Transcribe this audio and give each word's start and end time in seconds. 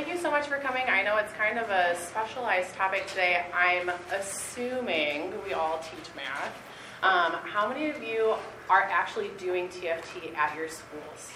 thank 0.00 0.14
you 0.14 0.18
so 0.18 0.30
much 0.30 0.46
for 0.46 0.56
coming. 0.56 0.84
I 0.88 1.02
know 1.02 1.18
it's 1.18 1.32
kind 1.34 1.58
of 1.58 1.68
a 1.68 1.94
specialized 1.94 2.74
topic 2.74 3.06
today. 3.06 3.44
I'm 3.52 3.90
assuming 4.18 5.30
we 5.44 5.52
all 5.52 5.78
teach 5.78 6.08
math. 6.16 6.56
Um, 7.02 7.34
how 7.44 7.68
many 7.68 7.90
of 7.90 8.02
you 8.02 8.32
are 8.70 8.84
actually 8.84 9.28
doing 9.36 9.68
TFT 9.68 10.34
at 10.34 10.56
your 10.56 10.68
schools? 10.68 11.32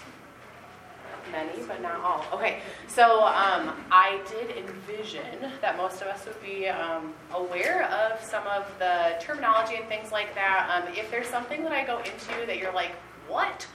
Many, 1.30 1.62
but 1.68 1.82
not 1.82 2.00
all. 2.00 2.24
Okay, 2.32 2.60
so 2.88 3.24
um, 3.24 3.74
I 3.92 4.22
did 4.30 4.56
envision 4.56 5.50
that 5.60 5.76
most 5.76 6.00
of 6.00 6.08
us 6.08 6.24
would 6.24 6.42
be 6.42 6.66
um, 6.68 7.12
aware 7.34 7.84
of 7.90 8.18
some 8.24 8.46
of 8.46 8.66
the 8.78 9.16
terminology 9.20 9.74
and 9.74 9.86
things 9.88 10.10
like 10.10 10.34
that. 10.36 10.70
Um, 10.70 10.94
if 10.96 11.10
there's 11.10 11.26
something 11.26 11.62
that 11.64 11.72
I 11.72 11.84
go 11.84 11.98
into 11.98 12.46
that 12.46 12.56
you're 12.56 12.72
like, 12.72 12.92
what? 13.28 13.66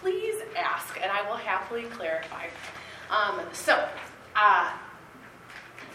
Please 0.00 0.42
ask, 0.56 0.98
and 1.00 1.12
I 1.12 1.22
will 1.30 1.36
happily 1.36 1.84
clarify. 1.84 2.46
Um, 3.10 3.40
so, 3.52 3.88
uh, 4.36 4.70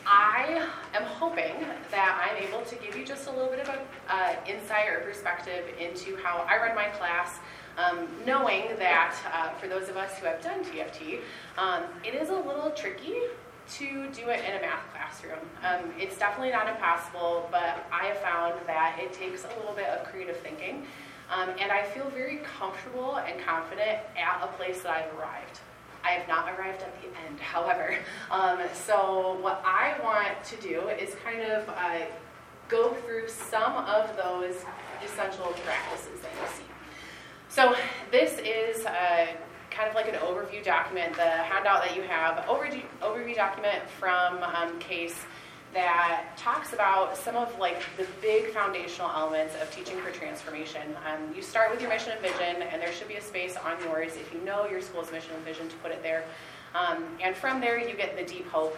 I 0.06 0.68
am 0.96 1.04
hoping 1.04 1.54
that 1.92 2.28
I'm 2.28 2.44
able 2.44 2.62
to 2.66 2.76
give 2.76 2.98
you 2.98 3.06
just 3.06 3.28
a 3.28 3.32
little 3.32 3.50
bit 3.50 3.60
of 3.60 3.70
an 3.70 3.80
uh, 4.10 4.34
insight 4.48 4.90
or 4.90 5.02
perspective 5.02 5.66
into 5.80 6.18
how 6.18 6.46
I 6.50 6.58
run 6.58 6.76
my 6.76 6.88
class, 6.88 7.40
um, 7.78 8.08
knowing 8.26 8.76
that 8.80 9.16
uh, 9.32 9.50
for 9.60 9.68
those 9.68 9.90
of 9.90 9.98
us 9.98 10.18
who 10.18 10.26
have 10.26 10.42
done 10.42 10.64
TFT, 10.64 11.20
um, 11.58 11.84
it 12.04 12.16
is 12.16 12.30
a 12.30 12.36
little 12.36 12.72
tricky 12.72 13.16
to 13.74 14.10
do 14.10 14.28
it 14.30 14.44
in 14.44 14.58
a 14.58 14.62
math 14.62 14.84
classroom. 14.92 15.40
Um, 15.64 15.94
it's 15.98 16.18
definitely 16.18 16.52
not 16.52 16.68
impossible, 16.68 17.48
but 17.52 17.86
I 17.92 18.06
have 18.08 18.18
found 18.18 18.56
that 18.66 18.98
it 19.00 19.14
takes 19.14 19.46
a 19.46 19.60
little 19.60 19.74
bit 19.76 19.88
of 19.88 20.08
creative 20.08 20.38
thinking. 20.38 20.86
Um, 21.30 21.50
and 21.62 21.72
I 21.72 21.84
feel 21.84 22.10
very 22.10 22.42
comfortable 22.60 23.18
and 23.18 23.40
confident 23.40 24.00
at 24.18 24.42
a 24.44 24.48
place 24.58 24.82
that 24.82 24.92
I've 24.92 25.18
arrived. 25.18 25.62
I 26.04 26.10
have 26.12 26.28
not 26.28 26.50
arrived 26.50 26.82
at 26.82 27.02
the 27.02 27.08
end, 27.28 27.40
however. 27.40 27.96
Um, 28.30 28.60
so, 28.74 29.38
what 29.42 29.62
I 29.66 29.96
want 30.04 30.44
to 30.46 30.56
do 30.58 30.88
is 30.90 31.16
kind 31.24 31.42
of 31.42 31.70
uh, 31.70 32.06
go 32.70 32.94
through 32.94 33.28
some 33.28 33.74
of 33.74 34.16
those 34.18 34.56
essential 35.04 35.46
practices 35.66 36.20
that 36.22 36.32
you 36.42 36.48
see. 36.58 36.64
So, 37.50 37.76
this 38.12 38.40
is 38.40 38.86
uh, 38.86 39.28
kind 39.70 39.90
of 39.90 39.96
like 39.96 40.08
an 40.08 40.16
overview 40.16 40.64
document, 40.64 41.14
the 41.16 41.22
handout 41.22 41.84
that 41.84 41.96
you 41.96 42.04
have, 42.04 42.46
overview, 42.46 42.84
overview 43.02 43.36
document 43.36 43.82
from 44.00 44.44
um, 44.44 44.78
CASE 44.80 45.16
that 45.74 46.36
talks 46.38 46.74
about 46.74 47.16
some 47.18 47.36
of 47.36 47.58
like 47.58 47.82
the 47.98 48.06
big 48.22 48.52
foundational 48.52 49.10
elements 49.10 49.56
of 49.62 49.72
teaching 49.72 49.98
for 50.02 50.12
transformation. 50.12 50.96
Um, 51.06 51.34
you 51.36 51.42
start 51.42 51.72
with 51.72 51.82
your 51.82 51.90
mission 51.90 52.12
and 52.12 52.22
vision, 52.22 52.62
and 52.62 52.82
there 52.82 52.92
should 52.92 53.08
be 53.08 53.16
a 53.16 53.22
space 53.22 53.56
on 53.56 53.82
yours 53.84 54.16
if 54.16 54.34
you 54.34 54.42
know 54.42 54.68
your 54.68 54.82
school's 54.82 55.12
mission 55.12 55.32
and 55.36 55.44
vision 55.46 55.70
to 55.70 55.76
put 55.78 55.92
it 55.92 56.04
there. 56.04 56.26
Um, 56.76 57.06
and 57.22 57.36
from 57.36 57.62
there, 57.62 57.80
you 57.80 57.96
get 57.96 58.18
the 58.18 58.24
deep 58.24 58.48
hope. 58.50 58.78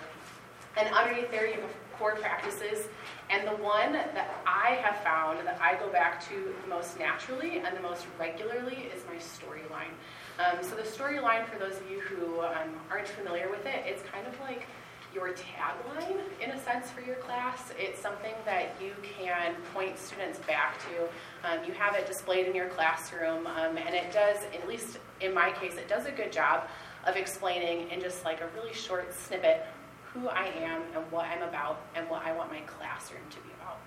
And 0.78 0.94
underneath 0.94 1.30
there, 1.32 1.48
you 1.48 1.62
have 1.62 1.70
core 1.98 2.16
practices. 2.16 2.88
And 3.30 3.48
the 3.48 3.56
one 3.64 3.94
that 3.94 4.44
I 4.46 4.76
have 4.84 4.98
found 5.04 5.46
that 5.48 5.60
I 5.62 5.76
go 5.76 5.90
back 5.90 6.24
to 6.30 6.54
the 6.64 6.70
most 6.70 7.00
naturally 7.00 7.60
and 7.60 7.76
the 7.76 7.82
most 7.82 8.06
regularly 8.20 8.90
is 8.96 9.04
my 9.08 9.16
storyline. 9.16 9.94
Um, 10.40 10.64
so 10.64 10.76
the 10.76 10.84
storyline, 10.84 11.48
for 11.48 11.58
those 11.60 11.78
of 11.78 11.90
you 11.90 12.00
who 12.00 12.42
um, 12.42 12.76
aren't 12.90 13.08
familiar 13.08 13.50
with 13.50 13.66
it, 13.66 13.84
it's 13.86 14.04
kind 14.12 14.26
of 14.28 14.40
like 14.42 14.68
your 15.14 15.30
tagline, 15.30 16.20
in 16.42 16.52
a 16.52 16.60
sense, 16.64 16.90
for 16.90 17.02
your 17.02 17.16
class. 17.18 17.72
It's 17.78 18.02
something 18.02 18.34
that 18.46 18.76
you 18.82 18.94
can 19.18 19.54
point 19.74 19.98
students 19.98 20.40
back 20.40 20.78
to. 20.90 21.48
Um, 21.48 21.64
you 21.66 21.74
have 21.74 21.96
it 21.96 22.08
displayed 22.08 22.48
in 22.48 22.56
your 22.56 22.68
classroom, 22.70 23.46
um, 23.48 23.78
and 23.78 23.96
it 23.96 24.12
does, 24.12 24.38
at 24.54 24.68
least 24.68 25.00
in 25.22 25.34
my 25.34 25.52
case, 25.52 25.76
it 25.76 25.88
does 25.88 26.06
a 26.06 26.12
good 26.12 26.32
job 26.32 26.68
of 27.06 27.16
explaining 27.16 27.90
in 27.90 28.00
just 28.00 28.26
like 28.26 28.42
a 28.42 28.48
really 28.56 28.74
short 28.74 29.14
snippet 29.14 29.66
who 30.14 30.28
I 30.28 30.46
am 30.46 30.84
and 30.96 31.12
what 31.12 31.26
I'm 31.26 31.42
about 31.42 31.82
and 31.96 32.10
what 32.10 32.24
I 32.24 32.34
want 32.34 32.52
my 32.52 32.62
classroom 32.62 33.24
to 33.30 33.38
be 33.38 33.50
about. 33.60 33.80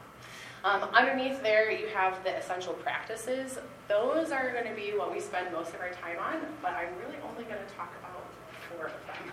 Um, 0.65 0.89
underneath 0.93 1.43
there, 1.43 1.71
you 1.71 1.87
have 1.89 2.23
the 2.25 2.37
essential 2.37 2.75
practices. 2.75 3.59
Those 3.89 4.33
are 4.33 4.51
going 4.51 4.67
to 4.67 4.75
be 4.75 4.98
what 4.98 5.13
we 5.13 5.20
spend 5.20 5.53
most 5.53 5.75
of 5.75 5.81
our 5.81 5.91
time 5.91 6.19
on, 6.19 6.41
but 6.61 6.73
I'm 6.73 6.89
really 6.98 7.19
only 7.31 7.45
going 7.45 7.65
to 7.65 7.75
talk 7.75 7.92
about 8.01 8.25
four 8.69 8.86
of 8.86 9.07
them. 9.07 9.33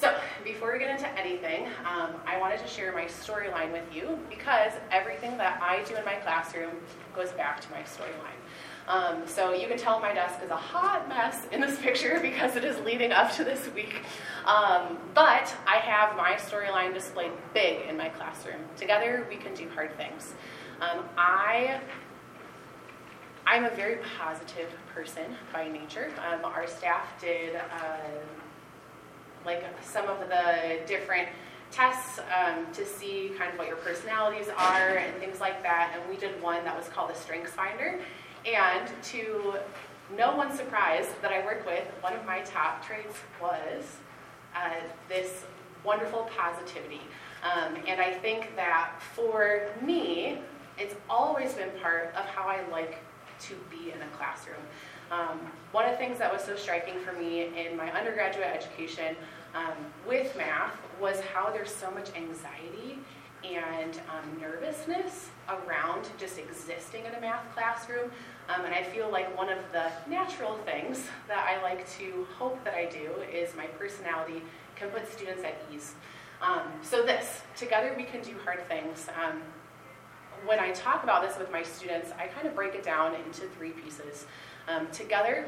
So, 0.00 0.16
before 0.44 0.72
we 0.72 0.78
get 0.78 0.88
into 0.88 1.06
anything, 1.18 1.66
um, 1.84 2.14
I 2.26 2.38
wanted 2.40 2.58
to 2.60 2.66
share 2.66 2.90
my 2.90 3.04
storyline 3.04 3.70
with 3.70 3.84
you 3.94 4.18
because 4.30 4.72
everything 4.90 5.36
that 5.36 5.60
I 5.60 5.82
do 5.82 5.94
in 5.94 6.06
my 6.06 6.14
classroom 6.14 6.70
goes 7.14 7.32
back 7.32 7.60
to 7.60 7.70
my 7.70 7.82
storyline. 7.82 8.40
Um, 8.88 9.26
so 9.26 9.52
you 9.52 9.68
can 9.68 9.76
tell 9.76 10.00
my 10.00 10.14
desk 10.14 10.40
is 10.42 10.48
a 10.48 10.56
hot 10.56 11.06
mess 11.06 11.46
in 11.52 11.60
this 11.60 11.78
picture 11.78 12.18
because 12.22 12.56
it 12.56 12.64
is 12.64 12.78
leading 12.80 13.12
up 13.12 13.30
to 13.32 13.44
this 13.44 13.68
week. 13.74 14.00
Um, 14.46 14.96
but 15.12 15.54
I 15.66 15.76
have 15.82 16.16
my 16.16 16.32
storyline 16.32 16.94
displayed 16.94 17.32
big 17.52 17.86
in 17.86 17.98
my 17.98 18.08
classroom. 18.08 18.62
Together, 18.78 19.26
we 19.28 19.36
can 19.36 19.52
do 19.52 19.68
hard 19.68 19.94
things. 19.98 20.32
Um, 20.80 21.04
I 21.18 21.78
I'm 23.46 23.66
a 23.66 23.70
very 23.70 23.98
positive 24.18 24.70
person 24.94 25.24
by 25.52 25.68
nature. 25.68 26.10
Um, 26.26 26.42
our 26.46 26.66
staff 26.66 27.20
did. 27.20 27.56
Uh, 27.56 27.98
like 29.44 29.64
some 29.82 30.08
of 30.08 30.18
the 30.28 30.80
different 30.86 31.28
tests 31.70 32.18
um, 32.18 32.66
to 32.72 32.84
see 32.84 33.32
kind 33.38 33.52
of 33.52 33.58
what 33.58 33.68
your 33.68 33.76
personalities 33.76 34.48
are 34.56 34.96
and 34.96 35.16
things 35.18 35.40
like 35.40 35.62
that. 35.62 35.94
And 35.94 36.10
we 36.10 36.16
did 36.16 36.40
one 36.42 36.64
that 36.64 36.76
was 36.76 36.88
called 36.88 37.10
the 37.10 37.14
Strengths 37.14 37.52
Finder. 37.52 38.00
And 38.44 38.90
to 39.04 39.54
no 40.16 40.34
one's 40.34 40.56
surprise 40.56 41.06
that 41.22 41.32
I 41.32 41.44
work 41.44 41.64
with, 41.66 41.86
one 42.00 42.14
of 42.14 42.24
my 42.24 42.40
top 42.40 42.84
traits 42.84 43.16
was 43.40 43.96
uh, 44.56 44.80
this 45.08 45.44
wonderful 45.84 46.28
positivity. 46.36 47.00
Um, 47.42 47.76
and 47.86 48.00
I 48.00 48.12
think 48.12 48.54
that 48.56 48.92
for 49.14 49.68
me, 49.80 50.38
it's 50.78 50.94
always 51.08 51.54
been 51.54 51.70
part 51.82 52.14
of 52.16 52.24
how 52.26 52.48
I 52.48 52.68
like 52.70 52.98
to 53.40 53.54
be 53.70 53.92
in 53.92 54.02
a 54.02 54.06
classroom. 54.16 54.60
Um, 55.10 55.40
one 55.72 55.84
of 55.84 55.92
the 55.92 55.96
things 55.96 56.18
that 56.18 56.32
was 56.32 56.42
so 56.42 56.56
striking 56.56 56.94
for 57.00 57.12
me 57.12 57.48
in 57.56 57.76
my 57.76 57.90
undergraduate 57.92 58.46
education 58.46 59.16
um, 59.54 59.74
with 60.06 60.36
math 60.36 60.76
was 61.00 61.20
how 61.20 61.50
there's 61.50 61.74
so 61.74 61.90
much 61.90 62.10
anxiety 62.14 62.98
and 63.44 64.00
um, 64.08 64.40
nervousness 64.40 65.30
around 65.48 66.08
just 66.18 66.38
existing 66.38 67.04
in 67.06 67.14
a 67.14 67.20
math 67.20 67.42
classroom. 67.54 68.10
Um, 68.48 68.64
and 68.64 68.74
I 68.74 68.82
feel 68.82 69.10
like 69.10 69.36
one 69.36 69.48
of 69.48 69.58
the 69.72 69.90
natural 70.08 70.58
things 70.58 71.04
that 71.26 71.46
I 71.48 71.62
like 71.62 71.88
to 71.98 72.26
hope 72.38 72.62
that 72.64 72.74
I 72.74 72.86
do 72.86 73.10
is 73.32 73.54
my 73.56 73.66
personality 73.66 74.42
can 74.76 74.90
put 74.90 75.10
students 75.10 75.42
at 75.42 75.54
ease. 75.72 75.94
Um, 76.42 76.62
so, 76.82 77.02
this, 77.04 77.42
together 77.56 77.94
we 77.96 78.04
can 78.04 78.22
do 78.22 78.34
hard 78.44 78.66
things. 78.66 79.08
Um, 79.22 79.42
when 80.46 80.58
I 80.58 80.70
talk 80.72 81.04
about 81.04 81.26
this 81.26 81.38
with 81.38 81.52
my 81.52 81.62
students, 81.62 82.12
I 82.18 82.26
kind 82.28 82.46
of 82.46 82.54
break 82.54 82.74
it 82.74 82.82
down 82.82 83.14
into 83.14 83.42
three 83.56 83.70
pieces. 83.70 84.26
Um, 84.70 84.86
together, 84.92 85.46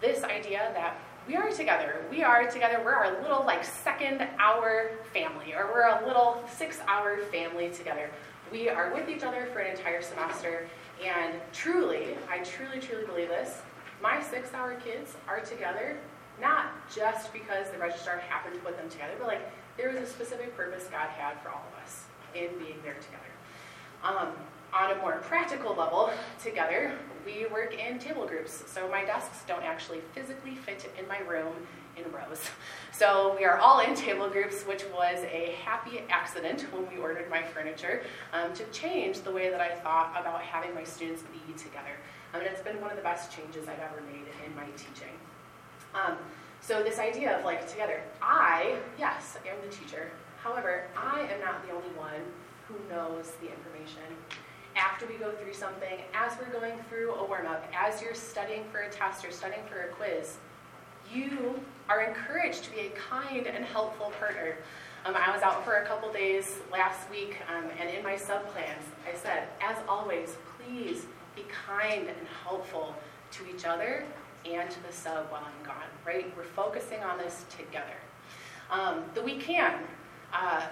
this 0.00 0.24
idea 0.24 0.70
that 0.72 0.96
we 1.28 1.36
are 1.36 1.50
together. 1.50 2.02
We 2.10 2.22
are 2.22 2.50
together. 2.50 2.80
We're 2.82 2.94
our 2.94 3.20
little 3.20 3.44
like 3.44 3.64
second 3.64 4.26
hour 4.38 4.92
family, 5.12 5.52
or 5.52 5.70
we're 5.70 5.88
a 5.88 6.06
little 6.06 6.42
six 6.50 6.80
hour 6.88 7.18
family 7.30 7.68
together. 7.70 8.08
We 8.50 8.70
are 8.70 8.94
with 8.94 9.10
each 9.10 9.24
other 9.24 9.46
for 9.52 9.58
an 9.58 9.76
entire 9.76 10.00
semester. 10.00 10.66
And 11.04 11.34
truly, 11.52 12.16
I 12.30 12.38
truly, 12.38 12.80
truly 12.80 13.04
believe 13.04 13.28
this. 13.28 13.60
My 14.02 14.22
six 14.22 14.54
hour 14.54 14.74
kids 14.76 15.16
are 15.28 15.40
together 15.40 15.98
not 16.40 16.66
just 16.94 17.30
because 17.32 17.70
the 17.70 17.78
registrar 17.78 18.18
happened 18.18 18.54
to 18.54 18.60
put 18.60 18.78
them 18.78 18.88
together, 18.88 19.14
but 19.18 19.28
like 19.28 19.52
there 19.76 19.90
was 19.90 20.00
a 20.00 20.06
specific 20.06 20.56
purpose 20.56 20.88
God 20.90 21.08
had 21.10 21.40
for 21.42 21.50
all 21.50 21.64
of 21.72 21.84
us 21.84 22.04
in 22.34 22.48
being 22.58 22.78
there 22.82 22.96
together. 22.96 23.32
Um, 24.02 24.28
on 24.74 24.90
a 24.90 24.96
more 24.96 25.18
practical 25.18 25.74
level, 25.74 26.10
together, 26.42 26.92
we 27.24 27.46
work 27.46 27.74
in 27.78 27.98
table 27.98 28.26
groups. 28.26 28.64
So 28.66 28.88
my 28.88 29.04
desks 29.04 29.42
don't 29.46 29.62
actually 29.62 30.00
physically 30.12 30.56
fit 30.56 30.92
in 30.98 31.06
my 31.06 31.18
room 31.20 31.54
in 31.96 32.04
rows. 32.12 32.40
So 32.92 33.34
we 33.36 33.44
are 33.44 33.58
all 33.58 33.80
in 33.80 33.96
table 33.96 34.28
groups, 34.28 34.62
which 34.62 34.84
was 34.94 35.18
a 35.24 35.56
happy 35.64 36.02
accident 36.08 36.60
when 36.72 36.88
we 36.88 37.02
ordered 37.02 37.28
my 37.28 37.42
furniture 37.42 38.04
um, 38.32 38.54
to 38.54 38.64
change 38.66 39.22
the 39.22 39.32
way 39.32 39.50
that 39.50 39.60
I 39.60 39.74
thought 39.74 40.14
about 40.16 40.42
having 40.42 40.72
my 40.76 40.84
students 40.84 41.24
be 41.24 41.52
together. 41.54 41.96
I 42.32 42.38
mean, 42.38 42.46
it's 42.46 42.62
been 42.62 42.80
one 42.80 42.90
of 42.90 42.96
the 42.96 43.02
best 43.02 43.32
changes 43.32 43.66
I've 43.66 43.80
ever 43.80 44.00
made 44.12 44.26
in 44.46 44.54
my 44.54 44.66
teaching. 44.76 45.10
Um, 45.92 46.18
so 46.60 46.84
this 46.84 47.00
idea 47.00 47.36
of 47.36 47.44
like 47.44 47.68
together, 47.68 48.00
I, 48.22 48.76
yes, 48.96 49.38
am 49.44 49.56
the 49.68 49.74
teacher. 49.74 50.12
However, 50.40 50.84
I 50.96 51.22
am 51.22 51.40
not 51.40 51.66
the 51.66 51.74
only 51.74 51.90
one 51.96 52.22
who 52.68 52.76
knows 52.94 53.32
the 53.40 53.50
information 53.50 54.06
after 54.76 55.06
we 55.06 55.14
go 55.14 55.32
through 55.32 55.54
something, 55.54 56.00
as 56.14 56.32
we're 56.38 56.52
going 56.58 56.78
through 56.88 57.14
a 57.14 57.24
warm 57.26 57.46
up, 57.46 57.64
as 57.78 58.02
you're 58.02 58.14
studying 58.14 58.64
for 58.72 58.80
a 58.80 58.90
test 58.90 59.24
or 59.24 59.30
studying 59.30 59.62
for 59.68 59.82
a 59.82 59.88
quiz, 59.88 60.36
you 61.12 61.60
are 61.88 62.02
encouraged 62.02 62.64
to 62.64 62.70
be 62.70 62.80
a 62.80 62.90
kind 62.90 63.46
and 63.46 63.64
helpful 63.64 64.12
partner. 64.18 64.56
Um, 65.06 65.14
I 65.16 65.30
was 65.32 65.42
out 65.42 65.64
for 65.64 65.74
a 65.76 65.86
couple 65.86 66.12
days 66.12 66.58
last 66.72 67.10
week, 67.10 67.36
um, 67.54 67.64
and 67.80 67.90
in 67.90 68.02
my 68.02 68.16
sub 68.16 68.46
plans, 68.48 68.84
I 69.10 69.16
said, 69.16 69.48
as 69.62 69.76
always, 69.88 70.36
please 70.58 71.06
be 71.36 71.44
kind 71.66 72.08
and 72.08 72.16
helpful 72.44 72.94
to 73.32 73.44
each 73.54 73.64
other 73.66 74.04
and 74.46 74.70
to 74.70 74.82
the 74.82 74.92
sub 74.92 75.30
while 75.30 75.42
I'm 75.44 75.66
gone, 75.66 75.84
right? 76.06 76.32
We're 76.36 76.44
focusing 76.44 77.00
on 77.02 77.18
this 77.18 77.44
together. 77.50 77.96
um, 78.70 79.04
that 79.14 79.24
we 79.24 79.36
can. 79.36 79.74
Uh, 80.32 80.62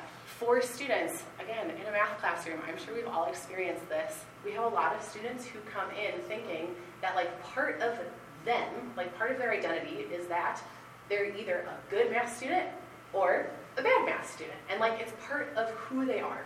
for 0.45 0.61
students, 0.61 1.23
again, 1.41 1.71
in 1.71 1.87
a 1.87 1.93
math 1.93 2.19
classroom, 2.19 2.59
I'm 2.67 2.77
sure 2.77 2.95
we've 2.95 3.07
all 3.07 3.27
experienced 3.27 3.89
this. 3.89 4.25
We 4.45 4.53
have 4.53 4.65
a 4.65 4.75
lot 4.75 4.95
of 4.95 5.03
students 5.03 5.47
who 5.47 5.61
come 5.61 5.89
in 5.91 6.21
thinking 6.23 6.75
that 7.01 7.15
like 7.15 7.43
part 7.43 7.81
of 7.81 7.97
them, 8.45 8.69
like 8.97 9.17
part 9.17 9.31
of 9.31 9.39
their 9.39 9.53
identity 9.53 10.07
is 10.13 10.27
that 10.27 10.61
they're 11.09 11.37
either 11.37 11.65
a 11.69 11.91
good 11.91 12.11
math 12.11 12.37
student 12.37 12.67
or 13.13 13.47
a 13.79 13.83
bad 13.83 14.05
math 14.05 14.33
student. 14.33 14.57
And 14.69 14.81
like 14.81 15.01
it's 15.01 15.13
part 15.25 15.53
of 15.57 15.71
who 15.71 16.05
they 16.05 16.21
are. 16.21 16.45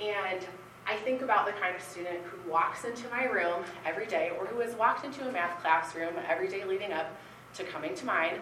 And 0.00 0.44
I 0.86 0.96
think 0.96 1.22
about 1.22 1.46
the 1.46 1.52
kind 1.52 1.76
of 1.76 1.82
student 1.82 2.24
who 2.24 2.50
walks 2.50 2.84
into 2.84 3.08
my 3.08 3.24
room 3.24 3.62
every 3.84 4.06
day 4.06 4.32
or 4.36 4.46
who 4.46 4.58
has 4.60 4.74
walked 4.74 5.04
into 5.04 5.28
a 5.28 5.32
math 5.32 5.60
classroom 5.60 6.14
every 6.28 6.48
day 6.48 6.64
leading 6.64 6.92
up 6.92 7.16
to 7.54 7.62
coming 7.62 7.94
to 7.94 8.04
mine. 8.04 8.40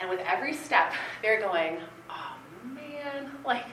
And 0.00 0.08
with 0.08 0.20
every 0.20 0.54
step, 0.54 0.94
they're 1.20 1.40
going, 1.40 1.78
oh 2.08 2.36
man, 2.74 3.30
like 3.44 3.66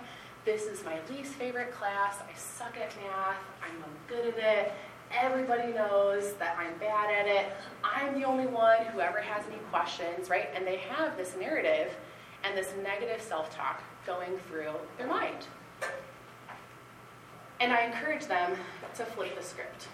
this 0.45 0.67
is 0.67 0.85
my 0.85 0.99
least 1.09 1.33
favorite 1.33 1.71
class. 1.71 2.17
I 2.19 2.37
suck 2.37 2.77
at 2.77 2.95
math. 2.97 3.37
I'm 3.63 3.79
no 3.79 3.87
good 4.07 4.33
at 4.35 4.37
it. 4.37 4.73
Everybody 5.11 5.73
knows 5.73 6.33
that 6.33 6.55
I'm 6.57 6.77
bad 6.77 7.09
at 7.09 7.27
it. 7.27 7.51
I'm 7.83 8.19
the 8.19 8.25
only 8.25 8.45
one 8.45 8.85
who 8.87 8.99
ever 8.99 9.19
has 9.19 9.43
any 9.47 9.57
questions, 9.71 10.29
right? 10.29 10.49
And 10.55 10.65
they 10.65 10.77
have 10.77 11.17
this 11.17 11.35
narrative 11.39 11.95
and 12.43 12.55
this 12.55 12.71
negative 12.83 13.21
self 13.21 13.55
talk 13.55 13.81
going 14.05 14.37
through 14.47 14.73
their 14.99 15.07
mind. 15.07 15.47
And 17.59 17.73
I 17.73 17.85
encourage 17.85 18.25
them 18.27 18.55
to 18.95 19.05
flip 19.05 19.35
the 19.35 19.43
script. 19.43 19.87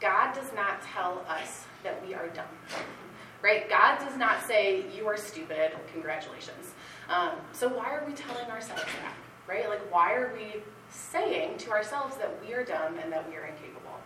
God 0.00 0.34
does 0.34 0.52
not 0.54 0.82
tell 0.82 1.24
us 1.28 1.64
that 1.84 2.04
we 2.04 2.14
are 2.14 2.28
dumb, 2.28 2.46
right? 3.42 3.68
God 3.68 3.98
does 3.98 4.16
not 4.16 4.44
say, 4.46 4.84
You 4.96 5.06
are 5.06 5.16
stupid, 5.16 5.72
congratulations. 5.92 6.73
Um, 7.08 7.32
so 7.52 7.68
why 7.68 7.94
are 7.94 8.04
we 8.06 8.12
telling 8.14 8.50
ourselves 8.50 8.82
that, 8.82 9.14
right? 9.46 9.68
Like, 9.68 9.92
why 9.92 10.14
are 10.14 10.32
we 10.34 10.62
saying 10.90 11.58
to 11.58 11.70
ourselves 11.70 12.16
that 12.16 12.30
we 12.44 12.54
are 12.54 12.64
dumb 12.64 12.98
and 13.02 13.12
that 13.12 13.28
we 13.28 13.36
are 13.36 13.44
incapable? 13.44 13.98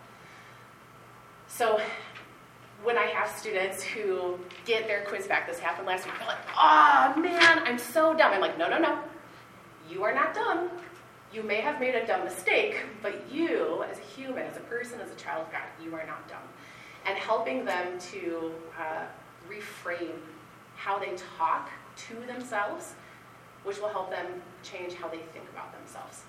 So 1.47 1.81
when 2.83 2.97
I 2.97 3.07
have 3.07 3.29
students 3.29 3.83
who 3.83 4.39
get 4.65 4.87
their 4.87 5.05
quiz 5.05 5.27
back, 5.27 5.49
this 5.49 5.59
happened 5.59 5.87
last 5.87 6.07
week, 6.07 6.15
they're 6.19 6.29
like, 6.29 6.39
oh 6.57 7.15
man, 7.17 7.61
I'm 7.65 7.79
so 7.79 8.15
dumb. 8.15 8.33
I'm 8.33 8.41
like, 8.41 8.59
no, 8.59 8.69
no, 8.69 8.79
no. 8.79 8.99
You 9.91 10.05
are 10.05 10.15
not 10.15 10.35
dumb. 10.35 10.71
You 11.33 11.43
may 11.43 11.61
have 11.61 11.81
made 11.81 11.95
a 11.95 12.07
dumb 12.07 12.25
mistake, 12.25 12.77
but 13.03 13.31
you, 13.31 13.85
as 13.91 13.99
a 13.99 14.03
human, 14.03 14.45
as 14.45 14.57
a 14.57 14.61
person, 14.61 15.01
as 15.01 15.11
a 15.11 15.17
child 15.17 15.47
of 15.47 15.53
God, 15.53 15.63
you 15.83 15.95
are 15.95 16.07
not 16.07 16.27
dumb. 16.29 16.39
And 17.07 17.17
helping 17.19 17.65
them 17.65 17.99
to 18.13 18.53
uh, 18.79 19.05
reframe 19.49 20.17
how 20.77 20.99
they 20.99 21.15
talk 21.39 21.71
to 22.09 22.15
themselves, 22.27 22.95
which 23.65 23.81
will 23.81 23.89
help 23.89 24.11
them 24.11 24.27
change 24.63 24.95
how 24.95 25.09
they 25.09 25.19
think 25.19 25.49
about 25.53 25.73
themselves. 25.73 26.23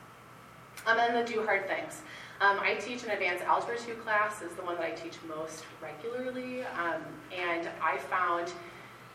Um, 0.86 0.98
and 0.98 1.16
then 1.16 1.26
the 1.26 1.32
do 1.32 1.44
hard 1.44 1.68
things. 1.68 2.02
Um, 2.42 2.58
I 2.62 2.76
teach 2.76 3.04
an 3.04 3.12
advanced 3.12 3.44
algebra 3.44 3.78
2 3.78 3.96
class, 3.96 4.42
is 4.42 4.54
the 4.54 4.64
one 4.64 4.76
that 4.76 4.86
I 4.86 4.92
teach 4.92 5.16
most 5.28 5.66
regularly. 5.82 6.64
Um, 6.64 7.02
and 7.38 7.68
I 7.82 7.98
found 7.98 8.54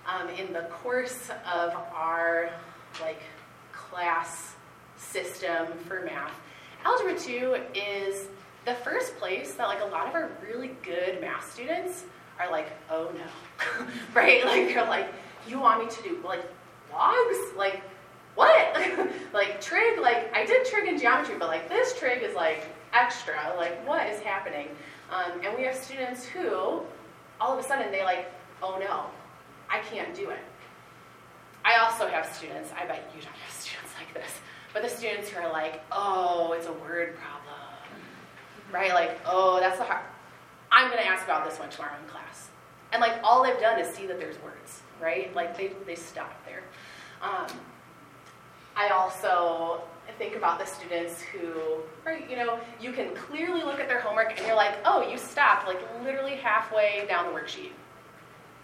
um, 0.06 0.28
in 0.28 0.52
the 0.52 0.62
course 0.70 1.30
of 1.50 1.74
our 1.94 2.50
like 3.00 3.22
class 3.72 4.54
system 4.96 5.66
for 5.88 6.02
math, 6.02 6.34
algebra 6.84 7.18
2 7.18 7.56
is 7.74 8.28
the 8.66 8.74
first 8.74 9.16
place 9.16 9.54
that 9.54 9.66
like 9.68 9.80
a 9.80 9.86
lot 9.86 10.06
of 10.06 10.14
our 10.14 10.30
really 10.42 10.72
good 10.82 11.20
math 11.20 11.50
students 11.50 12.04
are 12.38 12.50
like, 12.50 12.68
oh 12.90 13.10
no, 13.14 13.86
right? 14.14 14.44
Like 14.44 14.68
they're 14.68 14.86
like, 14.86 15.08
you 15.48 15.60
want 15.60 15.84
me 15.84 15.90
to 15.90 16.02
do 16.02 16.18
like 16.24 16.44
logs? 16.92 17.38
Like 17.56 17.82
what? 18.34 18.76
like 19.32 19.60
trig, 19.60 19.98
like 20.00 20.34
I 20.34 20.44
did 20.44 20.66
trig 20.66 20.88
in 20.88 20.98
geometry, 20.98 21.36
but 21.38 21.48
like 21.48 21.68
this 21.68 21.98
trig 21.98 22.22
is 22.22 22.34
like 22.34 22.68
extra. 22.92 23.54
Like 23.56 23.86
what 23.86 24.08
is 24.08 24.20
happening? 24.20 24.68
Um, 25.10 25.40
and 25.44 25.56
we 25.56 25.64
have 25.64 25.74
students 25.74 26.24
who 26.24 26.80
all 27.40 27.58
of 27.58 27.64
a 27.64 27.66
sudden 27.66 27.90
they 27.90 28.02
like, 28.02 28.30
oh 28.62 28.78
no, 28.78 29.06
I 29.68 29.80
can't 29.80 30.14
do 30.14 30.30
it. 30.30 30.38
I 31.64 31.78
also 31.78 32.06
have 32.06 32.26
students, 32.26 32.70
I 32.78 32.84
bet 32.86 33.10
you 33.14 33.22
don't 33.22 33.32
have 33.32 33.52
students 33.52 33.92
like 33.98 34.12
this, 34.14 34.32
but 34.72 34.82
the 34.82 34.88
students 34.88 35.30
who 35.30 35.40
are 35.40 35.50
like, 35.50 35.82
oh, 35.90 36.52
it's 36.56 36.66
a 36.66 36.72
word 36.72 37.16
problem, 37.16 37.60
right? 38.72 38.92
Like, 38.92 39.18
oh, 39.26 39.58
that's 39.60 39.78
the 39.78 39.84
hard. 39.84 40.04
I'm 40.70 40.88
going 40.90 41.02
to 41.02 41.06
ask 41.06 41.24
about 41.24 41.48
this 41.48 41.58
one 41.58 41.70
tomorrow 41.70 41.94
in 42.02 42.08
class. 42.08 42.48
And 42.92 43.00
like 43.00 43.14
all 43.22 43.42
they've 43.42 43.58
done 43.58 43.78
is 43.78 43.88
see 43.88 44.06
that 44.06 44.18
there's 44.20 44.40
words, 44.42 44.82
right? 45.00 45.34
Like 45.34 45.56
they, 45.56 45.72
they 45.86 45.94
stop 45.94 46.32
there. 46.44 46.62
Um, 47.22 47.46
I 48.76 48.88
also 48.88 49.82
think 50.18 50.36
about 50.36 50.58
the 50.58 50.66
students 50.66 51.20
who, 51.20 51.80
right, 52.04 52.28
you 52.28 52.36
know, 52.36 52.58
you 52.80 52.92
can 52.92 53.14
clearly 53.14 53.62
look 53.62 53.80
at 53.80 53.88
their 53.88 54.00
homework 54.00 54.36
and 54.36 54.46
you're 54.46 54.56
like, 54.56 54.74
oh, 54.84 55.08
you 55.08 55.18
stopped 55.18 55.66
like 55.66 55.80
literally 56.02 56.36
halfway 56.36 57.06
down 57.08 57.32
the 57.32 57.38
worksheet, 57.38 57.72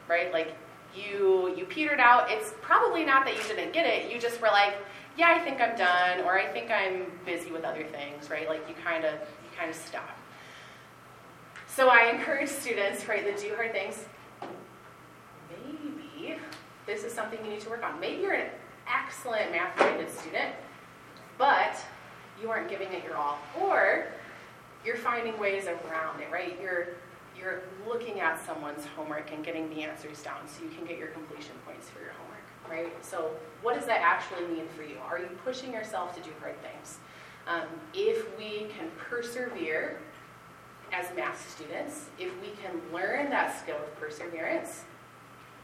right? 0.08 0.32
Like 0.32 0.54
you 0.94 1.54
you 1.56 1.64
petered 1.64 2.00
out. 2.00 2.30
It's 2.30 2.54
probably 2.60 3.04
not 3.04 3.24
that 3.24 3.36
you 3.36 3.42
didn't 3.42 3.72
get 3.72 3.86
it. 3.86 4.12
You 4.12 4.20
just 4.20 4.40
were 4.40 4.48
like, 4.48 4.74
yeah, 5.16 5.34
I 5.36 5.38
think 5.38 5.60
I'm 5.60 5.76
done, 5.76 6.20
or 6.24 6.38
I 6.38 6.46
think 6.46 6.70
I'm 6.70 7.06
busy 7.24 7.50
with 7.50 7.64
other 7.64 7.84
things, 7.84 8.30
right? 8.30 8.48
Like 8.48 8.68
you 8.68 8.74
kind 8.84 9.04
of 9.04 9.14
you 9.14 9.56
kind 9.56 9.70
of 9.70 9.76
stop. 9.76 10.18
So 11.68 11.88
I 11.88 12.10
encourage 12.10 12.48
students, 12.48 13.06
right, 13.08 13.24
that 13.24 13.40
do 13.40 13.54
hard 13.54 13.72
things. 13.72 14.04
This 17.00 17.12
is 17.12 17.16
something 17.16 17.42
you 17.42 17.52
need 17.52 17.60
to 17.60 17.70
work 17.70 17.82
on. 17.82 17.98
Maybe 17.98 18.20
you're 18.20 18.34
an 18.34 18.50
excellent 18.86 19.52
math-minded 19.52 20.10
student, 20.10 20.54
but 21.38 21.82
you 22.42 22.50
aren't 22.50 22.68
giving 22.68 22.92
it 22.92 23.02
your 23.04 23.16
all. 23.16 23.38
Or 23.58 24.08
you're 24.84 24.98
finding 24.98 25.38
ways 25.38 25.64
around 25.64 26.20
it, 26.20 26.30
right? 26.30 26.58
You're 26.60 26.88
you're 27.34 27.62
looking 27.88 28.20
at 28.20 28.44
someone's 28.44 28.84
homework 28.94 29.32
and 29.32 29.42
getting 29.42 29.70
the 29.70 29.82
answers 29.82 30.22
down 30.22 30.46
so 30.46 30.62
you 30.62 30.68
can 30.68 30.84
get 30.84 30.98
your 30.98 31.08
completion 31.08 31.54
points 31.64 31.88
for 31.88 32.00
your 32.00 32.12
homework, 32.12 32.44
right? 32.68 33.02
So 33.02 33.30
what 33.62 33.76
does 33.76 33.86
that 33.86 34.02
actually 34.02 34.46
mean 34.54 34.66
for 34.76 34.82
you? 34.82 34.96
Are 35.08 35.18
you 35.18 35.30
pushing 35.42 35.72
yourself 35.72 36.14
to 36.16 36.20
do 36.20 36.28
hard 36.40 36.56
things? 36.60 36.98
Um, 37.46 37.62
if 37.94 38.36
we 38.36 38.66
can 38.76 38.90
persevere 38.98 40.00
as 40.92 41.06
math 41.16 41.50
students, 41.50 42.10
if 42.18 42.30
we 42.42 42.48
can 42.62 42.78
learn 42.92 43.30
that 43.30 43.58
skill 43.58 43.76
of 43.76 43.98
perseverance, 43.98 44.84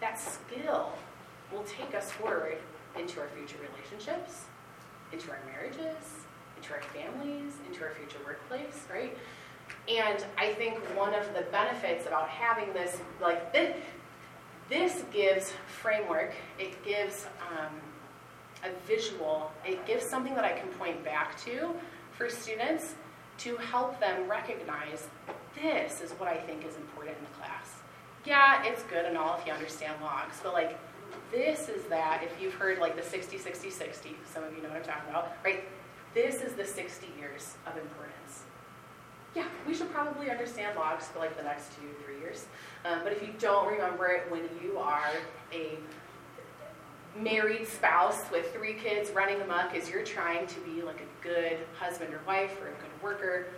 that 0.01 0.19
skill 0.19 0.93
will 1.53 1.65
take 1.65 1.95
us 1.95 2.11
forward 2.13 2.59
into 2.99 3.21
our 3.21 3.29
future 3.29 3.57
relationships, 3.61 4.45
into 5.13 5.31
our 5.31 5.39
marriages, 5.47 6.27
into 6.57 6.73
our 6.73 6.83
families, 6.83 7.53
into 7.69 7.85
our 7.85 7.93
future 7.93 8.19
workplace, 8.25 8.85
right? 8.93 9.17
And 9.89 10.25
I 10.37 10.53
think 10.55 10.79
one 10.97 11.15
of 11.15 11.33
the 11.35 11.43
benefits 11.53 12.07
about 12.07 12.29
having 12.29 12.73
this, 12.73 12.99
like 13.21 13.53
this, 13.53 13.77
this 14.69 15.05
gives 15.13 15.53
framework, 15.67 16.35
it 16.59 16.85
gives 16.85 17.27
um, 17.51 17.75
a 18.65 18.87
visual, 18.87 19.53
it 19.65 19.85
gives 19.87 20.09
something 20.09 20.35
that 20.35 20.45
I 20.45 20.53
can 20.53 20.69
point 20.71 21.05
back 21.05 21.39
to 21.45 21.75
for 22.13 22.29
students 22.29 22.95
to 23.39 23.57
help 23.57 24.01
them 24.01 24.29
recognize 24.29 25.09
this 25.55 26.01
is 26.01 26.13
what 26.13 26.29
I 26.29 26.37
think 26.37 26.67
is 26.67 26.77
important 26.77 27.17
in 27.19 27.25
the 27.25 27.39
class. 27.39 27.71
Yeah, 28.25 28.65
it's 28.65 28.83
good 28.85 29.05
and 29.05 29.17
all 29.17 29.39
if 29.39 29.47
you 29.47 29.53
understand 29.53 29.95
logs, 30.03 30.41
but 30.43 30.53
like 30.53 30.79
this 31.31 31.69
is 31.69 31.85
that, 31.85 32.23
if 32.23 32.41
you've 32.41 32.55
heard 32.55 32.79
like 32.79 32.97
the 32.97 33.03
60, 33.03 33.39
60, 33.39 33.71
60, 33.71 34.17
some 34.33 34.45
of 34.45 34.55
you 34.55 34.63
know 34.63 34.69
what 34.69 34.79
I'm 34.79 34.85
talking 34.85 35.11
about, 35.11 35.33
right? 35.45 35.65
This 36.15 36.41
is 36.41 36.55
the 36.55 36.65
60 36.65 37.09
years 37.19 37.55
of 37.67 37.77
importance. 37.77 38.45
Yeah, 39.35 39.45
we 39.67 39.75
should 39.75 39.93
probably 39.93 40.31
understand 40.31 40.77
logs 40.77 41.07
for 41.09 41.19
like 41.19 41.37
the 41.37 41.43
next 41.43 41.69
two, 41.77 41.89
three 42.05 42.19
years. 42.19 42.47
Um, 42.85 43.01
but 43.03 43.13
if 43.13 43.21
you 43.21 43.35
don't 43.39 43.71
remember 43.71 44.07
it 44.07 44.31
when 44.31 44.49
you 44.63 44.79
are 44.79 45.11
a 45.53 45.77
married 47.19 47.67
spouse 47.67 48.25
with 48.31 48.53
three 48.55 48.75
kids 48.75 49.11
running 49.11 49.41
amok 49.43 49.75
as 49.75 49.91
you're 49.91 50.05
trying 50.05 50.47
to 50.47 50.61
be 50.61 50.83
like 50.83 51.01
a 51.01 51.23
good 51.23 51.59
husband 51.79 52.15
or 52.15 52.21
wife 52.27 52.59
or 52.63 52.69
a 52.69 52.73
good 52.73 53.03
worker, 53.03 53.49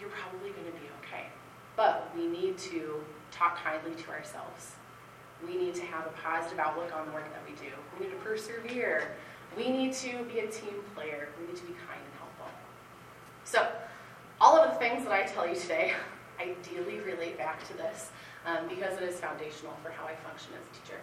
you're 0.00 0.10
probably 0.10 0.50
going 0.50 0.66
to 0.66 0.72
be 0.72 0.88
okay. 1.04 1.26
But 1.76 2.10
we 2.16 2.26
need 2.26 2.58
to 2.58 3.00
talk 3.30 3.62
kindly 3.62 3.94
to 4.02 4.10
ourselves 4.10 4.72
we 5.46 5.56
need 5.56 5.74
to 5.76 5.82
have 5.82 6.06
a 6.06 6.10
positive 6.22 6.58
outlook 6.58 6.94
on 6.94 7.06
the 7.06 7.12
work 7.12 7.30
that 7.32 7.42
we 7.46 7.54
do. 7.54 7.72
We 7.98 8.06
need 8.06 8.12
to 8.12 8.18
persevere. 8.18 9.12
We 9.56 9.70
need 9.70 9.92
to 9.94 10.24
be 10.24 10.40
a 10.40 10.46
team 10.48 10.74
player. 10.94 11.28
We 11.40 11.46
need 11.46 11.56
to 11.56 11.62
be 11.62 11.72
kind 11.72 12.00
and 12.02 12.14
helpful. 12.18 12.50
So, 13.44 13.66
all 14.40 14.56
of 14.56 14.72
the 14.72 14.78
things 14.78 15.04
that 15.04 15.12
I 15.12 15.22
tell 15.22 15.48
you 15.48 15.56
today 15.56 15.92
ideally 16.40 17.00
relate 17.00 17.36
back 17.38 17.66
to 17.68 17.76
this 17.76 18.10
um, 18.46 18.68
because 18.68 18.96
it 18.96 19.02
is 19.02 19.18
foundational 19.18 19.74
for 19.82 19.90
how 19.90 20.06
I 20.06 20.14
function 20.16 20.52
as 20.54 20.78
a 20.78 20.80
teacher. 20.80 21.00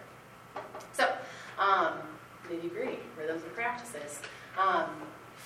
So, 0.92 1.12
um, 1.58 1.98
nitty 2.50 2.72
gritty, 2.72 2.98
rhythms 3.18 3.42
and 3.42 3.54
practices. 3.54 4.20
Um, 4.58 4.86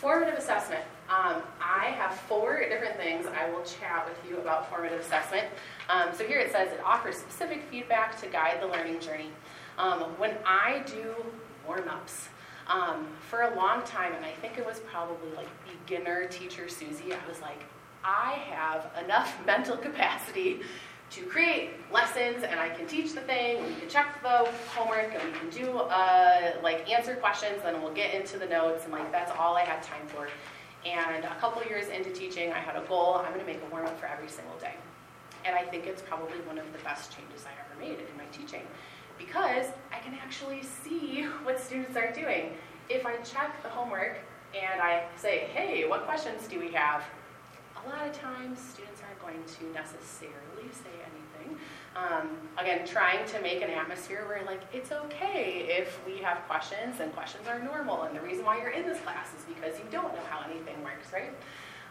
formative 0.00 0.38
assessment. 0.38 0.83
Um, 1.11 1.42
I 1.61 1.87
have 1.99 2.14
four 2.14 2.61
different 2.61 2.97
things 2.97 3.26
I 3.26 3.50
will 3.50 3.62
chat 3.62 4.09
with 4.09 4.19
you 4.28 4.38
about 4.38 4.71
formative 4.71 5.00
assessment. 5.00 5.47
Um, 5.90 6.09
so 6.14 6.25
here 6.25 6.38
it 6.38 6.50
says 6.50 6.73
it 6.73 6.80
offers 6.85 7.16
specific 7.16 7.62
feedback 7.71 8.19
to 8.21 8.26
guide 8.28 8.62
the 8.62 8.66
learning 8.66 9.00
journey. 9.00 9.30
Um, 9.76 10.00
when 10.19 10.37
I 10.47 10.83
do 10.87 11.14
warm 11.66 11.88
ups. 11.88 12.28
Um, 12.66 13.09
for 13.28 13.42
a 13.42 13.57
long 13.57 13.83
time, 13.83 14.12
and 14.14 14.25
I 14.25 14.30
think 14.30 14.57
it 14.57 14.64
was 14.64 14.78
probably 14.80 15.33
like 15.35 15.49
beginner 15.66 16.26
teacher 16.26 16.69
Susie, 16.69 17.12
I 17.12 17.28
was 17.28 17.40
like, 17.40 17.64
I 18.04 18.33
have 18.49 18.90
enough 19.04 19.37
mental 19.47 19.76
capacity 19.76 20.61
to 21.11 21.23
create 21.23 21.71
lessons 21.93 22.45
and 22.45 22.61
I 22.61 22.69
can 22.69 22.87
teach 22.87 23.14
the 23.14 23.21
thing, 23.23 23.64
we 23.67 23.75
can 23.75 23.88
check 23.88 24.23
the 24.23 24.49
homework 24.69 25.12
and 25.12 25.23
we 25.25 25.38
can 25.38 25.50
do 25.50 25.79
uh, 25.79 26.52
like 26.62 26.88
answer 26.88 27.17
questions 27.17 27.61
and 27.64 27.83
we'll 27.83 27.93
get 27.93 28.14
into 28.14 28.38
the 28.38 28.47
notes 28.47 28.85
and 28.85 28.93
like 28.93 29.11
that's 29.11 29.33
all 29.38 29.57
I 29.57 29.62
had 29.62 29.83
time 29.83 30.07
for. 30.07 30.29
And 30.87 31.25
a 31.25 31.35
couple 31.37 31.62
years 31.64 31.88
into 31.88 32.11
teaching, 32.11 32.52
I 32.52 32.59
had 32.59 32.76
a 32.76 32.87
goal, 32.87 33.17
I'm 33.17 33.33
gonna 33.33 33.45
make 33.45 33.61
a 33.61 33.71
warm 33.71 33.87
up 33.87 33.99
for 33.99 34.07
every 34.07 34.29
single 34.29 34.57
day. 34.59 34.75
And 35.45 35.57
I 35.57 35.62
think 35.62 35.87
it's 35.87 36.02
probably 36.02 36.38
one 36.47 36.59
of 36.59 36.73
the 36.73 36.79
best 36.79 37.14
changes 37.14 37.45
I 37.45 37.50
ever 37.61 37.81
made 37.81 37.99
in 37.99 38.17
my 38.17 38.25
teaching 38.33 38.62
because 39.19 39.67
I 39.93 39.99
can 39.99 40.14
actually 40.14 40.62
see 40.62 41.23
what 41.43 41.61
students 41.61 41.97
are 41.97 42.12
doing. 42.12 42.52
If 42.88 43.05
I 43.05 43.17
check 43.19 43.62
the 43.62 43.69
homework 43.69 44.19
and 44.55 44.81
I 44.81 45.05
say, 45.17 45.49
hey, 45.52 45.88
what 45.88 46.05
questions 46.07 46.47
do 46.49 46.59
we 46.59 46.73
have? 46.73 47.05
A 47.85 47.88
lot 47.88 48.07
of 48.07 48.12
times 48.12 48.59
students 48.59 48.89
going 49.22 49.42
to 49.44 49.72
necessarily 49.72 50.68
say 50.72 50.94
anything. 51.02 51.58
Um, 51.96 52.30
again, 52.58 52.86
trying 52.86 53.26
to 53.26 53.40
make 53.40 53.62
an 53.62 53.70
atmosphere 53.70 54.24
where 54.26 54.44
like 54.44 54.62
it's 54.72 54.92
okay 54.92 55.66
if 55.68 55.98
we 56.06 56.18
have 56.18 56.38
questions 56.46 57.00
and 57.00 57.12
questions 57.12 57.48
are 57.48 57.58
normal 57.58 58.02
and 58.02 58.14
the 58.14 58.20
reason 58.20 58.44
why 58.44 58.58
you're 58.58 58.70
in 58.70 58.86
this 58.86 59.00
class 59.00 59.28
is 59.36 59.44
because 59.44 59.78
you 59.78 59.84
don't 59.90 60.14
know 60.14 60.22
how 60.28 60.44
anything 60.48 60.82
works, 60.84 61.12
right? 61.12 61.32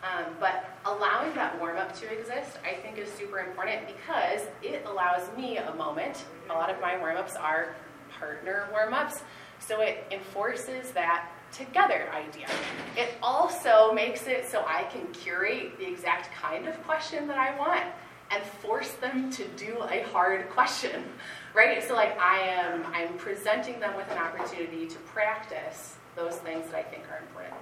Um, 0.01 0.33
but 0.39 0.77
allowing 0.85 1.33
that 1.35 1.59
warm 1.59 1.77
up 1.77 1.93
to 1.99 2.17
exist, 2.17 2.57
I 2.63 2.75
think, 2.81 2.97
is 2.97 3.11
super 3.11 3.39
important 3.39 3.81
because 3.85 4.47
it 4.63 4.85
allows 4.85 5.27
me 5.35 5.57
a 5.57 5.73
moment. 5.75 6.23
A 6.49 6.53
lot 6.53 6.69
of 6.69 6.79
my 6.79 6.97
warm 6.97 7.17
ups 7.17 7.35
are 7.35 7.75
partner 8.17 8.67
warm 8.71 8.93
ups, 8.93 9.23
so 9.59 9.81
it 9.81 10.05
enforces 10.09 10.91
that 10.91 11.29
together 11.51 12.09
idea. 12.13 12.47
It 12.95 13.13
also 13.21 13.91
makes 13.93 14.27
it 14.27 14.47
so 14.47 14.63
I 14.67 14.83
can 14.83 15.07
curate 15.13 15.77
the 15.77 15.87
exact 15.87 16.33
kind 16.33 16.67
of 16.67 16.81
question 16.83 17.27
that 17.27 17.37
I 17.37 17.57
want 17.57 17.83
and 18.31 18.43
force 18.43 18.91
them 18.93 19.31
to 19.31 19.47
do 19.49 19.77
a 19.89 20.03
hard 20.11 20.49
question, 20.49 21.03
right? 21.53 21.83
So 21.83 21.95
like 21.95 22.17
I 22.19 22.39
am, 22.39 22.85
I'm 22.93 23.13
presenting 23.17 23.79
them 23.79 23.95
with 23.95 24.09
an 24.11 24.17
opportunity 24.17 24.87
to 24.87 24.97
practice 24.99 25.95
those 26.15 26.35
things 26.35 26.69
that 26.71 26.75
I 26.75 26.83
think 26.83 27.03
are 27.11 27.19
important. 27.19 27.55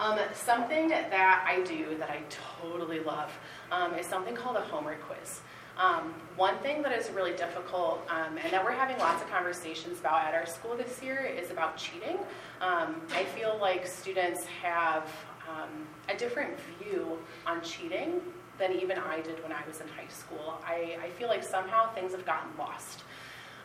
Um, 0.00 0.18
something 0.32 0.88
that 0.88 1.44
I 1.46 1.62
do 1.62 1.96
that 1.98 2.10
I 2.10 2.22
totally 2.60 2.98
love 2.98 3.30
um, 3.70 3.94
is 3.94 4.06
something 4.06 4.34
called 4.34 4.56
a 4.56 4.60
homework 4.60 5.00
quiz. 5.02 5.40
Um, 5.76 6.14
one 6.36 6.56
thing 6.58 6.82
that 6.82 6.92
is 6.92 7.10
really 7.10 7.32
difficult 7.32 8.06
um, 8.08 8.38
and 8.42 8.52
that 8.52 8.64
we're 8.64 8.72
having 8.72 8.96
lots 8.98 9.22
of 9.22 9.30
conversations 9.30 9.98
about 10.00 10.22
at 10.22 10.34
our 10.34 10.46
school 10.46 10.76
this 10.76 11.02
year 11.02 11.24
is 11.24 11.50
about 11.50 11.76
cheating. 11.76 12.18
Um, 12.60 13.00
I 13.12 13.24
feel 13.24 13.58
like 13.60 13.86
students 13.86 14.44
have 14.62 15.08
um, 15.48 15.86
a 16.08 16.16
different 16.16 16.54
view 16.78 17.18
on 17.46 17.60
cheating 17.62 18.20
than 18.58 18.72
even 18.72 18.98
I 18.98 19.20
did 19.20 19.42
when 19.42 19.52
I 19.52 19.66
was 19.66 19.80
in 19.80 19.88
high 19.88 20.08
school. 20.08 20.60
I, 20.64 20.96
I 21.02 21.10
feel 21.10 21.28
like 21.28 21.42
somehow 21.42 21.92
things 21.92 22.12
have 22.12 22.24
gotten 22.24 22.50
lost. 22.56 23.02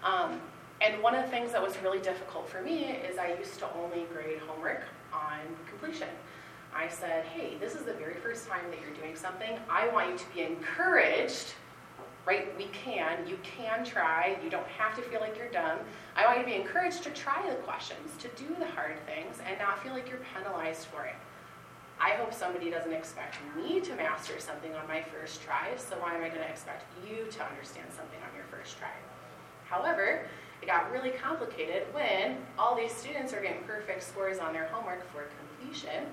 Um, 0.04 0.42
and 0.82 1.02
one 1.04 1.14
of 1.14 1.24
the 1.24 1.30
things 1.30 1.52
that 1.52 1.62
was 1.62 1.78
really 1.84 2.00
difficult 2.00 2.50
for 2.50 2.62
me 2.62 2.86
is 2.86 3.18
I 3.18 3.34
used 3.38 3.60
to 3.60 3.68
only 3.76 4.06
grade 4.14 4.40
homework 4.48 4.84
on 5.14 5.40
completion. 5.68 6.08
I 6.74 6.88
said, 6.88 7.26
hey, 7.26 7.58
this 7.60 7.76
is 7.76 7.84
the 7.84 7.94
very 7.94 8.16
first 8.16 8.48
time 8.48 8.62
that 8.70 8.80
you're 8.82 8.96
doing 8.96 9.16
something. 9.16 9.58
I 9.70 9.90
want 9.90 10.12
you 10.12 10.18
to 10.18 10.26
be 10.34 10.42
encouraged, 10.42 11.54
right? 12.26 12.56
We 12.58 12.66
can, 12.66 13.28
you 13.28 13.38
can 13.44 13.84
try. 13.84 14.38
You 14.44 14.50
don't 14.50 14.68
have 14.68 14.96
to 14.96 15.02
feel 15.02 15.20
like 15.20 15.38
you're 15.38 15.50
dumb. 15.50 15.80
I 16.16 16.26
want 16.26 16.40
you 16.40 16.46
to 16.46 16.50
be 16.50 16.56
encouraged 16.56 17.04
to 17.04 17.10
try 17.12 17.48
the 17.50 17.56
questions, 17.56 18.12
to 18.20 18.28
do 18.30 18.56
the 18.60 18.68
hard 18.68 18.98
things, 19.06 19.38
and 19.48 19.58
not 19.58 19.82
feel 19.82 19.94
like 19.94 20.10
you're 20.10 20.22
penalized 20.34 20.86
for 20.88 21.06
it. 21.06 21.16
I 22.00 22.12
hope 22.12 22.34
somebody 22.34 22.70
doesn't 22.70 22.94
expect 22.94 23.36
me 23.58 23.82
to 23.82 23.96
master 23.96 24.40
something 24.40 24.74
on 24.74 24.88
my 24.88 25.04
first 25.04 25.42
try, 25.42 25.68
so 25.76 25.96
why 25.98 26.16
am 26.16 26.24
I 26.24 26.30
going 26.30 26.42
to 26.42 26.50
expect 26.50 26.86
you 27.06 27.26
to 27.30 27.44
understand 27.44 27.88
something 27.90 28.20
on 28.24 28.36
your 28.36 28.46
first 28.46 28.78
try? 28.78 28.94
However, 29.66 30.22
it 30.62 30.66
got 30.66 30.92
really 30.92 31.12
complicated 31.12 31.84
when 31.92 32.38
all 32.58 32.76
these 32.76 32.94
students 32.94 33.34
are 33.34 33.42
getting 33.42 33.64
perfect 33.64 34.04
scores 34.04 34.40
on 34.40 34.54
their 34.54 34.68
homework 34.68 35.10
for 35.12 35.28
completion, 35.40 36.06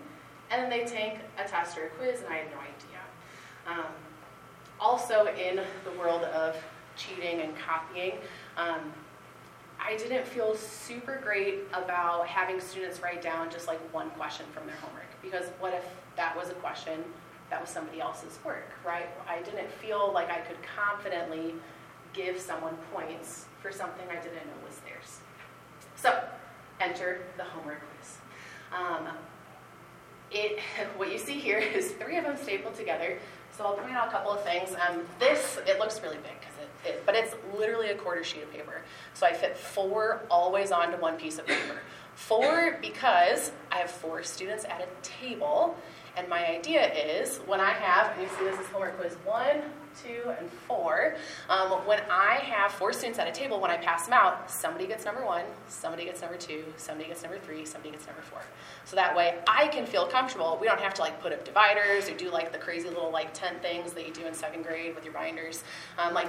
and 0.51 0.63
then 0.63 0.71
they 0.71 0.85
take 0.85 1.19
a 1.39 1.47
test 1.47 1.79
or 1.79 1.87
a 1.87 1.89
quiz, 1.91 2.21
and 2.23 2.33
I 2.33 2.39
had 2.39 2.51
no 2.51 2.59
idea. 2.59 3.01
Um, 3.67 3.93
also, 4.81 5.27
in 5.27 5.57
the 5.57 5.99
world 5.99 6.23
of 6.25 6.57
cheating 6.97 7.41
and 7.41 7.57
copying, 7.59 8.13
um, 8.57 8.93
I 9.79 9.97
didn't 9.97 10.27
feel 10.27 10.55
super 10.57 11.21
great 11.23 11.61
about 11.73 12.27
having 12.27 12.61
students 12.61 13.01
write 13.01 13.23
down 13.23 13.51
just 13.51 13.67
like 13.67 13.79
one 13.93 14.11
question 14.11 14.47
from 14.53 14.67
their 14.67 14.77
homework 14.77 15.07
because 15.23 15.47
what 15.61 15.75
if 15.75 15.85
that 16.17 16.37
was 16.37 16.49
a 16.49 16.55
question 16.55 17.05
that 17.51 17.61
was 17.61 17.71
somebody 17.71 18.01
else's 18.01 18.39
work, 18.45 18.73
right? 18.85 19.09
I 19.29 19.41
didn't 19.43 19.71
feel 19.71 20.11
like 20.13 20.31
I 20.31 20.39
could 20.39 20.57
confidently 20.63 21.55
give 22.13 22.41
someone 22.41 22.77
points 22.93 23.47
for 23.61 23.71
something 23.71 24.07
I 24.11 24.17
didn't 24.17 24.35
know 24.47 24.67
was 24.67 24.79
theirs. 24.81 25.21
So, 25.95 26.23
enter 26.81 27.21
the 27.37 27.45
homework 27.45 27.81
quiz. 27.95 28.19
Um, 28.73 29.09
it, 30.31 30.59
what 30.97 31.13
you 31.13 31.19
see 31.19 31.35
here 31.35 31.59
is 31.59 31.93
three 31.93 32.17
of 32.17 32.25
them 32.25 32.37
stapled 32.37 32.75
together. 32.75 33.19
So 33.57 33.65
I'll 33.65 33.75
point 33.75 33.95
out 33.95 34.09
a 34.09 34.11
couple 34.11 34.33
of 34.33 34.43
things. 34.43 34.75
Um, 34.75 35.03
this, 35.19 35.59
it 35.67 35.79
looks 35.79 36.03
really 36.03 36.19
big, 36.19 36.37
it, 36.61 36.89
it, 36.89 37.03
but 37.07 37.15
it's 37.15 37.35
literally 37.57 37.89
a 37.89 37.95
quarter 37.95 38.23
sheet 38.23 38.43
of 38.43 38.53
paper. 38.53 38.83
So 39.15 39.27
I 39.27 39.33
fit 39.33 39.57
four 39.57 40.21
always 40.31 40.73
onto 40.73 40.99
one 40.99 41.17
piece 41.17 41.39
of 41.39 41.47
paper. 41.47 41.79
Four 42.15 42.79
because 42.83 43.53
I 43.73 43.79
have 43.79 43.91
four 43.91 44.23
students 44.23 44.65
at 44.67 44.81
a 44.83 44.89
table, 45.03 45.77
and 46.17 46.29
my 46.29 46.47
idea 46.47 46.93
is 46.93 47.39
when 47.47 47.61
I 47.61 47.73
have, 47.73 48.13
and 48.13 48.23
you 48.23 48.29
see 48.39 48.45
this 48.45 48.59
is 48.59 48.67
homework 48.69 48.99
quiz 48.99 49.15
one, 49.25 49.63
two, 50.03 50.31
and 50.39 50.51
four. 50.67 51.17
Um, 51.49 51.71
when 51.87 52.01
I 52.11 52.37
have 52.37 52.73
four 52.73 52.93
students 52.93 53.19
at 53.19 53.29
a 53.29 53.33
table, 53.33 53.61
when 53.61 53.71
I 53.71 53.77
pass 53.77 54.07
them 54.07 54.15
out, 54.15 54.51
somebody 54.51 54.87
gets 54.87 55.05
number 55.05 55.25
one, 55.25 55.45
somebody 55.69 56.05
gets 56.05 56.21
number 56.21 56.37
two, 56.37 56.65
somebody 56.77 57.09
gets 57.09 57.23
number 57.23 57.39
three, 57.39 57.65
somebody 57.65 57.93
gets 57.93 58.07
number 58.07 58.23
four. 58.23 58.41
So 58.85 58.97
that 58.97 59.17
way 59.17 59.39
I 59.47 59.69
can 59.69 59.87
feel 59.87 60.07
comfortable. 60.07 60.59
We 60.61 60.67
don't 60.67 60.81
have 60.81 60.95
to 60.95 61.03
like 61.03 61.21
put 61.21 61.33
up 61.33 61.45
dividers 61.45 62.09
or 62.09 62.15
do 62.15 62.31
like 62.31 62.53
the 62.53 62.59
crazy 62.59 62.89
little 62.89 63.11
like 63.11 63.33
10 63.35 63.59
things 63.61 63.93
that 63.93 64.07
you 64.07 64.13
do 64.13 64.27
in 64.27 64.35
second 64.35 64.65
grade 64.65 64.95
with 64.95 65.05
your 65.05 65.15
binders. 65.15 65.65
Um, 65.99 66.15
like 66.15 66.29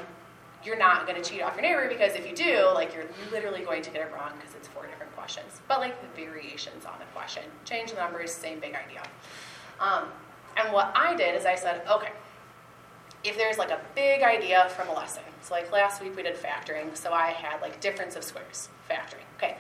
you're 0.64 0.78
not 0.78 1.08
going 1.08 1.22
to 1.22 1.30
cheat 1.30 1.42
off 1.42 1.56
your 1.56 1.62
neighbor 1.62 1.88
because 1.88 2.14
if 2.16 2.28
you 2.28 2.36
do, 2.36 2.70
like 2.74 2.94
you're 2.94 3.06
literally 3.32 3.64
going 3.64 3.82
to 3.84 3.90
get 3.92 4.02
it 4.02 4.12
wrong 4.14 4.32
because 4.38 4.56
it's 4.56 4.68
four 4.68 4.86
different 4.86 5.16
questions. 5.16 5.62
But 5.68 5.80
like 5.80 5.96
the 6.02 6.22
variations 6.22 6.86
on 6.86 7.00
the 7.00 7.06
question, 7.14 7.44
change 7.64 7.92
the 7.92 7.98
numbers, 7.98 8.32
same 8.34 8.60
big 8.60 8.76
idea. 8.76 9.04
Um, 9.80 10.06
and 10.56 10.74
what 10.74 10.92
I 10.96 11.16
did 11.16 11.36
is 11.36 11.46
I 11.46 11.56
said, 11.56 11.82
okay, 11.90 12.12
if 13.24 13.38
there's 13.38 13.58
like 13.58 13.72
a 13.72 13.80
big 13.96 14.24
idea 14.24 14.70
from 14.70 14.90
a 14.90 14.94
lesson, 14.94 15.24
so 15.42 15.54
like 15.54 15.72
last 15.72 16.02
week 16.02 16.16
we 16.16 16.24
did 16.24 16.36
factoring, 16.36 16.96
so 16.96 17.14
I 17.14 17.32
had 17.32 17.62
like 17.62 17.80
difference 17.80 18.16
of 18.16 18.24
squares, 18.24 18.70
factoring. 18.90 19.26
Okay, 19.38 19.58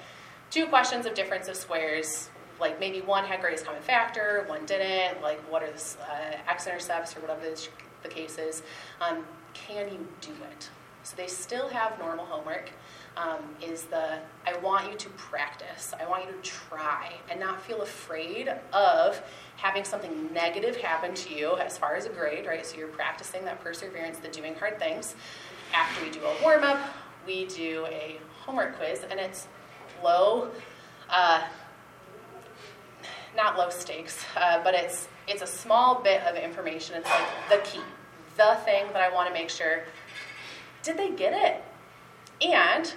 two 0.50 0.67
questions 0.67 1.05
of 1.05 1.13
difference 1.13 1.47
of 1.47 1.55
squares, 1.55 2.29
like 2.59 2.79
maybe 2.79 3.01
one 3.01 3.25
had 3.25 3.41
greatest 3.41 3.65
common 3.65 3.81
factor, 3.81 4.45
one 4.47 4.65
didn't, 4.65 5.21
like 5.21 5.39
what 5.51 5.63
are 5.63 5.71
the 5.71 5.95
uh, 6.01 6.38
x-intercepts 6.50 7.15
or 7.15 7.21
whatever 7.21 7.41
the 8.03 8.09
case 8.09 8.38
is. 8.38 8.63
Um, 9.01 9.25
can 9.53 9.91
you 9.91 10.07
do 10.21 10.31
it? 10.51 10.69
So 11.03 11.15
they 11.15 11.27
still 11.27 11.69
have 11.69 11.97
normal 12.00 12.25
homework. 12.25 12.71
Um, 13.17 13.39
is 13.63 13.86
the 13.86 14.19
I 14.45 14.55
want 14.62 14.91
you 14.91 14.97
to 14.97 15.09
practice. 15.12 15.91
I 16.00 16.07
want 16.07 16.25
you 16.25 16.31
to 16.31 16.41
try 16.41 17.13
and 17.31 17.39
not 17.39 17.59
feel 17.62 17.81
afraid 17.81 18.47
of 18.71 19.21
having 19.55 19.83
something 19.83 20.31
negative 20.33 20.75
happen 20.75 21.15
to 21.15 21.33
you 21.33 21.57
as 21.57 21.79
far 21.79 21.95
as 21.95 22.05
a 22.05 22.09
grade, 22.09 22.45
right? 22.45 22.63
So 22.63 22.77
you're 22.77 22.89
practicing 22.89 23.43
that 23.45 23.59
perseverance, 23.63 24.19
the 24.19 24.27
doing 24.27 24.53
hard 24.53 24.77
things. 24.77 25.15
After 25.74 26.05
we 26.05 26.12
do 26.12 26.19
a 26.24 26.43
warm 26.43 26.63
up, 26.63 26.79
we 27.25 27.45
do 27.47 27.88
a 27.89 28.19
homework 28.45 28.77
quiz, 28.77 29.03
and 29.09 29.19
it's 29.19 29.47
low, 30.03 30.51
uh, 31.09 31.43
not 33.36 33.57
low 33.57 33.69
stakes, 33.71 34.24
uh, 34.36 34.63
but 34.63 34.75
it's 34.75 35.07
it's 35.27 35.41
a 35.41 35.47
small 35.47 36.01
bit 36.03 36.21
of 36.21 36.36
information. 36.36 36.95
It's 36.97 37.09
like 37.09 37.27
the 37.50 37.57
key, 37.67 37.81
the 38.38 38.57
thing 38.63 38.86
that 38.93 39.01
I 39.01 39.12
want 39.12 39.27
to 39.27 39.33
make 39.33 39.50
sure. 39.50 39.83
Did 40.83 40.97
they 40.97 41.09
get 41.12 41.33
it? 41.33 41.63
And 42.47 42.93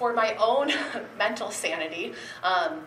for 0.00 0.14
my 0.14 0.34
own 0.36 0.72
mental 1.18 1.50
sanity, 1.50 2.14
um, 2.42 2.80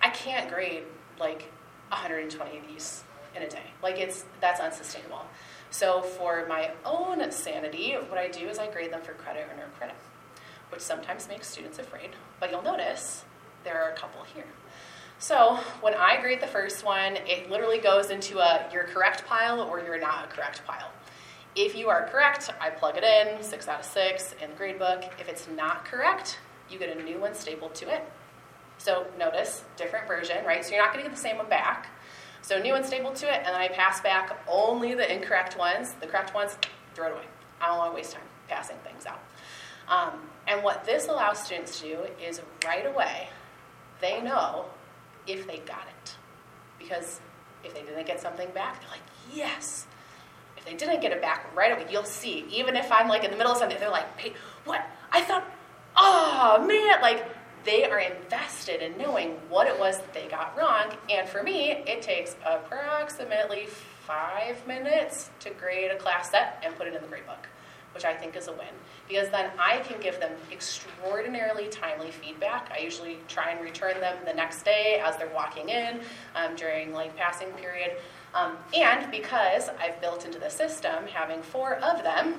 I 0.00 0.10
can't 0.10 0.48
grade 0.48 0.84
like 1.18 1.50
120 1.88 2.58
of 2.58 2.66
these 2.68 3.02
in 3.34 3.42
a 3.42 3.48
day. 3.48 3.72
Like 3.82 3.98
it's 3.98 4.24
that's 4.40 4.60
unsustainable. 4.60 5.22
So 5.70 6.00
for 6.00 6.46
my 6.48 6.70
own 6.84 7.28
sanity, 7.32 7.94
what 8.08 8.18
I 8.18 8.28
do 8.28 8.46
is 8.46 8.60
I 8.60 8.70
grade 8.70 8.92
them 8.92 9.02
for 9.02 9.14
credit 9.14 9.48
or 9.50 9.56
no 9.56 9.64
credit, 9.76 9.96
which 10.70 10.80
sometimes 10.80 11.26
makes 11.26 11.48
students 11.48 11.80
afraid. 11.80 12.10
But 12.38 12.52
you'll 12.52 12.62
notice 12.62 13.24
there 13.64 13.82
are 13.82 13.90
a 13.90 13.96
couple 13.96 14.22
here. 14.22 14.46
So 15.18 15.58
when 15.80 15.94
I 15.94 16.20
grade 16.20 16.40
the 16.40 16.46
first 16.46 16.84
one, 16.84 17.16
it 17.26 17.50
literally 17.50 17.78
goes 17.78 18.10
into 18.10 18.38
a 18.38 18.64
you're 18.72 18.84
correct 18.84 19.26
pile 19.26 19.60
or 19.60 19.80
you're 19.80 20.00
not 20.00 20.26
a 20.26 20.28
correct 20.28 20.64
pile. 20.64 20.92
If 21.56 21.76
you 21.76 21.88
are 21.88 22.08
correct, 22.08 22.50
I 22.60 22.70
plug 22.70 22.96
it 22.96 23.04
in, 23.04 23.42
six 23.42 23.66
out 23.66 23.80
of 23.80 23.86
six 23.86 24.34
in 24.40 24.50
the 24.50 24.56
grade 24.56 24.78
book. 24.78 25.04
If 25.18 25.28
it's 25.28 25.48
not 25.48 25.84
correct, 25.84 26.38
you 26.70 26.78
get 26.78 26.96
a 26.96 27.02
new 27.02 27.18
one 27.18 27.34
stapled 27.34 27.74
to 27.76 27.94
it. 27.94 28.04
So 28.78 29.06
notice, 29.18 29.64
different 29.76 30.06
version, 30.06 30.44
right? 30.44 30.64
So 30.64 30.72
you're 30.72 30.82
not 30.82 30.92
going 30.92 31.04
to 31.04 31.10
get 31.10 31.16
the 31.16 31.22
same 31.22 31.36
one 31.36 31.48
back. 31.48 31.88
So 32.42 32.60
new 32.60 32.72
one 32.72 32.84
stapled 32.84 33.16
to 33.16 33.26
it, 33.26 33.38
and 33.38 33.46
then 33.46 33.60
I 33.60 33.68
pass 33.68 34.00
back 34.00 34.38
only 34.48 34.94
the 34.94 35.10
incorrect 35.10 35.56
ones. 35.58 35.94
The 36.00 36.06
correct 36.06 36.34
ones, 36.34 36.58
throw 36.94 37.06
it 37.06 37.12
away. 37.12 37.24
I 37.60 37.68
don't 37.68 37.78
want 37.78 37.92
to 37.92 37.96
waste 37.96 38.12
time 38.12 38.22
passing 38.48 38.76
things 38.84 39.06
out. 39.06 39.20
Um, 39.88 40.20
and 40.46 40.62
what 40.62 40.84
this 40.84 41.08
allows 41.08 41.38
students 41.38 41.80
to 41.80 41.86
do 41.86 41.98
is 42.22 42.40
right 42.64 42.86
away, 42.86 43.28
they 44.00 44.20
know 44.20 44.66
if 45.26 45.46
they 45.46 45.58
got 45.58 45.86
it. 46.02 46.16
Because 46.78 47.20
if 47.62 47.74
they 47.74 47.82
didn't 47.82 48.06
get 48.06 48.20
something 48.20 48.50
back, 48.50 48.80
they're 48.80 48.90
like, 48.90 49.00
yes. 49.32 49.86
If 50.56 50.64
they 50.64 50.74
didn't 50.74 51.00
get 51.00 51.12
it 51.12 51.22
back 51.22 51.54
right 51.56 51.72
away, 51.72 51.86
you'll 51.90 52.04
see. 52.04 52.44
Even 52.50 52.76
if 52.76 52.92
I'm 52.92 53.08
like 53.08 53.24
in 53.24 53.30
the 53.30 53.36
middle 53.36 53.52
of 53.52 53.58
something, 53.58 53.78
they're 53.78 53.88
like, 53.90 54.18
hey, 54.18 54.34
what? 54.64 54.84
I 55.10 55.22
thought, 55.22 55.50
oh 55.96 56.64
man, 56.66 57.00
like 57.00 57.26
they 57.64 57.84
are 57.84 57.98
invested 57.98 58.82
in 58.82 58.96
knowing 58.98 59.30
what 59.48 59.66
it 59.66 59.78
was 59.78 59.98
that 59.98 60.12
they 60.12 60.28
got 60.28 60.56
wrong. 60.56 60.94
And 61.10 61.28
for 61.28 61.42
me, 61.42 61.70
it 61.70 62.02
takes 62.02 62.36
approximately 62.46 63.66
five 64.06 64.66
minutes 64.66 65.30
to 65.40 65.50
grade 65.50 65.90
a 65.90 65.96
class 65.96 66.30
set 66.30 66.62
and 66.64 66.76
put 66.76 66.86
it 66.86 66.94
in 66.94 67.00
the 67.00 67.08
grade 67.08 67.26
book, 67.26 67.48
which 67.94 68.04
I 68.04 68.14
think 68.14 68.36
is 68.36 68.48
a 68.48 68.52
win. 68.52 68.68
Because 69.08 69.30
then 69.30 69.50
I 69.58 69.78
can 69.78 69.98
give 70.00 70.20
them 70.20 70.32
extraordinarily 70.52 71.68
timely 71.68 72.10
feedback. 72.10 72.70
I 72.70 72.82
usually 72.82 73.18
try 73.28 73.50
and 73.50 73.60
return 73.62 73.98
them 74.00 74.18
the 74.26 74.34
next 74.34 74.62
day 74.62 75.00
as 75.02 75.16
they're 75.16 75.32
walking 75.34 75.70
in 75.70 76.00
um, 76.34 76.54
during 76.56 76.92
like 76.92 77.16
passing 77.16 77.48
period. 77.52 77.92
Um, 78.34 78.56
and 78.74 79.10
because 79.10 79.70
I've 79.80 80.00
built 80.00 80.26
into 80.26 80.38
the 80.38 80.50
system 80.50 81.06
having 81.06 81.40
four 81.40 81.76
of 81.76 82.02
them, 82.02 82.34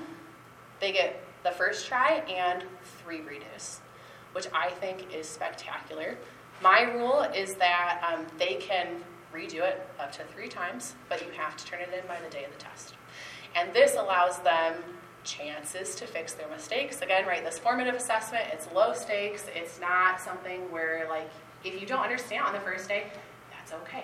they 0.80 0.92
get 0.92 1.20
the 1.46 1.52
first 1.52 1.88
try 1.88 2.24
and 2.28 2.66
three 3.02 3.20
redos 3.20 3.80
which 4.36 4.48
I 4.54 4.70
think 4.70 5.16
is 5.16 5.30
spectacular. 5.30 6.18
My 6.62 6.82
rule 6.82 7.22
is 7.22 7.56
that 7.56 8.04
um, 8.06 8.26
they 8.38 8.56
can 8.56 8.88
redo 9.34 9.62
it 9.62 9.88
up 9.98 10.12
to 10.14 10.24
three 10.26 10.50
times, 10.50 10.96
but 11.08 11.22
you 11.22 11.32
have 11.38 11.56
to 11.56 11.66
turn 11.66 11.80
it 11.80 11.90
in 11.98 12.06
by 12.06 12.20
the 12.20 12.30
day 12.30 12.44
of 12.44 12.52
the 12.52 12.58
test. 12.58 12.96
And 13.56 13.74
this 13.74 13.96
allows 13.96 14.40
them 14.40 14.76
chances 15.24 15.96
to 15.96 16.06
fix 16.06 16.34
their 16.34 16.50
mistakes. 16.50 17.02
Again, 17.02 17.26
right, 17.26 17.46
this 17.46 17.58
formative 17.58 17.96
assessment, 17.96 18.44
it's 18.52 18.68
low 18.74 18.92
stakes. 18.92 19.46
It's 19.56 19.80
not 19.80 20.20
something 20.20 20.70
where, 20.70 21.08
like, 21.10 21.30
if 21.64 21.80
you 21.80 21.88
don't 21.88 22.04
understand 22.04 22.44
on 22.46 22.54
the 22.54 22.60
first 22.60 22.90
day, 22.90 23.06
that's 23.52 23.72
okay. 23.84 24.04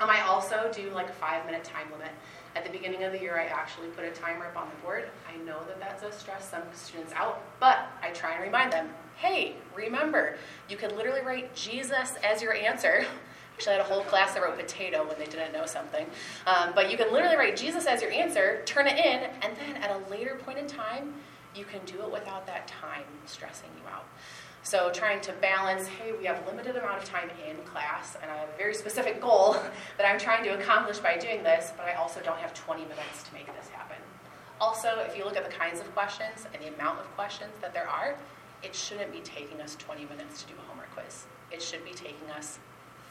Um, 0.00 0.10
I 0.10 0.22
also 0.22 0.68
do 0.74 0.90
like 0.90 1.08
a 1.08 1.12
five 1.12 1.46
minute 1.46 1.62
time 1.62 1.86
limit. 1.92 2.10
At 2.56 2.64
the 2.64 2.70
beginning 2.70 3.02
of 3.02 3.12
the 3.12 3.20
year, 3.20 3.36
I 3.36 3.46
actually 3.46 3.88
put 3.88 4.04
a 4.04 4.10
timer 4.10 4.46
up 4.46 4.56
on 4.56 4.68
the 4.68 4.76
board. 4.82 5.08
I 5.28 5.36
know 5.44 5.58
that 5.66 5.80
that 5.80 6.00
does 6.00 6.14
stress 6.14 6.48
some 6.48 6.62
students 6.72 7.12
out, 7.14 7.42
but 7.58 7.88
I 8.02 8.10
try 8.10 8.34
and 8.34 8.42
remind 8.42 8.72
them 8.72 8.88
hey, 9.16 9.54
remember, 9.76 10.36
you 10.68 10.76
can 10.76 10.94
literally 10.96 11.20
write 11.20 11.54
Jesus 11.54 12.14
as 12.24 12.42
your 12.42 12.52
answer. 12.52 13.04
Actually, 13.54 13.74
I 13.74 13.76
had 13.76 13.86
a 13.86 13.88
whole 13.88 14.02
class 14.02 14.34
that 14.34 14.42
wrote 14.42 14.58
potato 14.58 15.06
when 15.06 15.16
they 15.18 15.26
didn't 15.26 15.52
know 15.52 15.66
something. 15.66 16.04
Um, 16.46 16.72
but 16.74 16.90
you 16.90 16.96
can 16.96 17.12
literally 17.12 17.36
write 17.36 17.56
Jesus 17.56 17.86
as 17.86 18.02
your 18.02 18.10
answer, 18.10 18.62
turn 18.66 18.88
it 18.88 18.98
in, 18.98 19.30
and 19.42 19.56
then 19.56 19.76
at 19.80 19.90
a 19.90 20.10
later 20.10 20.40
point 20.44 20.58
in 20.58 20.66
time, 20.66 21.14
you 21.54 21.64
can 21.64 21.80
do 21.86 22.02
it 22.02 22.10
without 22.10 22.46
that 22.46 22.66
time 22.66 23.04
stressing 23.26 23.70
you 23.80 23.88
out. 23.88 24.06
So 24.64 24.90
trying 24.90 25.20
to 25.20 25.32
balance, 25.42 25.86
hey, 25.86 26.12
we 26.18 26.24
have 26.24 26.42
a 26.42 26.46
limited 26.46 26.74
amount 26.74 26.96
of 26.96 27.04
time 27.04 27.28
in 27.46 27.54
class, 27.64 28.16
and 28.22 28.30
I 28.30 28.36
have 28.38 28.48
a 28.48 28.56
very 28.56 28.72
specific 28.72 29.20
goal 29.20 29.52
that 29.98 30.10
I'm 30.10 30.18
trying 30.18 30.42
to 30.44 30.58
accomplish 30.58 31.00
by 31.00 31.18
doing 31.18 31.42
this, 31.42 31.74
but 31.76 31.84
I 31.84 31.92
also 31.92 32.20
don't 32.22 32.38
have 32.38 32.54
20 32.54 32.80
minutes 32.84 33.24
to 33.24 33.34
make 33.34 33.46
this 33.46 33.68
happen. 33.68 33.98
Also, 34.62 35.00
if 35.06 35.18
you 35.18 35.24
look 35.24 35.36
at 35.36 35.44
the 35.44 35.54
kinds 35.54 35.80
of 35.80 35.94
questions 35.94 36.46
and 36.54 36.62
the 36.62 36.74
amount 36.74 36.98
of 36.98 37.04
questions 37.14 37.52
that 37.60 37.74
there 37.74 37.86
are, 37.86 38.16
it 38.62 38.74
shouldn't 38.74 39.12
be 39.12 39.20
taking 39.20 39.60
us 39.60 39.76
20 39.76 40.06
minutes 40.06 40.42
to 40.44 40.48
do 40.48 40.54
a 40.58 40.70
homework 40.70 40.90
quiz. 40.94 41.24
It 41.52 41.60
should 41.60 41.84
be 41.84 41.92
taking 41.92 42.30
us 42.30 42.58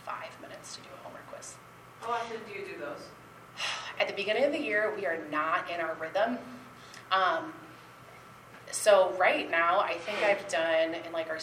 five 0.03 0.35
minutes 0.41 0.75
to 0.77 0.81
do 0.81 0.87
a 0.99 1.03
homework 1.03 1.27
quiz. 1.27 1.53
How 2.01 2.13
often 2.13 2.37
do 2.47 2.59
you 2.59 2.65
do 2.65 2.79
those? 2.79 3.09
At 3.99 4.07
the 4.07 4.15
beginning 4.15 4.45
of 4.45 4.53
the 4.53 4.61
year, 4.61 4.91
we 4.97 5.05
are 5.05 5.19
not 5.29 5.69
in 5.69 5.79
our 5.81 5.95
rhythm. 6.01 6.39
Um, 7.11 7.53
so 8.73 9.13
right 9.19 9.49
now, 9.49 9.79
I 9.79 9.93
think 9.93 10.17
I've 10.23 10.47
done 10.47 10.95
in 10.95 11.11
like 11.13 11.29
our 11.29 11.39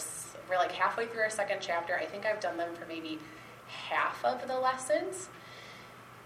we're 0.48 0.56
like 0.56 0.72
halfway 0.72 1.06
through 1.06 1.22
our 1.22 1.30
second 1.30 1.58
chapter. 1.60 1.96
I 1.96 2.04
think 2.04 2.26
I've 2.26 2.40
done 2.40 2.56
them 2.56 2.74
for 2.74 2.86
maybe 2.86 3.20
half 3.68 4.24
of 4.24 4.46
the 4.48 4.58
lessons. 4.58 5.28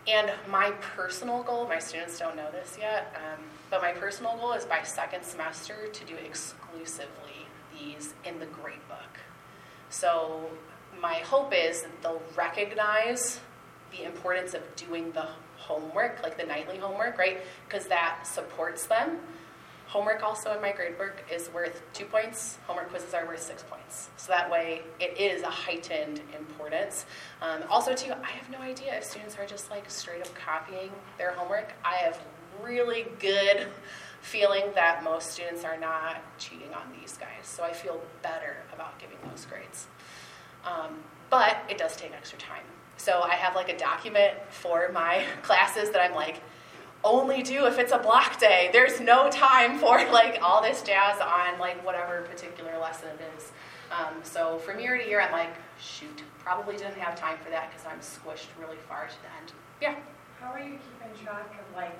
And 0.07 0.33
my 0.49 0.71
personal 0.81 1.43
goal, 1.43 1.67
my 1.67 1.79
students 1.79 2.19
don't 2.19 2.37
know 2.37 2.51
this 2.51 2.79
yet, 2.81 3.15
um, 3.17 3.43
but 3.71 3.83
my 3.83 3.93
personal 3.93 4.37
goal 4.39 4.53
is 4.53 4.65
by 4.65 4.83
second 4.83 5.25
semester 5.25 5.89
to 5.93 6.05
do 6.05 6.15
exclusively 6.15 7.47
these 7.79 8.15
in 8.25 8.39
the 8.39 8.47
grade 8.47 8.87
book. 8.89 9.21
So 9.91 10.49
my 11.01 11.15
hope 11.17 11.53
is 11.55 11.83
that 11.83 12.03
they'll 12.03 12.23
recognize 12.35 13.41
the 13.93 14.05
importance 14.05 14.55
of 14.55 14.63
doing 14.75 15.13
the 15.13 15.29
homework, 15.57 16.23
like 16.23 16.39
the 16.39 16.47
nightly 16.47 16.79
homework, 16.79 17.19
right? 17.19 17.41
Because 17.69 17.87
that 17.89 18.27
supports 18.27 18.87
them. 18.87 19.19
Homework 19.95 20.25
also 20.25 20.53
in 20.53 20.61
my 20.61 20.73
grade 20.73 20.95
is 21.33 21.49
worth 21.55 21.81
two 21.93 22.05
points. 22.07 22.59
Homework 22.67 22.91
quizzes 22.91 23.15
are 23.15 23.25
worth 23.27 23.41
six 23.41 23.63
points. 23.63 24.11
So 24.17 24.33
that 24.33 24.51
way 24.51 24.83
it 24.99 25.21
is 25.21 25.43
a 25.43 25.49
heightened 25.49 26.21
importance. 26.37 27.07
Um, 27.41 27.61
also, 27.71 27.95
too, 27.95 28.13
I 28.13 28.31
have 28.31 28.51
no 28.51 28.59
idea 28.59 28.97
if 28.97 29.05
students 29.05 29.39
are 29.39 29.47
just 29.47 29.71
like 29.71 29.89
straight 29.89 30.21
up 30.21 30.35
copying 30.35 30.91
their 31.17 31.31
homework. 31.31 31.75
I 31.85 31.95
have 31.99 32.21
really 32.61 33.07
good 33.21 33.69
feeling 34.21 34.65
that 34.75 35.05
most 35.05 35.31
students 35.31 35.63
are 35.63 35.79
not 35.79 36.17
cheating 36.39 36.75
on 36.75 36.93
these 37.01 37.17
guys. 37.17 37.45
So 37.45 37.63
I 37.63 37.73
feel 37.73 38.03
better 38.21 38.57
about 38.73 38.99
giving 38.99 39.19
those 39.31 39.47
grades. 39.47 39.87
Um, 40.65 41.05
but 41.31 41.59
it 41.71 41.79
does 41.79 41.95
take 41.95 42.11
extra 42.11 42.41
time. 42.41 42.65
So 42.97 43.21
I 43.21 43.35
have 43.35 43.55
like 43.55 43.69
a 43.69 43.79
document 43.79 44.35
for 44.51 44.91
my 44.93 45.23
classes 45.43 45.91
that 45.91 46.01
I'm 46.01 46.17
like, 46.17 46.41
only 47.05 47.43
do 47.43 47.67
if 47.67 47.79
it's 47.79 47.93
a 47.93 47.99
block 47.99 48.41
day. 48.41 48.71
There's 48.73 49.01
no 49.01 49.31
time 49.31 49.79
for 49.79 49.99
like 50.11 50.39
all 50.43 50.63
this 50.63 50.83
jazz 50.83 51.21
on 51.21 51.59
like 51.59 51.85
whatever 51.85 52.23
particular 52.23 52.77
lesson 52.79 53.09
it 53.19 53.21
is. 53.37 53.53
Um, 53.93 54.15
so 54.23 54.59
from 54.59 54.81
year 54.81 54.97
to 54.99 55.07
year, 55.07 55.21
I'm 55.21 55.31
like, 55.33 55.55
shoot, 55.79 56.23
probably 56.39 56.77
didn't 56.77 56.99
have 56.99 57.15
time 57.19 57.37
for 57.45 57.51
that 57.51 57.71
because 57.71 57.87
I'm 57.87 57.99
squished 58.01 58.49
really 58.61 58.79
far 58.89 59.07
to 59.07 59.15
the 59.23 59.29
end. 59.41 59.53
Yeah. 59.81 59.95
How 60.41 60.51
are 60.53 60.59
you 60.59 60.79
keeping 60.79 61.25
track 61.25 61.55
of 61.61 61.77
like 61.77 61.97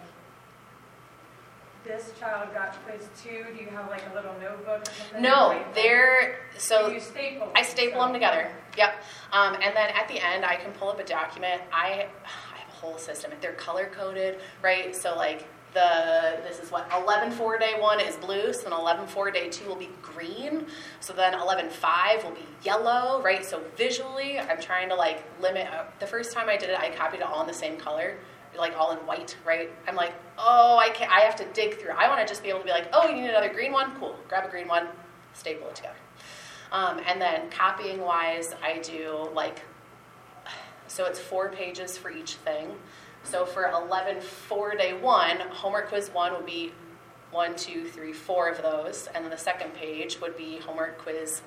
this 1.85 2.13
child 2.19 2.53
got 2.55 2.75
quiz 2.85 3.09
two? 3.23 3.45
Do 3.55 3.63
you 3.63 3.69
have 3.71 3.89
like 3.91 4.03
a 4.11 4.15
little 4.15 4.35
notebook? 4.41 4.85
No, 5.21 5.49
Like, 5.49 5.75
they're 5.75 6.39
so 6.57 6.89
You 6.89 6.99
staple. 7.01 7.51
I 7.55 7.63
staple 7.63 8.01
them 8.01 8.13
together. 8.13 8.51
Yep. 8.77 8.95
Um, 9.33 9.55
and 9.55 9.77
then 9.77 9.91
at 9.91 10.09
the 10.09 10.19
end, 10.19 10.45
I 10.45 10.57
can 10.57 10.73
pull 10.73 10.89
up 10.89 10.99
a 10.99 11.05
document. 11.05 11.63
I, 11.73 12.07
I 12.25 12.54
have 12.54 12.54
a 12.54 12.54
whole 12.85 12.99
system. 12.99 13.33
They're 13.41 13.53
color 13.53 13.91
coded, 13.93 14.41
right? 14.63 14.95
So 14.95 15.17
like 15.17 15.47
the 15.73 16.39
this 16.45 16.61
is 16.61 16.71
what 16.71 16.89
11 16.97 17.33
4 17.33 17.59
day 17.59 17.75
one 17.79 18.01
is 18.01 18.17
blue, 18.17 18.53
so 18.53 18.63
then 18.63 18.73
11 18.73 19.07
4 19.07 19.31
day 19.31 19.49
two 19.49 19.67
will 19.67 19.77
be 19.77 19.91
green. 20.03 20.67
So 21.01 21.13
then 21.13 21.35
11 21.35 21.71
5 21.71 22.25
will 22.25 22.31
be 22.31 22.47
yellow, 22.63 23.21
right? 23.23 23.45
So 23.45 23.63
visually, 23.77 24.39
I'm 24.39 24.61
trying 24.61 24.89
to 24.91 24.95
like 24.95 25.25
limit. 25.41 25.67
Uh, 25.67 25.85
the 25.99 26.07
first 26.07 26.33
time 26.33 26.49
I 26.49 26.57
did 26.57 26.71
it, 26.71 26.79
I 26.79 26.91
copied 26.91 27.21
it 27.21 27.27
all 27.27 27.41
in 27.41 27.47
the 27.47 27.55
same 27.55 27.77
color 27.77 28.17
like 28.59 28.77
all 28.79 28.93
in 28.93 28.99
white, 28.99 29.37
right? 29.45 29.71
I'm 29.89 29.97
like, 29.97 30.13
oh, 30.39 30.79
I 30.79 30.91
can't, 30.91 31.11
I 31.11 31.21
have 31.21 31.37
to 31.37 31.45
dig 31.47 31.79
through. 31.79 31.91
I 31.91 32.09
want 32.09 32.21
to 32.21 32.27
just 32.27 32.43
be 32.43 32.49
able 32.49 32.61
to 32.61 32.65
be 32.65 32.71
like, 32.71 32.89
oh, 32.93 33.09
you 33.09 33.17
need 33.17 33.29
another 33.29 33.53
green 33.53 33.73
one? 33.73 33.93
Cool. 33.99 34.17
Grab 34.29 34.47
a 34.47 34.49
green 34.49 34.69
one, 34.69 34.87
staple 35.33 35.69
it 35.69 35.75
together. 35.75 35.97
Um, 36.73 37.01
and 37.07 37.21
then 37.21 37.51
copying 37.51 38.01
wise, 38.01 38.55
I 38.63 38.79
do 38.79 39.29
like, 39.35 39.63
so 40.89 41.07
it's 41.07 41.19
four 41.19 41.49
pages 41.49 41.97
for 41.97 42.11
each 42.11 42.35
thing. 42.35 42.73
So 43.25 43.47
for 43.47 43.67
11 43.69 44.21
four 44.21 44.75
day 44.75 44.93
one, 44.93 45.41
homework 45.51 45.89
quiz 45.89 46.11
one 46.11 46.33
would 46.35 46.47
be 46.47 46.73
one, 47.31 47.57
two, 47.57 47.85
three, 47.85 48.13
four 48.13 48.49
of 48.49 48.63
those. 48.63 49.09
And 49.15 49.25
then 49.25 49.31
the 49.31 49.39
second 49.39 49.75
page 49.75 50.21
would 50.21 50.37
be 50.37 50.59
homework 50.59 50.99
quiz 50.99 51.43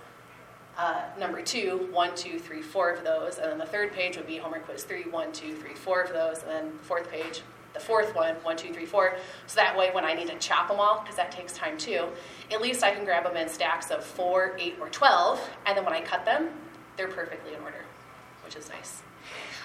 uh, 0.78 1.02
number 1.19 1.41
two, 1.41 1.88
one, 1.91 2.13
two, 2.15 2.38
three, 2.38 2.62
four 2.62 2.91
of 2.91 3.04
those. 3.04 3.38
And 3.38 3.50
then 3.50 3.58
the 3.58 3.65
third 3.65 3.93
page 3.93 4.17
would 4.17 4.28
be 4.28 4.38
homework 4.38 4.65
quiz 4.65 4.84
three, 4.84 5.04
one, 5.04 5.32
two, 5.32 5.56
three, 5.56 5.73
four 5.73 6.02
of 6.02 6.12
those. 6.12 6.43
And 6.43 6.52
then 6.52 6.71
the 6.78 6.84
fourth 6.84 7.10
page, 7.10 7.41
the 7.73 7.80
fourth 7.80 8.13
one, 8.15 8.36
one, 8.43 8.58
two, 8.58 8.73
three, 8.73 8.86
four. 8.86 9.15
So 9.47 9.56
that 9.56 9.78
way, 9.78 9.89
when 9.91 10.04
I 10.04 10.13
need 10.13 10.28
to 10.28 10.38
chop 10.39 10.67
them 10.67 10.80
all, 10.80 11.02
because 11.02 11.15
that 11.15 11.32
takes 11.32 11.54
time 11.54 11.78
too, 11.78 12.08
at 12.52 12.62
least 12.62 12.84
I 12.84 12.93
can 12.93 13.06
grab 13.06 13.23
them 13.23 13.38
in 13.38 13.47
stacks 13.47 13.89
of 13.91 14.04
four, 14.04 14.56
eight, 14.60 14.76
or 14.80 14.89
12. 14.89 15.39
And 15.65 15.78
then 15.78 15.86
when 15.86 15.93
I 15.93 16.02
cut 16.02 16.26
them, 16.26 16.50
they're 16.97 17.08
perfectly 17.08 17.54
in 17.54 17.62
order, 17.62 17.86
which 18.43 18.56
is 18.56 18.69
nice. 18.69 19.04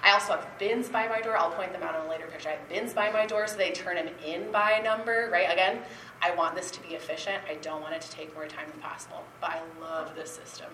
I 0.02 0.12
also 0.12 0.32
have 0.32 0.46
bins 0.58 0.88
by 0.88 1.06
my 1.06 1.20
door. 1.20 1.36
I'll 1.36 1.52
point 1.52 1.72
them 1.72 1.82
out 1.82 1.94
in 1.94 2.06
a 2.06 2.10
later 2.10 2.26
picture. 2.26 2.48
I 2.48 2.52
have 2.52 2.68
bins 2.68 2.92
by 2.92 3.10
my 3.12 3.24
door 3.24 3.46
so 3.46 3.56
they 3.56 3.70
turn 3.70 3.94
them 3.96 4.08
in 4.26 4.50
by 4.50 4.80
number, 4.82 5.28
right? 5.30 5.50
Again, 5.50 5.78
I 6.20 6.34
want 6.34 6.56
this 6.56 6.70
to 6.72 6.82
be 6.82 6.94
efficient. 6.94 7.38
I 7.48 7.54
don't 7.54 7.80
want 7.82 7.94
it 7.94 8.00
to 8.02 8.10
take 8.10 8.34
more 8.34 8.46
time 8.46 8.66
than 8.70 8.80
possible. 8.80 9.22
But 9.40 9.50
I 9.50 9.60
love 9.80 10.14
this 10.16 10.30
system. 10.30 10.70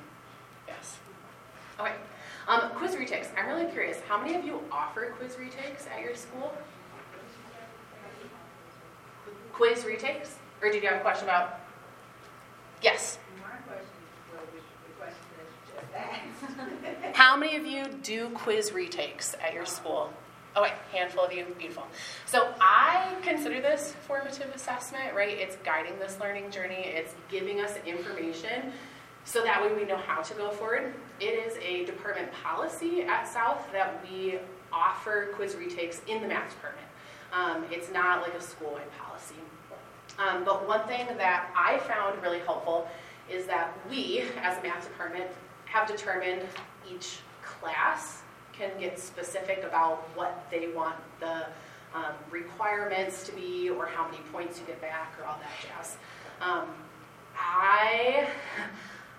Yes. 0.67 0.97
Okay. 1.79 1.93
Um, 2.49 2.71
quiz 2.75 2.97
retakes. 2.97 3.29
I'm 3.37 3.47
really 3.47 3.71
curious. 3.71 4.01
How 4.09 4.19
many 4.19 4.35
of 4.35 4.45
you 4.45 4.61
offer 4.73 5.14
quiz 5.19 5.37
retakes 5.38 5.87
at 5.95 6.03
your 6.03 6.14
school? 6.14 6.53
Quiz 9.53 9.85
retakes? 9.85 10.37
Or 10.62 10.71
did 10.71 10.83
you 10.83 10.88
have 10.88 10.99
a 10.99 11.03
question 11.03 11.29
about? 11.29 11.61
Yes. 12.81 13.19
My 13.43 13.49
question 13.67 13.85
is, 13.85 14.33
well, 14.33 14.43
we 14.55 14.61
how 17.13 17.37
many 17.37 17.57
of 17.57 17.67
you 17.67 17.85
do 18.03 18.29
quiz 18.31 18.73
retakes 18.73 19.37
at 19.43 19.55
your 19.55 19.67
school? 19.67 20.13
Oh, 20.57 20.63
wait, 20.63 20.73
handful 20.93 21.25
of 21.25 21.33
you, 21.33 21.45
beautiful. 21.59 21.87
So 22.27 22.53
I 22.61 23.15
consider 23.23 23.61
this 23.61 23.95
formative 24.07 24.53
assessment, 24.55 25.15
right? 25.15 25.39
It's 25.39 25.57
guiding 25.57 25.99
this 25.99 26.19
learning 26.21 26.51
journey, 26.51 26.85
it's 26.85 27.15
giving 27.31 27.61
us 27.61 27.75
information 27.87 28.73
so 29.29 29.43
that 29.43 29.63
way 29.63 29.75
we 29.75 29.85
know 29.85 29.99
how 29.99 30.23
to 30.23 30.35
go 30.35 30.51
forward. 30.51 30.95
It 31.21 31.47
is 31.47 31.59
a 31.59 31.85
department 31.85 32.33
policy 32.33 33.03
at 33.03 33.29
South 33.29 33.71
that 33.73 34.03
we 34.11 34.39
offer 34.73 35.29
quiz 35.35 35.55
retakes 35.55 36.01
in 36.07 36.23
the 36.23 36.29
math 36.29 36.55
department. 36.55 36.87
Um, 37.33 37.65
it's 37.71 37.93
not 37.93 38.23
like 38.23 38.33
a 38.33 38.41
school-wide 38.41 38.91
policy. 38.99 39.35
Um, 40.19 40.45
but 40.45 40.67
one 40.67 40.87
thing 40.89 41.07
that 41.19 41.51
I 41.55 41.79
found 41.81 42.21
really 42.23 42.39
helpful 42.41 42.89
is 43.31 43.47
that 43.47 43.77
we, 43.91 44.23
as 44.43 44.57
a 44.59 44.63
math 44.63 44.89
department, 44.89 45.27
have 45.70 45.87
determined 45.87 46.42
each 46.90 47.18
class 47.42 48.22
can 48.52 48.70
get 48.81 48.98
specific 48.98 49.62
about 49.64 50.09
what 50.16 50.46
they 50.50 50.68
want 50.68 50.96
the 51.20 51.46
um, 51.94 52.12
requirements 52.31 53.24
to 53.24 53.33
be 53.33 53.70
or 53.70 53.87
how 53.87 54.04
many 54.07 54.18
points 54.33 54.59
you 54.59 54.66
get 54.66 54.81
back 54.81 55.14
or 55.18 55.24
all 55.24 55.38
that 55.38 55.76
jazz. 55.76 55.96
Um, 56.40 56.68
I, 57.37 58.28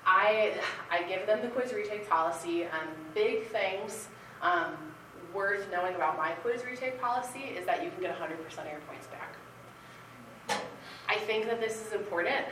I, 0.05 0.53
I 0.91 1.03
give 1.03 1.25
them 1.25 1.41
the 1.41 1.47
quiz 1.47 1.73
retake 1.73 2.09
policy. 2.09 2.65
Um, 2.65 2.89
big 3.13 3.47
things 3.47 4.07
um, 4.41 4.73
worth 5.33 5.67
knowing 5.71 5.95
about 5.95 6.17
my 6.17 6.31
quiz 6.31 6.63
retake 6.65 6.99
policy 7.01 7.39
is 7.57 7.65
that 7.65 7.83
you 7.83 7.91
can 7.91 8.01
get 8.01 8.19
100% 8.19 8.31
of 8.31 8.71
your 8.71 8.81
points 8.87 9.07
back. 9.07 9.35
I 11.07 11.17
think 11.17 11.45
that 11.45 11.59
this 11.59 11.85
is 11.87 11.93
important 11.93 12.45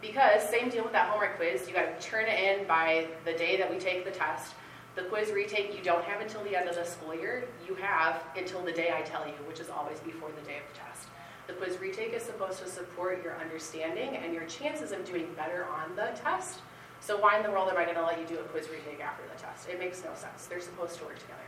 because 0.00 0.42
same 0.42 0.68
deal 0.68 0.84
with 0.84 0.92
that 0.92 1.08
homework 1.08 1.36
quiz. 1.36 1.66
You 1.66 1.74
got 1.74 2.00
to 2.00 2.06
turn 2.06 2.26
it 2.26 2.38
in 2.38 2.66
by 2.66 3.08
the 3.24 3.32
day 3.32 3.56
that 3.56 3.70
we 3.70 3.78
take 3.78 4.04
the 4.04 4.10
test. 4.10 4.54
The 4.94 5.02
quiz 5.04 5.30
retake 5.30 5.76
you 5.76 5.82
don't 5.82 6.04
have 6.04 6.20
until 6.20 6.42
the 6.42 6.56
end 6.56 6.68
of 6.68 6.74
the 6.74 6.84
school 6.84 7.14
year. 7.14 7.44
You 7.66 7.74
have 7.76 8.22
until 8.36 8.62
the 8.62 8.72
day 8.72 8.92
I 8.94 9.02
tell 9.02 9.26
you, 9.26 9.34
which 9.46 9.60
is 9.60 9.68
always 9.70 10.00
before 10.00 10.30
the 10.30 10.46
day 10.46 10.58
of 10.58 10.72
the 10.72 10.78
test. 10.78 11.08
The 11.46 11.52
quiz 11.54 11.78
retake 11.80 12.12
is 12.12 12.22
supposed 12.22 12.60
to 12.62 12.68
support 12.68 13.22
your 13.22 13.36
understanding 13.40 14.16
and 14.16 14.34
your 14.34 14.44
chances 14.44 14.92
of 14.92 15.04
doing 15.04 15.28
better 15.36 15.66
on 15.66 15.94
the 15.96 16.10
test. 16.20 16.60
So 17.00 17.16
why 17.16 17.36
in 17.36 17.42
the 17.42 17.50
world 17.50 17.68
am 17.70 17.76
I 17.76 17.84
going 17.84 17.96
to 17.96 18.02
let 18.02 18.20
you 18.20 18.26
do 18.26 18.38
a 18.38 18.42
quiz 18.44 18.68
retake 18.68 19.00
after 19.00 19.22
the 19.32 19.40
test? 19.40 19.68
It 19.68 19.78
makes 19.78 20.02
no 20.02 20.10
sense. 20.14 20.46
They're 20.46 20.60
supposed 20.60 20.98
to 20.98 21.04
work 21.04 21.18
together. 21.18 21.40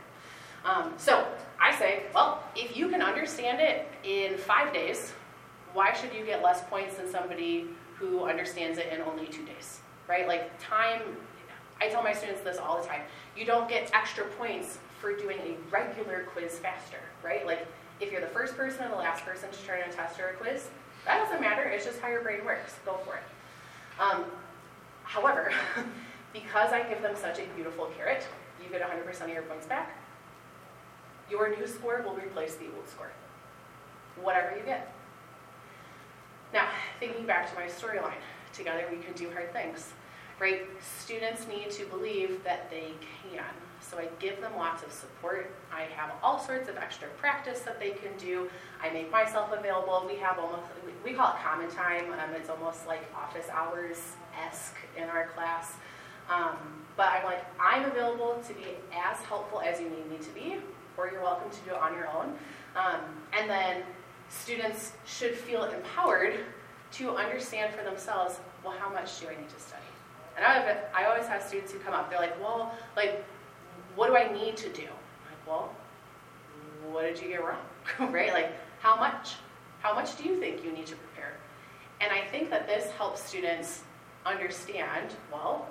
Um, 0.63 0.93
so 0.97 1.27
I 1.59 1.75
say, 1.75 2.03
well, 2.13 2.43
if 2.55 2.77
you 2.77 2.89
can 2.89 3.01
understand 3.01 3.59
it 3.59 3.87
in 4.03 4.37
five 4.37 4.73
days, 4.73 5.13
why 5.73 5.93
should 5.93 6.13
you 6.13 6.25
get 6.25 6.41
less 6.41 6.63
points 6.69 6.95
than 6.95 7.09
somebody 7.09 7.67
who 8.01 8.25
understands 8.25 8.79
it 8.79 8.91
in 8.91 8.99
only 9.01 9.27
two 9.27 9.45
days, 9.45 9.79
right? 10.07 10.27
Like 10.27 10.51
time, 10.59 11.01
I 11.79 11.87
tell 11.87 12.01
my 12.01 12.13
students 12.13 12.41
this 12.41 12.57
all 12.57 12.81
the 12.81 12.87
time. 12.87 13.01
You 13.37 13.45
don't 13.45 13.69
get 13.69 13.91
extra 13.93 14.25
points 14.25 14.79
for 14.99 15.15
doing 15.15 15.37
a 15.39 15.55
regular 15.71 16.23
quiz 16.33 16.57
faster, 16.57 16.97
right? 17.23 17.45
Like 17.45 17.67
if 17.99 18.11
you're 18.11 18.21
the 18.21 18.27
first 18.27 18.57
person 18.57 18.85
or 18.85 18.89
the 18.89 18.95
last 18.95 19.23
person 19.23 19.49
to 19.51 19.57
turn 19.59 19.81
in 19.81 19.89
a 19.89 19.93
test 19.93 20.19
or 20.19 20.29
a 20.29 20.33
quiz, 20.33 20.67
that 21.05 21.19
doesn't 21.23 21.41
matter. 21.41 21.61
It's 21.63 21.85
just 21.85 21.99
how 22.01 22.09
your 22.09 22.21
brain 22.21 22.43
works. 22.43 22.75
Go 22.85 22.97
for 23.05 23.15
it. 23.15 23.23
Um, 23.99 24.25
however, 25.03 25.51
because 26.33 26.73
I 26.73 26.81
give 26.89 27.03
them 27.03 27.15
such 27.15 27.37
a 27.37 27.45
beautiful 27.55 27.85
carrot, 27.97 28.27
you 28.63 28.69
get 28.69 28.81
100% 28.81 29.21
of 29.21 29.29
your 29.29 29.43
points 29.43 29.67
back. 29.67 29.95
Your 31.29 31.55
new 31.55 31.67
score 31.67 32.01
will 32.03 32.15
replace 32.15 32.55
the 32.55 32.65
old 32.65 32.89
score, 32.89 33.11
whatever 34.21 34.55
you 34.57 34.63
get. 34.63 34.91
Now, 36.53 36.67
thinking 36.99 37.25
back 37.25 37.49
to 37.49 37.55
my 37.55 37.67
storyline, 37.67 38.21
together 38.53 38.85
we 38.91 38.97
can 38.97 39.13
do 39.13 39.31
hard 39.31 39.53
things, 39.53 39.93
right? 40.39 40.63
Students 40.99 41.47
need 41.47 41.71
to 41.71 41.85
believe 41.85 42.43
that 42.43 42.69
they 42.69 42.91
can. 43.23 43.43
So 43.79 43.97
I 43.97 44.07
give 44.19 44.39
them 44.41 44.51
lots 44.57 44.83
of 44.83 44.91
support. 44.91 45.51
I 45.73 45.83
have 45.95 46.11
all 46.21 46.39
sorts 46.39 46.69
of 46.69 46.77
extra 46.77 47.07
practice 47.17 47.61
that 47.61 47.79
they 47.79 47.91
can 47.91 48.15
do. 48.17 48.49
I 48.81 48.89
make 48.89 49.11
myself 49.11 49.51
available. 49.51 50.03
We 50.07 50.17
have 50.17 50.39
almost, 50.39 50.63
we 51.03 51.13
call 51.13 51.33
it 51.33 51.39
common 51.43 51.69
time. 51.69 52.05
Um, 52.13 52.35
it's 52.35 52.49
almost 52.49 52.85
like 52.85 53.01
office 53.15 53.47
hours-esque 53.51 54.75
in 54.97 55.03
our 55.05 55.27
class. 55.27 55.73
Um, 56.29 56.55
but 56.95 57.07
I'm 57.07 57.23
like, 57.25 57.43
I'm 57.59 57.85
available 57.85 58.41
to 58.47 58.53
be 58.53 58.65
as 58.93 59.17
helpful 59.21 59.61
as 59.61 59.79
you 59.79 59.89
need 59.89 60.09
me 60.09 60.17
to 60.17 60.29
be, 60.29 60.57
or 60.97 61.09
you're 61.09 61.21
welcome 61.21 61.49
to 61.49 61.59
do 61.65 61.71
it 61.71 61.81
on 61.81 61.95
your 61.95 62.07
own. 62.09 62.35
Um, 62.75 63.01
and 63.37 63.49
then 63.49 63.83
students 64.31 64.93
should 65.05 65.35
feel 65.35 65.65
empowered 65.65 66.39
to 66.93 67.11
understand 67.15 67.73
for 67.73 67.83
themselves, 67.83 68.39
well, 68.63 68.73
how 68.79 68.89
much 68.89 69.19
do 69.19 69.27
I 69.27 69.31
need 69.31 69.49
to 69.49 69.59
study? 69.59 69.81
And 70.37 70.45
I, 70.45 70.53
have, 70.53 70.77
I 70.95 71.05
always 71.05 71.27
have 71.27 71.43
students 71.43 71.71
who 71.71 71.79
come 71.79 71.93
up, 71.93 72.09
they're 72.09 72.19
like, 72.19 72.39
well, 72.41 72.73
like, 72.95 73.23
what 73.95 74.07
do 74.07 74.15
I 74.15 74.31
need 74.31 74.57
to 74.57 74.69
do? 74.69 74.83
I'm 74.83 74.87
like, 74.87 75.47
well, 75.47 75.73
what 76.89 77.03
did 77.03 77.21
you 77.21 77.27
get 77.27 77.43
wrong? 77.43 77.59
right? 78.11 78.31
Like, 78.33 78.53
how 78.79 78.95
much? 78.95 79.35
How 79.81 79.93
much 79.93 80.17
do 80.17 80.23
you 80.23 80.37
think 80.37 80.63
you 80.63 80.71
need 80.71 80.87
to 80.87 80.95
prepare? 80.95 81.33
And 81.99 82.11
I 82.11 82.25
think 82.27 82.49
that 82.49 82.67
this 82.67 82.89
helps 82.91 83.23
students 83.23 83.81
understand, 84.25 85.13
well, 85.31 85.67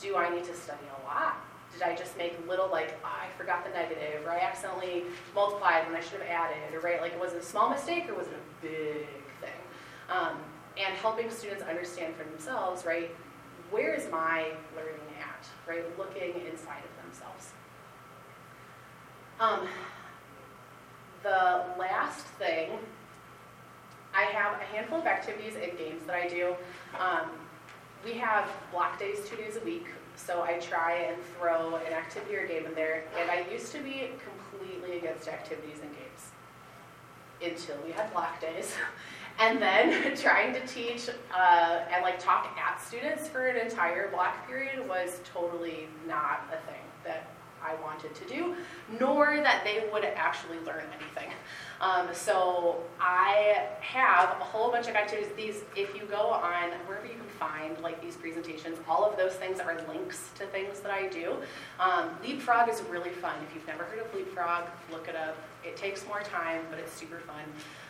do 0.00 0.16
I 0.16 0.30
need 0.34 0.44
to 0.44 0.54
study 0.54 0.84
a 1.02 1.06
lot? 1.06 1.36
Did 1.72 1.82
I 1.82 1.94
just 1.94 2.16
make 2.18 2.36
little 2.48 2.68
like, 2.70 2.98
oh, 3.04 3.08
I 3.08 3.28
forgot 3.38 3.64
the 3.64 3.70
negative, 3.70 4.26
or 4.26 4.30
I 4.30 4.40
accidentally 4.40 5.04
multiplied 5.34 5.86
when 5.86 5.96
I 5.96 6.00
should 6.00 6.20
have 6.20 6.28
added, 6.28 6.74
or 6.74 6.80
right, 6.80 7.00
like 7.00 7.12
it 7.12 7.20
was 7.20 7.32
it 7.32 7.38
a 7.38 7.42
small 7.42 7.70
mistake 7.70 8.08
or 8.08 8.14
was 8.14 8.26
it 8.26 8.34
a 8.34 8.62
big 8.62 9.06
thing? 9.40 9.50
Um, 10.10 10.36
and 10.76 10.94
helping 10.96 11.30
students 11.30 11.62
understand 11.62 12.14
for 12.16 12.24
themselves, 12.24 12.84
right, 12.84 13.14
where 13.70 13.94
is 13.94 14.10
my 14.10 14.52
learning 14.74 15.00
at, 15.20 15.46
right, 15.68 15.84
looking 15.98 16.34
inside 16.50 16.82
of 16.84 17.04
themselves. 17.04 17.52
Um, 19.38 19.68
the 21.22 21.64
last 21.78 22.26
thing, 22.38 22.70
I 24.14 24.22
have 24.22 24.60
a 24.60 24.64
handful 24.64 24.98
of 24.98 25.06
activities 25.06 25.54
and 25.54 25.76
games 25.78 26.02
that 26.06 26.16
I 26.16 26.28
do. 26.28 26.54
Um, 26.98 27.30
we 28.04 28.14
have 28.14 28.48
block 28.72 28.98
days 28.98 29.18
two 29.28 29.36
days 29.36 29.56
a 29.56 29.64
week 29.64 29.86
so 30.26 30.42
I 30.42 30.58
try 30.58 30.94
and 30.94 31.16
throw 31.38 31.76
an 31.76 31.92
activity 31.92 32.36
or 32.36 32.46
game 32.46 32.66
in 32.66 32.74
there. 32.74 33.04
And 33.18 33.30
I 33.30 33.44
used 33.50 33.72
to 33.72 33.78
be 33.78 34.10
completely 34.24 34.98
against 34.98 35.28
activities 35.28 35.78
and 35.82 35.90
games 35.94 36.30
until 37.42 37.76
we 37.84 37.92
had 37.92 38.12
block 38.12 38.40
days. 38.40 38.74
and 39.40 39.60
then 39.60 40.16
trying 40.16 40.52
to 40.52 40.66
teach 40.66 41.08
uh, 41.34 41.80
and 41.92 42.02
like 42.02 42.18
talk 42.18 42.56
at 42.58 42.80
students 42.80 43.28
for 43.28 43.46
an 43.46 43.56
entire 43.56 44.10
block 44.10 44.46
period 44.46 44.86
was 44.88 45.20
totally 45.32 45.88
not 46.06 46.46
a 46.52 46.66
thing 46.70 46.82
that 47.04 47.28
I 47.64 47.74
wanted 47.82 48.14
to 48.14 48.24
do, 48.26 48.54
nor 48.98 49.36
that 49.42 49.62
they 49.64 49.84
would 49.92 50.04
actually 50.04 50.58
learn 50.60 50.84
anything. 51.00 51.30
Um, 51.80 52.08
so 52.12 52.82
I 53.00 53.68
have 53.80 54.38
a 54.38 54.44
whole 54.44 54.70
bunch 54.70 54.86
of 54.88 54.96
activities. 54.96 55.32
These, 55.34 55.62
if 55.74 55.94
you 55.94 56.02
go 56.02 56.28
on 56.28 56.72
wherever 56.86 57.06
you 57.06 57.14
can 57.14 57.24
find 57.38 57.80
like 57.80 58.02
these 58.02 58.16
presentations, 58.16 58.76
all 58.86 59.02
of 59.02 59.16
those 59.16 59.32
things 59.32 59.60
are 59.60 59.80
links 59.88 60.28
to 60.38 60.44
things 60.44 60.80
that 60.80 60.92
I 60.92 61.08
do. 61.08 61.36
Um, 61.78 62.10
Leapfrog 62.22 62.68
is 62.68 62.82
really 62.90 63.08
fun. 63.08 63.32
If 63.48 63.54
you've 63.54 63.66
never 63.66 63.84
heard 63.84 64.00
of 64.00 64.14
Leapfrog, 64.14 64.64
look 64.92 65.08
it 65.08 65.16
up. 65.16 65.38
It 65.64 65.74
takes 65.78 66.06
more 66.06 66.20
time, 66.20 66.60
but 66.68 66.78
it's 66.78 66.92
super 66.92 67.20
fun. 67.20 67.44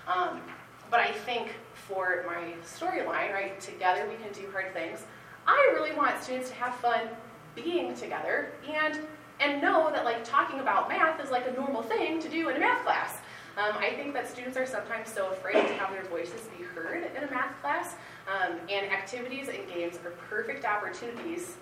Um, 0.06 0.40
but 0.88 1.00
I 1.00 1.10
think 1.10 1.54
for 1.74 2.24
my 2.28 2.54
storyline, 2.64 3.32
right, 3.32 3.60
together 3.60 4.08
we 4.08 4.22
can 4.22 4.32
do 4.32 4.48
hard 4.52 4.72
things. 4.72 5.00
I 5.48 5.72
really 5.74 5.96
want 5.96 6.22
students 6.22 6.50
to 6.50 6.54
have 6.56 6.76
fun 6.76 7.08
being 7.54 7.94
together 7.94 8.52
and 8.68 9.00
and 9.40 9.60
know 9.60 9.90
that 9.90 10.04
like 10.04 10.22
talking 10.24 10.60
about 10.60 10.88
math 10.88 11.22
is 11.22 11.30
like 11.30 11.46
a 11.48 11.52
normal 11.52 11.82
thing 11.82 12.20
to 12.20 12.28
do 12.28 12.48
in 12.48 12.56
a 12.56 12.60
math 12.60 12.84
class. 12.84 13.18
Um, 13.56 13.76
I 13.78 13.90
think 13.90 14.14
that 14.14 14.30
students 14.30 14.56
are 14.56 14.66
sometimes 14.66 15.10
so 15.10 15.30
afraid 15.30 15.66
to 15.66 15.74
have 15.74 15.90
their 15.90 16.04
voices 16.04 16.48
be 16.56 16.62
heard 16.62 17.10
in 17.16 17.24
a 17.24 17.30
math 17.30 17.60
class, 17.60 17.96
um, 18.28 18.58
and 18.70 18.90
activities 18.92 19.48
and 19.48 19.66
games 19.68 19.98
are 20.04 20.10
perfect 20.28 20.64
opportunities 20.64 21.56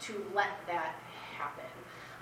to 0.00 0.24
let 0.34 0.50
that 0.66 0.96
happen. 1.36 1.64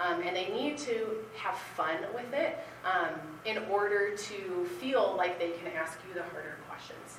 Um, 0.01 0.23
and 0.23 0.35
they 0.35 0.49
need 0.49 0.79
to 0.79 1.19
have 1.37 1.57
fun 1.57 1.99
with 2.15 2.33
it 2.33 2.59
um, 2.85 3.11
in 3.45 3.59
order 3.71 4.17
to 4.17 4.65
feel 4.81 5.15
like 5.17 5.39
they 5.39 5.51
can 5.51 5.71
ask 5.77 5.99
you 6.09 6.15
the 6.15 6.23
harder 6.23 6.57
questions. 6.67 7.19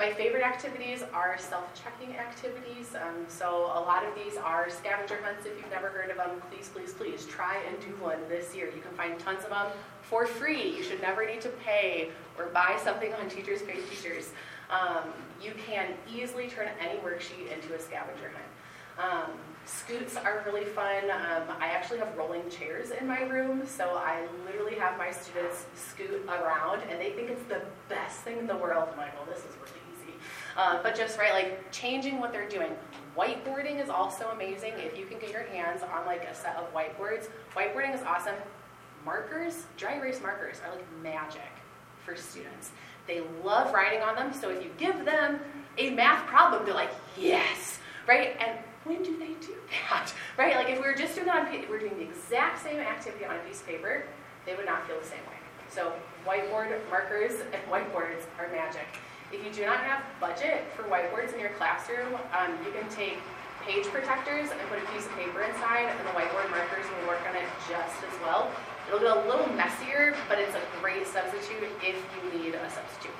My 0.00 0.10
favorite 0.10 0.42
activities 0.42 1.04
are 1.12 1.36
self-checking 1.36 2.16
activities. 2.16 2.94
Um, 2.94 3.26
so 3.28 3.66
a 3.66 3.80
lot 3.84 4.02
of 4.02 4.14
these 4.14 4.38
are 4.38 4.70
scavenger 4.70 5.18
hunts. 5.22 5.44
If 5.44 5.58
you've 5.58 5.70
never 5.70 5.88
heard 5.88 6.08
of 6.08 6.16
them, 6.16 6.40
please, 6.50 6.70
please, 6.70 6.94
please 6.94 7.26
try 7.26 7.58
and 7.68 7.78
do 7.80 8.02
one 8.02 8.16
this 8.26 8.56
year. 8.56 8.70
You 8.74 8.80
can 8.80 8.92
find 8.92 9.18
tons 9.18 9.44
of 9.44 9.50
them 9.50 9.66
for 10.00 10.24
free. 10.24 10.74
You 10.74 10.82
should 10.82 11.02
never 11.02 11.26
need 11.26 11.42
to 11.42 11.50
pay 11.50 12.08
or 12.38 12.46
buy 12.46 12.80
something 12.82 13.12
on 13.12 13.28
Teachers 13.28 13.60
Pay 13.60 13.82
Teachers. 13.90 14.30
Um, 14.70 15.12
you 15.38 15.52
can 15.66 15.88
easily 16.10 16.48
turn 16.48 16.68
any 16.80 16.98
worksheet 17.00 17.52
into 17.52 17.74
a 17.74 17.78
scavenger 17.78 18.32
hunt. 18.32 18.48
Um, 18.98 19.32
scoots 19.66 20.16
are 20.16 20.42
really 20.46 20.64
fun. 20.64 21.10
Um, 21.10 21.56
I 21.60 21.72
actually 21.76 21.98
have 21.98 22.16
rolling 22.16 22.48
chairs 22.48 22.90
in 22.90 23.06
my 23.06 23.20
room, 23.24 23.66
so 23.66 23.84
I 23.96 24.26
literally 24.46 24.76
have 24.76 24.96
my 24.96 25.10
students 25.10 25.66
scoot 25.74 26.24
around, 26.26 26.80
and 26.88 26.98
they 26.98 27.10
think 27.10 27.28
it's 27.28 27.44
the 27.50 27.60
best 27.90 28.20
thing 28.20 28.38
in 28.38 28.46
the 28.46 28.56
world. 28.56 28.88
Well, 28.96 29.26
this 29.28 29.40
is 29.40 29.56
really 29.60 29.79
uh, 30.60 30.78
but 30.82 30.94
just 30.94 31.18
right, 31.18 31.32
like 31.32 31.72
changing 31.72 32.20
what 32.20 32.32
they're 32.32 32.48
doing. 32.48 32.70
whiteboarding 33.16 33.82
is 33.82 33.88
also 33.88 34.28
amazing 34.28 34.74
if 34.76 34.98
you 34.98 35.06
can 35.06 35.18
get 35.18 35.30
your 35.30 35.44
hands 35.44 35.82
on 35.82 36.04
like 36.04 36.22
a 36.24 36.34
set 36.34 36.54
of 36.56 36.70
whiteboards. 36.74 37.28
Whiteboarding 37.54 37.94
is 37.94 38.02
awesome. 38.02 38.34
Markers, 39.02 39.64
dry 39.78 39.94
erase 39.94 40.20
markers 40.20 40.60
are 40.62 40.74
like 40.74 40.84
magic 41.02 41.50
for 42.04 42.14
students. 42.14 42.72
They 43.06 43.22
love 43.42 43.72
writing 43.72 44.02
on 44.02 44.14
them, 44.16 44.34
so 44.34 44.50
if 44.50 44.62
you 44.62 44.70
give 44.76 45.06
them 45.06 45.40
a 45.78 45.90
math 45.90 46.26
problem, 46.26 46.66
they're 46.66 46.74
like, 46.74 46.92
yes, 47.18 47.78
right? 48.06 48.36
And 48.38 48.58
when 48.84 49.02
do 49.02 49.18
they 49.18 49.32
do 49.46 49.54
that, 49.88 50.12
right? 50.36 50.56
Like 50.56 50.68
if 50.68 50.78
we 50.78 50.84
were 50.84 50.94
just 50.94 51.14
doing 51.14 51.30
on, 51.30 51.46
pa- 51.46 51.64
we're 51.70 51.78
doing 51.78 51.96
the 51.96 52.04
exact 52.04 52.62
same 52.62 52.80
activity 52.80 53.24
on 53.24 53.34
a 53.34 53.38
piece 53.40 53.62
of 53.62 53.66
paper, 53.66 54.04
they 54.44 54.54
would 54.54 54.66
not 54.66 54.86
feel 54.86 55.00
the 55.00 55.06
same 55.06 55.20
way. 55.20 55.40
So 55.70 55.94
whiteboard 56.26 56.78
markers 56.90 57.40
and 57.40 57.62
whiteboards 57.72 58.24
are 58.38 58.48
magic. 58.52 58.86
If 59.32 59.44
you 59.44 59.50
do 59.52 59.64
not 59.66 59.78
have 59.86 60.02
budget 60.18 60.66
for 60.74 60.82
whiteboards 60.84 61.32
in 61.32 61.38
your 61.40 61.50
classroom, 61.54 62.14
um, 62.34 62.50
you 62.66 62.72
can 62.74 62.88
take 62.90 63.18
page 63.62 63.86
protectors 63.86 64.50
and 64.50 64.58
put 64.68 64.82
a 64.82 64.86
piece 64.90 65.06
of 65.06 65.14
paper 65.14 65.42
inside, 65.42 65.86
and 65.86 65.98
the 66.02 66.12
whiteboard 66.18 66.50
markers 66.50 66.84
will 66.90 67.06
work 67.06 67.22
on 67.28 67.36
it 67.36 67.46
just 67.70 67.94
as 68.02 68.14
well. 68.26 68.50
It'll 68.88 68.98
get 68.98 69.14
a 69.16 69.22
little 69.30 69.46
messier, 69.54 70.16
but 70.28 70.38
it's 70.38 70.54
a 70.56 70.62
great 70.80 71.06
substitute 71.06 71.62
if 71.84 71.94
you 71.94 72.40
need 72.40 72.54
a 72.58 72.66
substitute. 72.70 73.14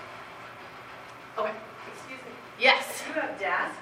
Okay. 1.39 1.55
Excuse 1.95 2.19
me. 2.27 2.33
Yes. 2.59 2.83
If 2.91 3.07
you 3.09 3.15
have 3.23 3.39
desks, 3.39 3.79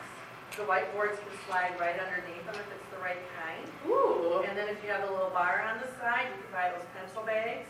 the 0.57 0.64
whiteboards 0.69 1.17
can 1.17 1.33
slide 1.49 1.73
right 1.81 1.97
underneath 1.97 2.45
them 2.45 2.61
if 2.61 2.69
it's 2.77 2.88
the 2.93 3.01
right 3.01 3.23
kind. 3.41 3.64
Ooh. 3.88 4.45
And 4.45 4.53
then 4.59 4.69
if 4.69 4.83
you 4.85 4.91
have 4.91 5.09
a 5.09 5.12
little 5.12 5.31
bar 5.31 5.64
on 5.64 5.81
the 5.81 5.88
side, 5.97 6.29
you 6.29 6.43
can 6.45 6.53
buy 6.53 6.69
those 6.77 6.85
pencil 6.93 7.23
bags, 7.25 7.64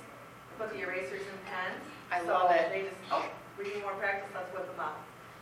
put 0.59 0.71
the 0.71 0.81
erasers 0.83 1.23
and 1.23 1.39
pens. 1.47 1.85
I 2.11 2.21
So 2.27 2.33
love 2.35 2.51
it. 2.51 2.71
They 2.73 2.83
just, 2.83 2.97
oh, 3.13 3.23
we 3.59 3.65
need 3.65 3.83
more 3.83 3.93
practice, 3.93 4.31
let's 4.35 4.53
whip 4.55 4.67
them 4.71 4.81
out. 4.81 4.99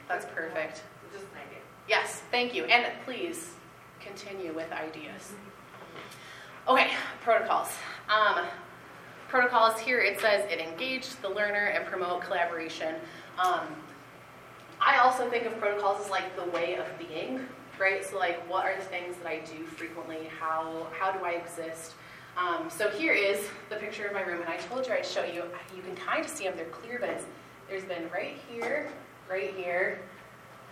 That's 0.09 0.25
perfect. 0.27 0.83
Just 1.13 1.25
an 1.25 1.39
idea. 1.47 1.59
Yes, 1.89 2.23
thank 2.31 2.55
you. 2.55 2.65
And 2.65 2.87
please 3.05 3.53
continue 4.01 4.53
with 4.53 4.71
ideas. 4.73 5.35
Okay, 6.69 6.91
protocols. 7.23 7.69
Um, 8.09 8.45
protocols 9.29 9.79
here 9.79 10.01
it 10.01 10.21
says 10.21 10.51
it 10.51 10.59
engage 10.59 11.09
the 11.23 11.29
learner 11.29 11.67
and 11.67 11.85
promote 11.87 12.23
collaboration. 12.23 12.97
Um, 13.39 13.67
I 14.81 14.99
also 14.99 15.29
think 15.31 15.47
of 15.47 15.59
protocols 15.59 16.05
as 16.05 16.11
like 16.11 16.37
the 16.37 16.51
way 16.51 16.77
of 16.77 16.87
being, 16.99 17.41
right? 17.79 18.05
So 18.05 18.19
like, 18.19 18.39
what 18.51 18.65
are 18.67 18.77
the 18.77 18.85
things 18.85 19.17
that 19.19 19.27
I 19.27 19.41
do 19.41 19.65
frequently? 19.65 20.29
How 20.41 20.87
how 20.99 21.13
do 21.13 21.25
I 21.25 21.33
exist? 21.33 21.95
Um, 22.37 22.69
so 22.69 22.91
here 22.91 23.15
is 23.15 23.49
the 23.71 23.77
picture 23.77 24.07
of 24.07 24.13
my 24.13 24.23
room, 24.23 24.41
and 24.43 24.51
I 24.51 24.59
told 24.59 24.87
you 24.87 24.93
I'd 24.93 25.07
show 25.07 25.25
you. 25.25 25.45
You 25.75 25.83
can 25.83 25.97
kind 25.97 26.25
of 26.25 26.31
see 26.31 26.45
them; 26.45 26.55
they're 26.57 26.67
clear, 26.67 26.99
but 27.01 27.09
it's, 27.09 27.25
there's 27.69 27.85
been 27.85 28.09
right 28.11 28.37
here, 28.49 28.89
right 29.29 29.55
here, 29.55 29.99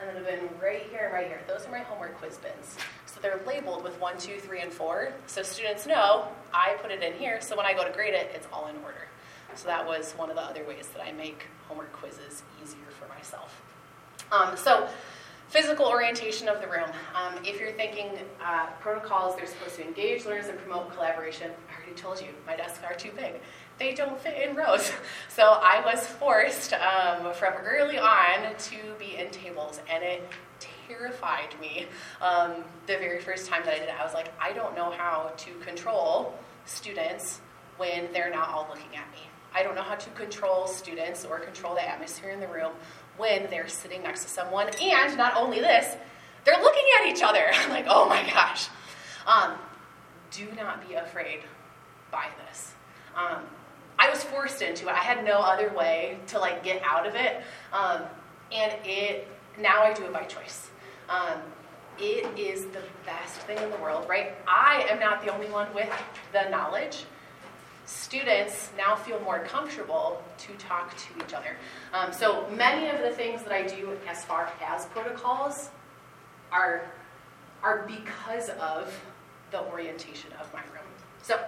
and 0.00 0.08
then 0.08 0.16
I've 0.16 0.26
been 0.26 0.48
right 0.60 0.82
here 0.90 1.04
and 1.04 1.12
right 1.12 1.26
here. 1.26 1.40
Those 1.46 1.66
are 1.66 1.70
my 1.70 1.80
homework 1.80 2.16
quiz 2.18 2.38
bins. 2.38 2.76
So 3.06 3.20
they're 3.20 3.40
labeled 3.46 3.84
with 3.84 4.00
one, 4.00 4.18
two, 4.18 4.38
three, 4.38 4.60
and 4.60 4.72
four. 4.72 5.12
So 5.26 5.42
students 5.42 5.86
know 5.86 6.28
I 6.52 6.76
put 6.82 6.90
it 6.90 7.02
in 7.02 7.12
here, 7.14 7.40
so 7.40 7.56
when 7.56 7.66
I 7.66 7.72
go 7.72 7.84
to 7.84 7.92
grade 7.92 8.14
it, 8.14 8.30
it's 8.34 8.46
all 8.52 8.66
in 8.66 8.76
order. 8.84 9.08
So 9.54 9.68
that 9.68 9.86
was 9.86 10.12
one 10.12 10.30
of 10.30 10.36
the 10.36 10.42
other 10.42 10.64
ways 10.64 10.88
that 10.96 11.02
I 11.06 11.12
make 11.12 11.46
homework 11.68 11.92
quizzes 11.92 12.42
easier 12.62 12.90
for 12.98 13.06
myself. 13.08 13.62
Um, 14.32 14.56
so 14.56 14.88
physical 15.48 15.86
orientation 15.86 16.48
of 16.48 16.60
the 16.60 16.66
room. 16.66 16.90
Um, 17.14 17.34
if 17.44 17.60
you're 17.60 17.70
thinking 17.72 18.10
uh, 18.44 18.66
protocols, 18.80 19.36
they're 19.36 19.46
supposed 19.46 19.76
to 19.76 19.86
engage 19.86 20.24
learners 20.24 20.48
and 20.48 20.58
promote 20.58 20.92
collaboration. 20.92 21.52
I 21.70 21.76
already 21.76 22.00
told 22.00 22.20
you, 22.20 22.28
my 22.46 22.56
desks 22.56 22.82
are 22.82 22.94
too 22.94 23.12
big. 23.14 23.34
They 23.78 23.92
don't 23.92 24.18
fit 24.20 24.48
in 24.48 24.56
rows. 24.56 24.92
So 25.28 25.42
I 25.42 25.82
was 25.84 26.06
forced 26.06 26.74
um, 26.74 27.32
from 27.34 27.54
early 27.64 27.98
on 27.98 28.54
to 28.56 28.76
be 29.00 29.16
in 29.16 29.30
tables, 29.32 29.80
and 29.90 30.04
it 30.04 30.22
terrified 30.86 31.58
me 31.60 31.86
um, 32.20 32.62
the 32.86 32.96
very 32.98 33.20
first 33.20 33.48
time 33.48 33.62
that 33.64 33.74
I 33.74 33.78
did 33.80 33.88
it. 33.88 33.94
I 34.00 34.04
was 34.04 34.14
like, 34.14 34.32
I 34.40 34.52
don't 34.52 34.76
know 34.76 34.92
how 34.92 35.32
to 35.36 35.50
control 35.54 36.32
students 36.66 37.40
when 37.78 38.12
they're 38.12 38.30
not 38.30 38.48
all 38.50 38.68
looking 38.70 38.96
at 38.96 39.10
me. 39.10 39.28
I 39.54 39.64
don't 39.64 39.74
know 39.74 39.82
how 39.82 39.94
to 39.94 40.10
control 40.10 40.68
students 40.68 41.24
or 41.24 41.40
control 41.40 41.74
the 41.74 41.88
atmosphere 41.88 42.30
in 42.30 42.38
the 42.38 42.48
room 42.48 42.72
when 43.16 43.48
they're 43.50 43.68
sitting 43.68 44.02
next 44.02 44.22
to 44.24 44.28
someone. 44.28 44.68
And 44.80 45.16
not 45.16 45.36
only 45.36 45.60
this, 45.60 45.96
they're 46.44 46.60
looking 46.60 46.84
at 47.00 47.08
each 47.08 47.22
other. 47.22 47.46
I'm 47.54 47.70
like, 47.70 47.86
oh 47.88 48.08
my 48.08 48.22
gosh. 48.30 48.68
Um, 49.26 49.54
do 50.30 50.46
not 50.56 50.86
be 50.86 50.94
afraid 50.94 51.40
by 52.10 52.26
this. 52.46 52.72
Um, 53.16 53.42
I 54.04 54.10
was 54.10 54.22
forced 54.22 54.60
into 54.60 54.88
it. 54.88 54.92
I 54.92 54.98
had 54.98 55.24
no 55.24 55.38
other 55.38 55.72
way 55.72 56.18
to 56.26 56.38
like 56.38 56.62
get 56.62 56.82
out 56.84 57.06
of 57.06 57.14
it, 57.14 57.40
um, 57.72 58.02
and 58.52 58.74
it 58.84 59.26
now 59.58 59.82
I 59.82 59.94
do 59.94 60.04
it 60.04 60.12
by 60.12 60.24
choice. 60.24 60.68
Um, 61.08 61.40
it 61.98 62.26
is 62.38 62.66
the 62.66 62.82
best 63.06 63.36
thing 63.42 63.56
in 63.56 63.70
the 63.70 63.76
world, 63.78 64.06
right? 64.06 64.34
I 64.46 64.86
am 64.90 65.00
not 65.00 65.24
the 65.24 65.32
only 65.32 65.46
one 65.46 65.72
with 65.74 65.88
the 66.32 66.50
knowledge. 66.50 67.06
Students 67.86 68.70
now 68.76 68.94
feel 68.94 69.20
more 69.20 69.38
comfortable 69.44 70.22
to 70.36 70.52
talk 70.54 70.94
to 70.94 71.24
each 71.24 71.32
other. 71.32 71.56
Um, 71.94 72.12
so 72.12 72.46
many 72.50 72.90
of 72.90 73.00
the 73.00 73.10
things 73.10 73.42
that 73.44 73.52
I 73.52 73.62
do 73.62 73.96
as 74.06 74.22
far 74.22 74.52
as 74.62 74.84
protocols 74.86 75.70
are 76.52 76.82
are 77.62 77.86
because 77.86 78.50
of 78.50 78.94
the 79.50 79.62
orientation 79.62 80.30
of 80.38 80.52
my 80.52 80.60
room. 80.74 80.84
So, 81.22 81.40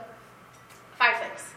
five 0.96 1.18
things. 1.18 1.52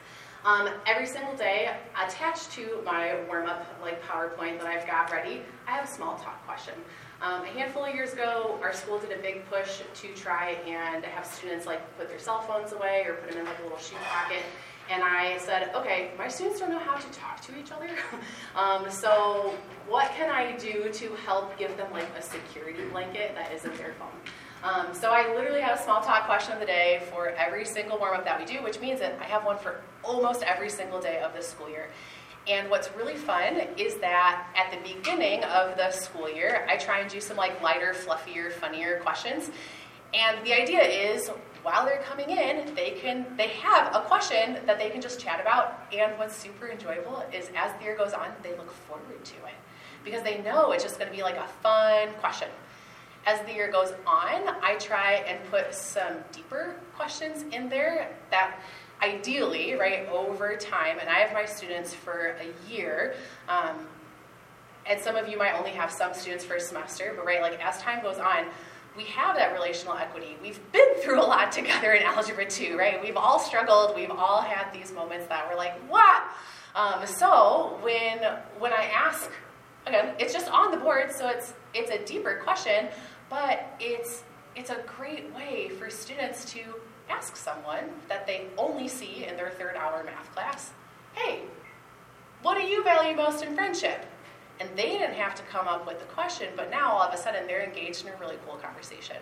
Um, 0.45 0.69
every 0.87 1.05
single 1.05 1.35
day, 1.35 1.75
attached 2.01 2.51
to 2.51 2.81
my 2.85 3.15
warm-up 3.27 3.65
like 3.81 4.01
PowerPoint 4.03 4.57
that 4.59 4.67
I've 4.67 4.87
got 4.87 5.11
ready, 5.11 5.41
I 5.67 5.71
have 5.71 5.83
a 5.83 5.87
small 5.87 6.17
talk 6.17 6.45
question. 6.45 6.75
Um, 7.21 7.43
a 7.43 7.47
handful 7.47 7.83
of 7.83 7.93
years 7.93 8.13
ago, 8.13 8.57
our 8.61 8.71
school 8.71 8.99
did 8.99 9.11
a 9.11 9.21
big 9.21 9.45
push 9.49 9.81
to 9.93 10.07
try 10.15 10.51
and 10.65 11.03
have 11.03 11.25
students 11.25 11.65
like 11.65 11.81
put 11.97 12.07
their 12.07 12.19
cell 12.19 12.39
phones 12.41 12.71
away 12.71 13.03
or 13.05 13.15
put 13.15 13.31
them 13.31 13.41
in 13.41 13.45
like 13.45 13.59
a 13.59 13.63
little 13.63 13.77
shoe 13.77 13.97
pocket. 14.09 14.43
And 14.89 15.03
I 15.03 15.37
said, 15.39 15.71
okay, 15.75 16.11
my 16.17 16.29
students 16.29 16.61
don't 16.61 16.69
know 16.69 16.79
how 16.79 16.95
to 16.95 17.07
talk 17.11 17.41
to 17.41 17.59
each 17.59 17.71
other. 17.71 17.89
um, 18.55 18.89
so 18.89 19.53
what 19.89 20.09
can 20.11 20.29
I 20.29 20.55
do 20.57 20.89
to 20.93 21.15
help 21.25 21.57
give 21.59 21.75
them 21.75 21.91
like 21.91 22.07
a 22.17 22.21
security 22.21 22.85
blanket 22.91 23.35
that 23.35 23.51
isn't 23.51 23.77
their 23.77 23.93
phone? 23.99 24.07
Um, 24.61 24.93
so 24.93 25.11
I 25.11 25.33
literally 25.33 25.61
have 25.61 25.79
a 25.79 25.81
small 25.81 26.01
talk 26.01 26.25
question 26.25 26.53
of 26.53 26.59
the 26.59 26.65
day 26.65 27.01
for 27.11 27.29
every 27.29 27.63
single 27.63 27.97
warm-up 27.97 28.25
that 28.25 28.37
we 28.37 28.45
do, 28.45 28.61
which 28.61 28.79
means 28.81 28.99
that 28.99 29.17
I 29.21 29.23
have 29.23 29.45
one 29.45 29.57
for 29.57 29.79
almost 30.03 30.43
every 30.43 30.69
single 30.69 30.99
day 30.99 31.21
of 31.21 31.33
the 31.33 31.41
school 31.41 31.69
year. 31.69 31.89
And 32.47 32.69
what's 32.69 32.93
really 32.95 33.15
fun 33.15 33.61
is 33.77 33.95
that 33.97 34.47
at 34.55 34.71
the 34.71 34.95
beginning 34.95 35.43
of 35.45 35.77
the 35.77 35.91
school 35.91 36.29
year, 36.29 36.65
I 36.67 36.77
try 36.77 36.99
and 36.99 37.09
do 37.09 37.21
some 37.21 37.37
like 37.37 37.61
lighter, 37.61 37.93
fluffier, 37.93 38.51
funnier 38.51 38.99
questions. 38.99 39.49
And 40.13 40.45
the 40.45 40.53
idea 40.53 40.81
is 40.81 41.29
while 41.63 41.85
they're 41.85 42.01
coming 42.01 42.29
in, 42.29 42.73
they 42.75 42.91
can 42.91 43.25
they 43.37 43.49
have 43.49 43.93
a 43.95 44.01
question 44.01 44.57
that 44.65 44.79
they 44.79 44.89
can 44.89 44.99
just 44.99 45.19
chat 45.19 45.39
about. 45.39 45.85
And 45.95 46.17
what's 46.17 46.35
super 46.35 46.69
enjoyable 46.69 47.23
is 47.31 47.49
as 47.55 47.71
the 47.77 47.83
year 47.83 47.95
goes 47.95 48.13
on, 48.13 48.27
they 48.41 48.51
look 48.51 48.71
forward 48.71 49.23
to 49.23 49.35
it 49.35 49.53
because 50.03 50.23
they 50.23 50.41
know 50.41 50.71
it's 50.71 50.83
just 50.83 50.97
going 50.97 51.11
to 51.11 51.15
be 51.15 51.23
like 51.23 51.37
a 51.37 51.47
fun 51.61 52.09
question. 52.19 52.47
As 53.25 53.39
the 53.41 53.53
year 53.53 53.71
goes 53.71 53.91
on, 54.07 54.55
I 54.63 54.77
try 54.79 55.23
and 55.27 55.39
put 55.51 55.73
some 55.73 56.13
deeper 56.31 56.75
questions 56.95 57.45
in 57.53 57.69
there 57.69 58.09
that 58.31 58.59
ideally, 59.01 59.75
right, 59.75 60.07
over 60.09 60.55
time, 60.55 60.97
and 60.99 61.09
I 61.09 61.19
have 61.19 61.33
my 61.33 61.45
students 61.45 61.93
for 61.93 62.35
a 62.39 62.69
year, 62.71 63.15
um, 63.47 63.87
and 64.85 64.99
some 64.99 65.15
of 65.15 65.27
you 65.27 65.37
might 65.37 65.53
only 65.53 65.71
have 65.71 65.91
some 65.91 66.13
students 66.13 66.43
for 66.43 66.55
a 66.55 66.59
semester, 66.59 67.13
but 67.15 67.25
right, 67.25 67.41
like 67.41 67.63
as 67.63 67.79
time 67.79 68.01
goes 68.01 68.17
on, 68.17 68.45
we 68.97 69.03
have 69.03 69.35
that 69.35 69.53
relational 69.53 69.95
equity. 69.95 70.35
We've 70.41 70.59
been 70.71 70.95
through 71.01 71.21
a 71.21 71.23
lot 71.23 71.51
together 71.59 71.93
in 71.93 72.03
Algebra 72.03 72.49
2, 72.49 72.77
right? 72.77 73.01
We've 73.01 73.17
all 73.17 73.39
struggled, 73.39 73.95
we've 73.95 74.11
all 74.11 74.41
had 74.41 74.73
these 74.73 74.91
moments 74.91 75.27
that 75.27 75.47
we're 75.49 75.57
like, 75.57 75.75
what? 75.89 76.23
Um, 76.75 77.05
so 77.05 77.77
when, 77.81 78.19
when 78.59 78.73
I 78.73 78.85
ask, 78.93 79.29
again, 79.89 80.13
it's 80.19 80.33
just 80.33 80.49
on 80.49 80.71
the 80.71 80.77
board, 80.77 81.11
so 81.11 81.27
it's, 81.27 81.53
it's 81.73 81.91
a 81.91 81.99
deeper 82.05 82.39
question, 82.43 82.87
but 83.29 83.75
it's, 83.79 84.23
it's 84.55 84.69
a 84.69 84.81
great 84.97 85.33
way 85.35 85.69
for 85.69 85.89
students 85.89 86.45
to 86.53 86.61
ask 87.09 87.35
someone 87.35 87.85
that 88.07 88.25
they 88.25 88.47
only 88.57 88.87
see 88.87 89.25
in 89.25 89.35
their 89.35 89.49
third 89.49 89.75
hour 89.75 90.03
math 90.03 90.31
class, 90.33 90.71
hey, 91.13 91.41
what 92.41 92.57
do 92.57 92.63
you 92.63 92.83
value 92.83 93.15
most 93.15 93.43
in 93.43 93.53
friendship? 93.55 94.05
And 94.59 94.69
they 94.75 94.89
didn't 94.89 95.15
have 95.15 95.35
to 95.35 95.43
come 95.43 95.67
up 95.67 95.87
with 95.87 95.99
the 95.99 96.05
question, 96.05 96.49
but 96.55 96.69
now 96.69 96.91
all 96.91 97.01
of 97.01 97.13
a 97.13 97.17
sudden 97.17 97.47
they're 97.47 97.63
engaged 97.63 98.05
in 98.05 98.13
a 98.13 98.17
really 98.17 98.37
cool 98.45 98.57
conversation. 98.57 99.17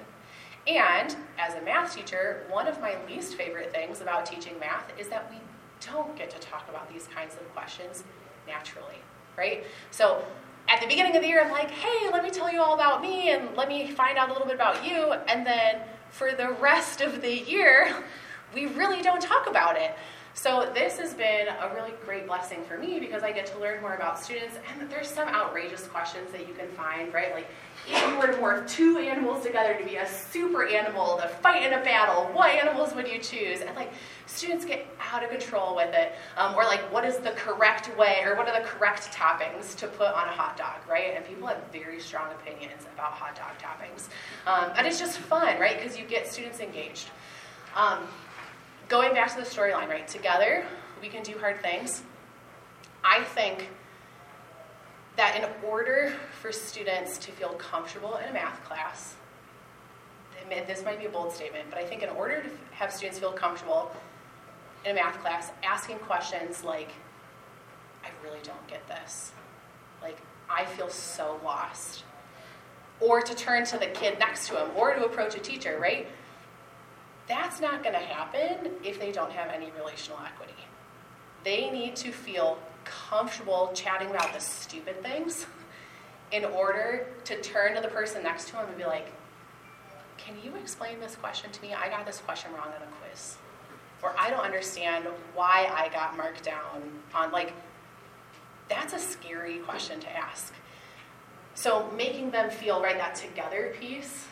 And 0.68 1.16
as 1.40 1.56
a 1.56 1.62
math 1.62 1.96
teacher, 1.96 2.44
one 2.50 2.68
of 2.68 2.82
my 2.82 2.96
least 3.08 3.36
favorite 3.36 3.72
things 3.72 4.02
about 4.02 4.26
teaching 4.26 4.60
math 4.60 4.92
is 5.00 5.08
that 5.08 5.32
we 5.32 5.38
don't 5.80 6.16
get 6.18 6.30
to 6.32 6.40
talk 6.40 6.68
about 6.70 6.92
these 6.92 7.08
kinds 7.08 7.36
of 7.36 7.54
questions 7.54 8.04
naturally, 8.48 8.98
right? 9.38 9.64
So 9.92 10.24
at 10.68 10.82
the 10.82 10.88
beginning 10.88 11.16
of 11.16 11.22
the 11.22 11.28
year, 11.28 11.42
I'm 11.42 11.52
like, 11.52 11.72
hey, 11.72 12.10
let 12.12 12.24
me 12.24 12.30
tell 12.30 12.52
you 12.52 12.62
all 12.62 12.74
about 12.74 13.02
me 13.02 13.32
and 13.32 13.56
let 13.56 13.70
me 13.70 13.90
find 13.92 14.18
out 14.18 14.30
a 14.30 14.34
little 14.34 14.48
bit 14.48 14.56
about 14.56 14.86
you. 14.86 15.14
And 15.28 15.46
then 15.46 15.82
for 16.10 16.34
the 16.34 16.52
rest 16.52 17.02
of 17.02 17.22
the 17.22 17.34
year, 17.34 18.04
we 18.54 18.66
really 18.68 19.02
don't 19.02 19.22
talk 19.22 19.48
about 19.48 19.78
it. 19.78 19.96
So 20.38 20.70
this 20.72 21.00
has 21.00 21.16
been 21.16 21.48
a 21.48 21.74
really 21.74 21.94
great 22.06 22.28
blessing 22.28 22.64
for 22.64 22.78
me 22.78 23.00
because 23.00 23.24
I 23.24 23.32
get 23.32 23.48
to 23.48 23.60
learn 23.60 23.82
more 23.82 23.96
about 23.96 24.20
students 24.20 24.56
and 24.70 24.88
there's 24.88 25.08
some 25.08 25.28
outrageous 25.28 25.88
questions 25.88 26.32
that 26.32 26.48
you 26.48 26.54
can 26.54 26.68
find, 26.68 27.12
right? 27.12 27.34
Like 27.34 27.48
if 27.90 28.08
you 28.08 28.20
were 28.20 28.28
to 28.28 28.34
morph 28.34 28.70
two 28.70 29.00
animals 29.00 29.44
together 29.44 29.74
to 29.74 29.84
be 29.84 29.96
a 29.96 30.08
super 30.08 30.68
animal 30.68 31.18
to 31.18 31.28
fight 31.28 31.64
in 31.64 31.74
a 31.74 31.84
battle, 31.84 32.26
what 32.34 32.52
animals 32.52 32.94
would 32.94 33.08
you 33.08 33.18
choose? 33.18 33.62
And 33.62 33.76
like 33.76 33.92
students 34.28 34.64
get 34.64 34.86
out 35.12 35.24
of 35.24 35.32
control 35.32 35.76
with 35.76 35.96
it. 35.96 36.14
Um, 36.38 36.54
or 36.54 36.66
like 36.66 36.82
what 36.94 37.04
is 37.04 37.18
the 37.18 37.32
correct 37.32 37.98
way 37.98 38.22
or 38.24 38.36
what 38.36 38.48
are 38.48 38.62
the 38.62 38.68
correct 38.68 39.12
toppings 39.12 39.76
to 39.78 39.88
put 39.88 40.10
on 40.10 40.28
a 40.28 40.32
hot 40.32 40.56
dog, 40.56 40.88
right? 40.88 41.16
And 41.16 41.26
people 41.26 41.48
have 41.48 41.64
very 41.74 42.00
strong 42.00 42.32
opinions 42.32 42.86
about 42.94 43.14
hot 43.14 43.36
dog 43.36 43.58
toppings. 43.58 44.10
Um, 44.46 44.72
and 44.78 44.86
it's 44.86 45.00
just 45.00 45.18
fun, 45.18 45.60
right? 45.60 45.82
Because 45.82 45.98
you 45.98 46.06
get 46.06 46.32
students 46.32 46.60
engaged. 46.60 47.10
Um, 47.76 48.04
going 48.88 49.14
back 49.14 49.30
to 49.36 49.38
the 49.38 49.46
storyline, 49.46 49.90
right? 49.90 50.08
Together, 50.08 50.66
we 51.02 51.10
can 51.10 51.24
do 51.24 51.38
hard 51.38 51.62
things. 51.62 52.02
I 53.04 53.24
think 53.24 53.70
that 55.16 55.36
in 55.36 55.46
order 55.68 56.14
for 56.42 56.52
students 56.52 57.18
to 57.20 57.32
feel 57.32 57.50
comfortable 57.50 58.16
in 58.18 58.30
a 58.30 58.34
math 58.34 58.64
class, 58.64 59.16
this 60.66 60.84
might 60.86 61.00
be 61.00 61.06
a 61.06 61.10
bold 61.10 61.34
statement, 61.34 61.66
but 61.70 61.78
I 61.78 61.84
think 61.84 62.04
in 62.04 62.10
order 62.10 62.42
to 62.42 62.50
have 62.72 62.94
students 62.94 63.20
feel 63.20 63.34
comfortable 63.34 63.92
in 64.86 64.92
a 64.92 64.94
math 64.94 65.20
class, 65.20 65.52
asking 65.64 65.98
questions 66.00 66.64
like, 66.64 66.92
I 68.04 68.10
really 68.24 68.40
don't 68.44 68.66
get 68.68 68.88
this. 68.88 69.34
Like, 70.02 70.18
I 70.50 70.64
feel 70.64 70.90
so 70.90 71.40
lost. 71.44 72.04
Or 73.02 73.22
to 73.22 73.36
turn 73.36 73.66
to 73.66 73.78
the 73.78 73.88
kid 73.88 74.20
next 74.20 74.48
to 74.48 74.64
him, 74.64 74.72
or 74.76 74.94
to 74.94 75.04
approach 75.04 75.36
a 75.36 75.40
teacher, 75.40 75.78
right? 75.82 76.08
That's 77.28 77.60
not 77.60 77.84
going 77.84 77.94
to 77.94 78.06
happen 78.06 78.72
if 78.84 79.00
they 79.00 79.12
don't 79.12 79.32
have 79.32 79.50
any 79.50 79.72
relational 79.78 80.20
equity. 80.26 80.54
They 81.44 81.70
need 81.70 81.96
to 81.98 82.12
feel 82.12 82.58
comfortable 82.86 83.72
chatting 83.74 84.10
about 84.10 84.34
the 84.34 84.40
stupid 84.40 85.04
things 85.04 85.46
in 86.32 86.46
order 86.46 87.08
to 87.26 87.42
turn 87.42 87.76
to 87.76 87.82
the 87.82 87.88
person 87.88 88.24
next 88.24 88.48
to 88.48 88.54
them 88.54 88.66
and 88.68 88.78
be 88.78 88.86
like, 88.86 89.12
Can 90.18 90.36
you 90.44 90.56
explain 90.56 91.00
this 91.00 91.16
question 91.16 91.52
to 91.52 91.62
me? 91.62 91.74
I 91.74 91.90
got 91.90 92.06
this 92.06 92.20
question 92.20 92.52
wrong 92.54 92.68
on 92.68 92.82
a 92.82 93.08
quiz. 93.08 93.38
Or 94.02 94.14
I 94.18 94.30
don't 94.30 94.44
understand 94.44 95.06
why 95.34 95.70
I 95.74 95.90
got 95.90 96.16
marked 96.16 96.44
down 96.44 96.82
on, 97.16 97.32
like, 97.32 97.54
that's 98.70 98.94
a 98.94 99.00
scary 99.00 99.60
question 99.60 100.00
to 100.02 100.18
ask. 100.18 100.54
So 101.56 101.90
making 101.98 102.32
them 102.32 102.50
feel, 102.50 102.82
right, 102.82 102.98
that 102.98 103.16
together 103.16 103.74
piece, 103.80 104.28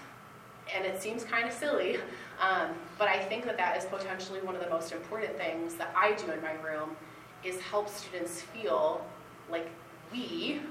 and 0.75 0.85
it 0.85 1.01
seems 1.01 1.23
kind 1.23 1.47
of 1.47 1.53
silly, 1.53 1.97
um, 2.41 2.71
but 2.97 3.07
I 3.07 3.19
think 3.19 3.45
that 3.45 3.57
that 3.57 3.77
is 3.77 3.85
potentially 3.85 4.41
one 4.41 4.55
of 4.55 4.63
the 4.63 4.69
most 4.69 4.91
important 4.91 5.37
things 5.37 5.75
that 5.75 5.93
I 5.95 6.13
do 6.13 6.31
in 6.31 6.41
my 6.41 6.53
room 6.61 6.95
is 7.43 7.59
help 7.61 7.89
students 7.89 8.41
feel 8.41 9.05
like 9.49 9.69
we 10.11 10.61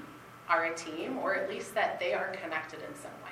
are 0.49 0.65
a 0.65 0.75
team, 0.75 1.17
or 1.17 1.35
at 1.35 1.49
least 1.49 1.73
that 1.73 1.99
they 1.99 2.13
are 2.13 2.35
connected 2.41 2.79
in 2.87 2.95
some 2.95 3.11
way. 3.23 3.31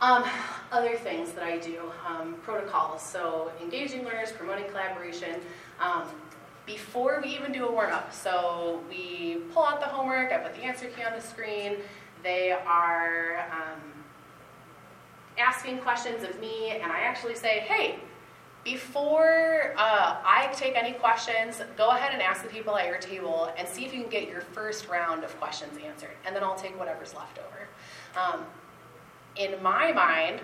Um, 0.00 0.24
other 0.70 0.96
things 0.96 1.32
that 1.32 1.42
I 1.42 1.58
do, 1.58 1.90
um, 2.06 2.34
protocols, 2.42 3.02
so 3.02 3.50
engaging 3.60 4.04
learners, 4.04 4.30
promoting 4.30 4.68
collaboration. 4.68 5.40
Um, 5.80 6.04
before 6.66 7.20
we 7.22 7.30
even 7.30 7.50
do 7.50 7.66
a 7.66 7.72
warm 7.72 7.92
up, 7.92 8.12
so 8.12 8.80
we 8.88 9.38
pull 9.52 9.64
out 9.64 9.80
the 9.80 9.86
homework, 9.86 10.30
I 10.32 10.38
put 10.38 10.54
the 10.54 10.62
answer 10.62 10.86
key 10.86 11.02
on 11.02 11.14
the 11.14 11.20
screen, 11.20 11.78
they 12.22 12.52
are 12.52 13.48
um, 13.50 13.80
asking 15.38 15.78
questions 15.78 16.24
of 16.24 16.38
me, 16.40 16.70
and 16.70 16.90
I 16.90 17.00
actually 17.00 17.34
say, 17.34 17.60
hey, 17.60 17.98
before 18.64 19.74
uh, 19.78 20.16
I 20.24 20.50
take 20.54 20.76
any 20.76 20.92
questions, 20.92 21.62
go 21.76 21.90
ahead 21.90 22.12
and 22.12 22.20
ask 22.20 22.42
the 22.42 22.48
people 22.48 22.76
at 22.76 22.86
your 22.86 22.98
table 22.98 23.50
and 23.56 23.66
see 23.66 23.84
if 23.86 23.94
you 23.94 24.02
can 24.02 24.10
get 24.10 24.28
your 24.28 24.40
first 24.40 24.88
round 24.88 25.24
of 25.24 25.38
questions 25.38 25.78
answered, 25.84 26.16
and 26.26 26.34
then 26.34 26.42
I'll 26.42 26.56
take 26.56 26.78
whatever's 26.78 27.14
left 27.14 27.38
over. 27.38 27.68
Um, 28.20 28.44
in 29.36 29.62
my 29.62 29.92
mind, 29.92 30.40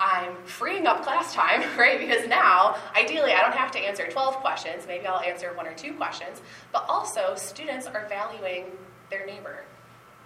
I'm 0.00 0.34
freeing 0.44 0.86
up 0.86 1.02
class 1.02 1.32
time, 1.32 1.62
right? 1.78 1.98
Because 1.98 2.28
now, 2.28 2.76
ideally, 2.96 3.32
I 3.32 3.40
don't 3.40 3.54
have 3.54 3.70
to 3.72 3.78
answer 3.78 4.08
12 4.10 4.36
questions. 4.36 4.84
Maybe 4.86 5.06
I'll 5.06 5.20
answer 5.20 5.52
one 5.54 5.66
or 5.66 5.74
two 5.74 5.92
questions. 5.94 6.42
But 6.72 6.84
also, 6.88 7.34
students 7.36 7.86
are 7.86 8.06
valuing 8.08 8.64
their 9.10 9.24
neighbor. 9.24 9.64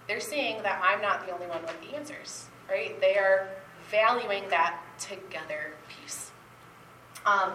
They're 0.08 0.20
seeing 0.20 0.62
that 0.62 0.80
I'm 0.82 1.02
not 1.02 1.26
the 1.26 1.32
only 1.32 1.46
one 1.46 1.60
with 1.62 1.78
the 1.82 1.96
answers, 1.96 2.46
right? 2.70 2.98
They 3.00 3.16
are 3.16 3.48
valuing 3.90 4.48
that 4.48 4.80
together 4.98 5.74
piece. 5.88 6.30
Um, 7.24 7.52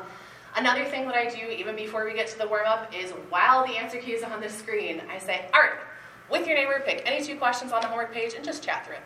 another 0.56 0.86
thing 0.86 1.06
that 1.06 1.16
I 1.16 1.30
do 1.30 1.48
even 1.48 1.76
before 1.76 2.06
we 2.06 2.14
get 2.14 2.28
to 2.28 2.38
the 2.38 2.48
warm 2.48 2.66
up 2.66 2.94
is 2.94 3.12
while 3.30 3.66
the 3.66 3.78
answer 3.78 3.98
key 3.98 4.12
is 4.12 4.24
on 4.24 4.42
the 4.42 4.50
screen, 4.50 5.02
I 5.10 5.18
say, 5.18 5.46
all 5.54 5.62
right, 5.62 5.80
with 6.30 6.48
your 6.48 6.56
neighbor, 6.56 6.82
pick 6.86 7.04
any 7.06 7.24
two 7.24 7.36
questions 7.36 7.72
on 7.72 7.82
the 7.82 7.88
homework 7.88 8.14
page 8.14 8.34
and 8.34 8.44
just 8.44 8.64
chat 8.64 8.86
through 8.86 8.96
it. 8.96 9.02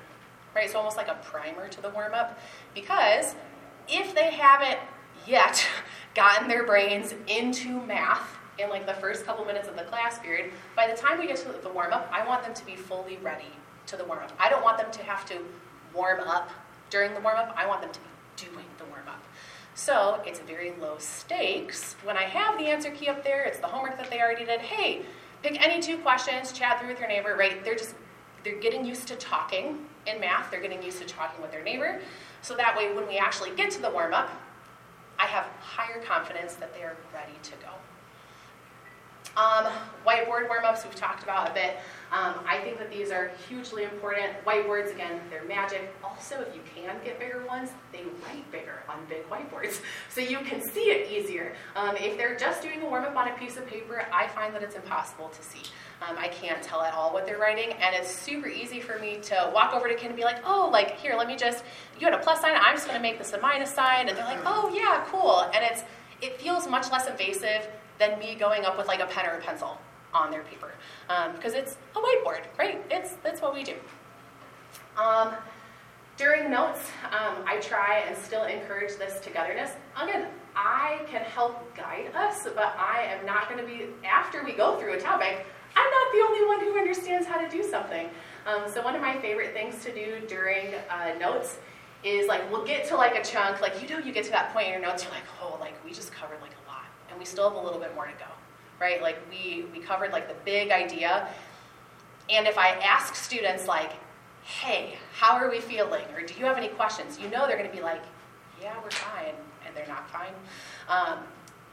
Right? 0.56 0.70
So 0.70 0.78
almost 0.78 0.96
like 0.96 1.08
a 1.08 1.20
primer 1.24 1.68
to 1.68 1.82
the 1.82 1.90
warm 1.90 2.14
up. 2.14 2.40
Because 2.74 3.36
if 3.90 4.16
they 4.16 4.32
haven't 4.32 4.80
yet 5.28 5.66
gotten 6.16 6.48
their 6.48 6.66
brains 6.66 7.14
into 7.28 7.82
math 7.82 8.38
in 8.58 8.70
like 8.70 8.86
the 8.86 8.94
first 8.94 9.26
couple 9.26 9.44
minutes 9.44 9.68
of 9.68 9.76
the 9.76 9.84
class 9.84 10.20
period, 10.20 10.52
by 10.76 10.88
the 10.88 10.96
time 10.96 11.20
we 11.20 11.28
get 11.28 11.38
to 11.38 11.52
the 11.62 11.70
warm 11.70 11.92
up, 11.92 12.10
I 12.12 12.26
want 12.26 12.44
them 12.44 12.54
to 12.54 12.66
be 12.66 12.76
fully 12.76 13.18
ready 13.18 13.52
to 13.88 13.98
the 13.98 14.06
warm 14.06 14.20
up. 14.20 14.32
I 14.40 14.50
don't 14.50 14.64
want 14.64 14.78
them 14.78 14.92
to 14.92 15.04
have 15.04 15.26
to 15.28 15.40
warm 15.94 16.22
up 16.22 16.50
during 16.96 17.14
the 17.14 17.20
warm 17.20 17.36
up, 17.36 17.54
I 17.58 17.68
want 17.68 17.82
them 17.82 17.92
to 17.92 18.00
be 18.00 18.06
doing 18.38 18.66
the 18.78 18.86
warm 18.86 19.06
up. 19.10 19.22
So 19.74 20.22
it's 20.26 20.40
very 20.40 20.72
low 20.80 20.96
stakes. 20.98 21.98
When 22.06 22.16
I 22.16 22.22
have 22.22 22.58
the 22.58 22.68
answer 22.68 22.90
key 22.90 23.10
up 23.10 23.22
there, 23.22 23.44
it's 23.44 23.60
the 23.60 23.68
homework 23.68 23.98
that 23.98 24.10
they 24.10 24.22
already 24.22 24.46
did. 24.46 24.62
Hey, 24.62 25.02
pick 25.44 25.62
any 25.62 25.82
two 25.82 25.98
questions, 25.98 26.54
chat 26.54 26.80
through 26.80 26.88
with 26.88 27.00
your 27.00 27.10
neighbor, 27.10 27.36
right? 27.36 27.66
They're 27.66 27.76
just, 27.76 27.96
they're 28.46 28.62
getting 28.62 28.86
used 28.86 29.10
to 29.10 29.18
talking 29.18 29.80
in 30.08 30.22
math, 30.22 30.50
they're 30.50 30.62
getting 30.62 30.82
used 30.82 31.00
to 31.00 31.06
talking 31.06 31.42
with 31.42 31.52
their 31.52 31.64
neighbor. 31.64 32.00
So 32.42 32.56
that 32.56 32.78
way, 32.78 32.94
when 32.94 33.10
we 33.10 33.18
actually 33.18 33.54
get 33.58 33.72
to 33.72 33.82
the 33.82 33.90
warm 33.90 34.14
up, 34.14 34.30
I 35.20 35.26
have 35.26 35.48
higher 35.60 36.02
confidence 36.02 36.56
that 36.56 36.74
they 36.74 36.84
are 36.84 36.96
ready 37.14 37.36
to 37.44 37.52
go. 37.58 37.74
Um, 39.38 39.66
whiteboard 40.06 40.48
warm-ups 40.48 40.86
we've 40.86 40.96
talked 40.96 41.24
about 41.24 41.50
a 41.50 41.54
bit. 41.54 41.78
Um, 42.12 42.36
I 42.48 42.60
think 42.60 42.78
that 42.78 42.90
these 42.90 43.12
are 43.12 43.32
hugely 43.50 43.84
important. 43.84 44.32
Whiteboards, 44.46 44.94
again, 44.94 45.20
they're 45.30 45.44
magic. 45.44 45.94
Also, 46.04 46.40
if 46.42 46.56
you 46.56 46.62
can 46.74 46.96
get 47.04 47.20
bigger 47.20 47.46
ones, 47.46 47.72
they 47.92 48.04
write 48.04 48.50
bigger 48.52 48.84
on 48.88 48.98
big 49.10 49.30
whiteboards, 49.30 49.82
so 50.10 50.22
you 50.22 50.38
can 50.40 50.62
see 50.62 50.92
it 50.92 51.12
easier. 51.12 51.54
Um, 51.76 51.98
if 51.98 52.18
they're 52.18 52.38
just 52.38 52.62
doing 52.62 52.82
a 52.82 52.86
warm-up 52.86 53.16
on 53.16 53.28
a 53.28 53.34
piece 53.34 53.58
of 53.58 53.68
paper, 53.68 54.06
I 54.14 54.28
find 54.28 54.54
that 54.56 54.64
it's 54.64 54.76
impossible 54.76 55.30
to 55.30 55.44
see. 55.44 55.64
Um, 56.08 56.16
I 56.18 56.30
can't 56.30 56.62
tell 56.62 56.82
at 56.82 56.94
all 56.94 57.12
what 57.12 57.26
they're 57.26 57.40
writing, 57.40 57.74
and 57.74 57.96
it's 57.96 58.10
super 58.10 58.48
easy 58.48 58.80
for 58.80 59.00
me 59.00 59.18
to 59.24 59.52
walk 59.54 59.74
over 59.74 59.90
to 59.90 59.96
Ken 59.96 60.08
and 60.08 60.16
be 60.16 60.24
like, 60.24 60.42
oh, 60.46 60.70
like, 60.72 60.98
here, 60.98 61.16
let 61.18 61.28
me 61.28 61.36
just, 61.36 61.66
you 62.00 62.06
had 62.06 62.14
a 62.14 62.22
plus 62.22 62.40
sign, 62.42 62.54
I'm 62.56 62.76
just 62.76 62.88
gonna 62.88 63.00
make 63.00 63.18
this 63.18 63.34
a 63.34 63.42
minus 63.42 63.74
sign, 63.74 64.08
and 64.08 64.18
they're 64.18 64.26
like, 64.26 64.42
oh, 64.46 64.72
yeah, 64.74 65.04
cool. 65.08 65.42
And 65.54 65.64
it's, 65.64 65.84
it 66.22 66.40
feels 66.40 66.70
much 66.70 66.92
less 66.92 67.08
invasive 67.08 67.68
than 68.00 68.18
me 68.20 68.36
going 68.36 68.66
up 68.66 68.78
with 68.78 68.88
like 68.88 69.00
a 69.00 69.06
pen 69.06 69.26
or 69.26 69.38
a 69.38 69.42
pencil 69.42 69.80
on 70.14 70.32
their 70.32 70.44
paper 70.44 70.72
because 71.34 71.54
um, 71.54 71.60
it's 71.60 71.78
a 71.96 72.00
whiteboard, 72.00 72.42
right? 72.58 72.84
It's 72.90 73.16
that's 73.24 73.42
what 73.42 73.54
we 73.54 73.64
do. 73.64 73.76
Um, 74.98 75.34
during 76.18 76.50
notes, 76.50 76.80
um, 77.12 77.44
I 77.46 77.60
try 77.60 78.04
and 78.08 78.16
still 78.18 78.46
encourage 78.46 78.96
this 78.96 79.20
togetherness. 79.20 79.72
Again, 80.02 80.28
I 80.56 81.02
can 81.10 81.22
help 81.22 81.76
guide 81.76 82.12
us, 82.16 82.48
but 82.56 82.74
I 82.78 83.04
am 83.10 83.26
not 83.26 83.50
going 83.50 83.60
to 83.60 83.68
be, 83.68 83.88
after 84.06 84.42
we 84.44 84.54
go 84.54 84.80
through 84.80 84.94
a 84.94 85.00
topic, 85.00 85.46
I'm 85.76 85.92
not 85.92 86.12
the 86.14 86.20
only 86.20 86.46
one 86.46 86.60
who 86.62 86.80
understands 86.80 87.28
how 87.28 87.38
to 87.38 87.50
do 87.50 87.62
something. 87.62 88.10
Um, 88.46 88.64
so 88.72 88.82
one 88.82 88.96
of 88.96 89.02
my 89.02 89.20
favorite 89.20 89.52
things 89.52 89.84
to 89.84 89.94
do 89.94 90.26
during 90.28 90.76
uh, 90.90 91.16
notes 91.20 91.58
is 92.06 92.28
like, 92.28 92.50
we'll 92.50 92.66
get 92.66 92.88
to 92.88 92.96
like 92.96 93.16
a 93.16 93.24
chunk, 93.24 93.60
like 93.60 93.82
you 93.82 93.90
know 93.90 93.98
you 93.98 94.14
get 94.14 94.24
to 94.24 94.32
that 94.32 94.54
point 94.54 94.68
in 94.68 94.74
your 94.74 94.82
notes, 94.82 95.04
you're 95.04 95.12
like, 95.12 95.24
oh, 95.42 95.58
like 95.60 95.74
we 95.84 95.92
just 95.92 96.14
covered 96.14 96.40
like 96.42 96.52
and 97.16 97.20
we 97.22 97.26
still 97.26 97.50
have 97.50 97.58
a 97.58 97.64
little 97.64 97.80
bit 97.80 97.96
more 97.96 98.06
to 98.06 98.12
go, 98.14 98.26
right? 98.80 99.02
Like 99.02 99.18
we, 99.30 99.66
we 99.72 99.80
covered 99.80 100.12
like 100.12 100.28
the 100.28 100.36
big 100.44 100.70
idea. 100.70 101.30
And 102.30 102.46
if 102.46 102.58
I 102.58 102.72
ask 102.84 103.16
students 103.16 103.68
like, 103.68 103.94
hey, 104.44 104.98
how 105.14 105.36
are 105.38 105.50
we 105.50 105.62
feeling? 105.62 106.04
Or 106.14 106.22
do 106.22 106.34
you 106.38 106.44
have 106.44 106.58
any 106.58 106.68
questions? 106.68 107.18
You 107.18 107.30
know 107.30 107.48
they're 107.48 107.58
going 107.58 107.70
to 107.70 107.76
be 107.76 107.82
like, 107.82 108.02
yeah, 108.62 108.76
we're 108.84 108.92
fine. 108.92 109.34
And 109.66 109.76
they're 109.76 109.88
not 109.88 110.10
fine. 110.10 110.34
Um, 110.90 111.20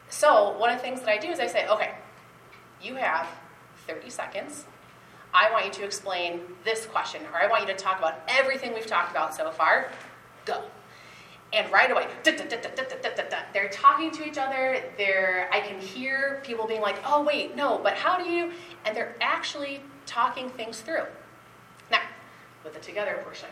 so 0.09 0.57
one 0.59 0.71
of 0.71 0.77
the 0.77 0.83
things 0.83 1.01
that 1.01 1.09
I 1.09 1.19
do 1.19 1.29
is 1.29 1.41
I 1.41 1.49
say, 1.49 1.67
okay, 1.67 1.95
you 2.81 2.95
have 2.95 3.27
30 3.89 4.09
seconds. 4.09 4.65
I 5.35 5.51
want 5.51 5.65
you 5.65 5.73
to 5.73 5.85
explain 5.85 6.41
this 6.63 6.87
question, 6.87 7.23
or 7.33 7.43
I 7.43 7.49
want 7.49 7.67
you 7.67 7.75
to 7.75 7.79
talk 7.79 7.99
about 7.99 8.21
everything 8.29 8.75
we've 8.75 8.87
talked 8.87 9.11
about 9.11 9.35
so 9.35 9.51
far. 9.51 9.91
Go 10.45 10.63
and 11.53 11.71
right 11.71 11.91
away, 11.91 12.07
they're 13.53 13.69
talking 13.69 14.11
to 14.13 14.27
each 14.27 14.39
other. 14.39 14.83
They're, 14.97 15.51
I 15.53 15.61
can 15.61 15.79
hear 15.79 16.41
people 16.45 16.67
being 16.67 16.81
like, 16.81 16.97
oh, 17.05 17.23
wait, 17.23 17.55
no, 17.55 17.79
but 17.83 17.95
how 17.95 18.17
do 18.17 18.31
you? 18.31 18.53
And 18.87 18.97
they're 18.97 19.15
actually 19.21 19.83
talking 20.07 20.49
things 20.49 20.81
through. 20.81 21.05
Now, 21.91 22.01
with 22.65 22.73
the 22.73 22.81
together 22.81 23.21
portion, 23.23 23.51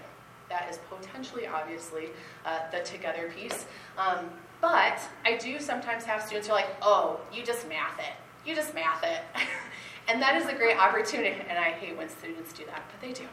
that 0.49 0.69
is 0.71 0.79
potentially, 0.89 1.47
obviously, 1.47 2.09
uh, 2.47 2.71
the 2.71 2.81
together 2.81 3.31
piece. 3.37 3.67
Um, 3.99 4.31
But 4.61 5.01
I 5.25 5.37
do 5.37 5.59
sometimes 5.59 6.05
have 6.05 6.23
students 6.23 6.49
who 6.49 6.55
are 6.55 6.57
like, 6.57 6.69
oh, 6.83 7.21
you 7.33 7.43
just 7.43 7.69
math 7.69 7.99
it. 7.99 8.13
You 8.47 8.55
just 8.55 8.75
math 8.75 9.03
it. 9.03 9.21
and 10.09 10.21
that 10.21 10.37
is 10.37 10.49
a 10.49 10.55
great 10.55 10.77
opportunity. 10.77 11.37
And 11.49 11.59
I 11.59 11.71
hate 11.71 11.97
when 11.97 12.09
students 12.09 12.53
do 12.53 12.65
that, 12.67 12.83
but 12.91 13.01
they 13.01 13.13
do. 13.15 13.25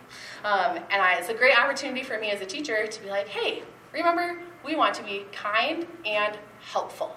Um, 0.44 0.78
and 0.90 1.02
I, 1.02 1.16
it's 1.16 1.30
a 1.30 1.34
great 1.34 1.58
opportunity 1.58 2.04
for 2.04 2.18
me 2.20 2.32
as 2.32 2.40
a 2.42 2.46
teacher 2.46 2.88
to 2.88 3.02
be 3.02 3.10
like, 3.10 3.28
hey, 3.28 3.64
remember, 3.94 4.40
we 4.66 4.76
want 4.76 4.96
to 4.96 5.04
be 5.04 5.26
kind 5.32 5.86
and 6.06 6.38
helpful. 6.62 7.16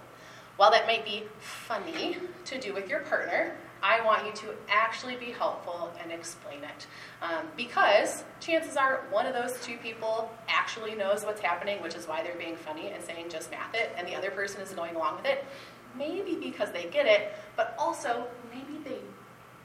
While 0.57 0.71
that 0.73 0.87
might 0.87 1.05
be 1.05 1.25
funny 1.39 2.18
to 2.45 2.61
do 2.61 2.75
with 2.75 2.89
your 2.89 3.01
partner, 3.01 3.57
I 3.83 4.05
want 4.05 4.27
you 4.27 4.33
to 4.33 4.55
actually 4.68 5.16
be 5.16 5.33
helpful 5.33 5.91
and 6.03 6.12
explain 6.12 6.59
it. 6.62 6.87
Um, 7.23 7.47
because 7.57 8.25
chances 8.41 8.77
are 8.77 9.05
one 9.11 9.27
of 9.27 9.33
those 9.33 9.59
two 9.62 9.79
people 9.79 10.31
actually 10.49 10.95
knows 10.95 11.25
what's 11.25 11.41
happening, 11.41 11.81
which 11.83 11.95
is 11.95 12.07
why 12.07 12.23
they're 12.23 12.35
being 12.37 12.57
funny 12.57 12.91
and 12.91 13.03
saying 13.03 13.31
just 13.31 13.51
math 13.51 13.75
it, 13.75 13.93
and 13.97 14.07
the 14.07 14.14
other 14.14 14.31
person 14.31 14.61
is 14.61 14.71
going 14.71 14.97
along 14.97 15.16
with 15.16 15.27
it. 15.27 15.45
Maybe 15.97 16.37
because 16.37 16.71
they 16.73 16.85
get 16.85 17.07
it, 17.07 17.33
but 17.57 17.75
also 17.79 18.27
maybe 18.53 18.79
they 18.85 18.99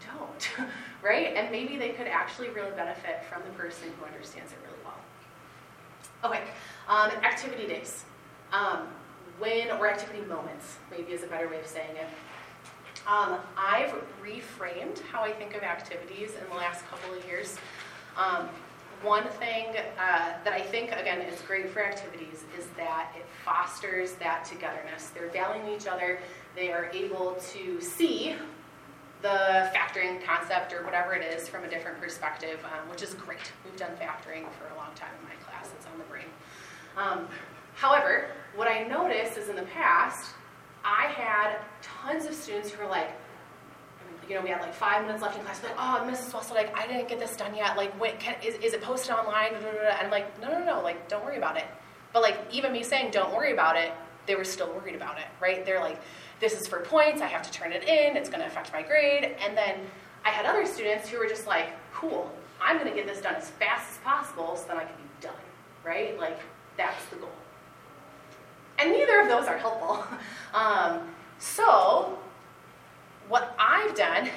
don't, 0.07 0.49
right? 1.01 1.35
And 1.35 1.51
maybe 1.51 1.77
they 1.77 1.89
could 1.89 2.07
actually 2.07 2.49
really 2.49 2.71
benefit 2.71 3.23
from 3.29 3.43
the 3.43 3.49
person 3.49 3.89
who 3.99 4.05
understands 4.05 4.51
it 4.53 4.57
really. 4.63 4.74
Okay, 6.25 6.41
um, 6.87 7.11
activity 7.23 7.67
days. 7.67 8.03
Um, 8.51 8.87
when, 9.37 9.69
or 9.69 9.87
activity 9.87 10.25
moments, 10.25 10.77
maybe 10.89 11.11
is 11.11 11.21
a 11.21 11.27
better 11.27 11.47
way 11.47 11.59
of 11.59 11.67
saying 11.67 11.95
it. 11.95 12.07
Um, 13.05 13.37
I've 13.55 13.93
reframed 14.23 15.01
how 15.11 15.21
I 15.21 15.31
think 15.31 15.53
of 15.55 15.61
activities 15.61 16.31
in 16.31 16.49
the 16.49 16.55
last 16.55 16.83
couple 16.87 17.13
of 17.13 17.23
years. 17.27 17.57
Um, 18.17 18.49
one 19.03 19.27
thing 19.37 19.67
uh, 19.99 20.33
that 20.43 20.53
I 20.53 20.61
think, 20.61 20.93
again, 20.93 21.21
is 21.21 21.39
great 21.41 21.69
for 21.69 21.85
activities 21.85 22.43
is 22.57 22.65
that 22.75 23.11
it 23.15 23.25
fosters 23.43 24.13
that 24.13 24.45
togetherness. 24.45 25.09
They're 25.09 25.29
valuing 25.29 25.75
each 25.75 25.85
other, 25.85 26.17
they 26.55 26.71
are 26.71 26.89
able 26.91 27.37
to 27.51 27.79
see 27.79 28.35
the 29.21 29.69
factoring 29.75 30.23
concept 30.23 30.73
or 30.73 30.83
whatever 30.83 31.13
it 31.13 31.23
is 31.23 31.47
from 31.47 31.65
a 31.65 31.69
different 31.69 31.99
perspective, 32.01 32.59
um, 32.65 32.89
which 32.89 33.03
is 33.03 33.13
great. 33.13 33.51
We've 33.63 33.77
done 33.77 33.91
factoring 34.01 34.45
for 34.57 34.73
a 34.73 34.77
long 34.77 34.93
time 34.95 35.13
in 35.21 35.27
my 35.27 35.35
on 35.91 35.97
the 35.97 36.05
brain. 36.05 36.25
Um, 36.97 37.27
however, 37.75 38.27
what 38.55 38.67
I 38.67 38.83
noticed 38.83 39.37
is 39.37 39.49
in 39.49 39.55
the 39.55 39.63
past, 39.63 40.33
I 40.83 41.07
had 41.07 41.57
tons 41.81 42.25
of 42.25 42.33
students 42.33 42.71
who 42.71 42.83
were 42.83 42.89
like, 42.89 43.09
you 44.29 44.35
know, 44.35 44.41
we 44.41 44.49
had 44.49 44.61
like 44.61 44.73
five 44.73 45.03
minutes 45.05 45.21
left 45.21 45.37
in 45.37 45.43
class. 45.43 45.61
Like, 45.63 45.75
oh, 45.77 46.03
Mrs. 46.09 46.33
Wessel, 46.33 46.55
like, 46.55 46.75
I 46.75 46.87
didn't 46.87 47.07
get 47.07 47.19
this 47.19 47.35
done 47.35 47.55
yet. 47.55 47.77
Like, 47.77 47.97
can, 48.19 48.35
is, 48.43 48.55
is 48.55 48.73
it 48.73 48.81
posted 48.81 49.11
online? 49.11 49.53
And 49.53 49.65
I'm 49.99 50.09
like, 50.09 50.41
no, 50.41 50.49
no, 50.51 50.63
no, 50.63 50.81
like, 50.81 51.07
don't 51.07 51.23
worry 51.23 51.37
about 51.37 51.57
it. 51.57 51.65
But 52.13 52.21
like, 52.21 52.39
even 52.51 52.71
me 52.71 52.81
saying, 52.81 53.11
don't 53.11 53.33
worry 53.35 53.53
about 53.53 53.77
it, 53.77 53.91
they 54.25 54.35
were 54.35 54.43
still 54.43 54.71
worried 54.73 54.95
about 54.95 55.17
it, 55.17 55.25
right? 55.39 55.65
They're 55.65 55.79
like, 55.79 55.99
this 56.39 56.59
is 56.59 56.67
for 56.67 56.79
points. 56.81 57.21
I 57.21 57.27
have 57.27 57.43
to 57.43 57.51
turn 57.51 57.71
it 57.71 57.83
in. 57.83 58.17
It's 58.17 58.29
going 58.29 58.41
to 58.41 58.47
affect 58.47 58.73
my 58.73 58.81
grade. 58.81 59.35
And 59.45 59.55
then 59.55 59.75
I 60.23 60.29
had 60.29 60.45
other 60.45 60.65
students 60.65 61.07
who 61.09 61.19
were 61.19 61.27
just 61.27 61.45
like, 61.45 61.69
cool, 61.93 62.31
I'm 62.61 62.77
going 62.77 62.89
to 62.89 62.95
get 62.95 63.07
this 63.07 63.21
done 63.21 63.35
as 63.35 63.49
fast 63.51 63.91
as 63.91 63.97
possible 63.99 64.55
so 64.55 64.67
that 64.67 64.77
I 64.77 64.85
can 64.85 64.95
be 64.95 65.04
right? 65.85 66.19
Like, 66.19 66.39
that's 66.77 67.05
the 67.05 67.17
goal. 67.17 67.29
And 68.79 68.91
neither 68.91 69.21
of 69.21 69.27
those 69.27 69.47
are 69.47 69.57
helpful. 69.57 70.03
Um, 70.53 71.01
so, 71.37 72.17
what 73.27 73.53
I've 73.59 73.93
done 73.93 74.29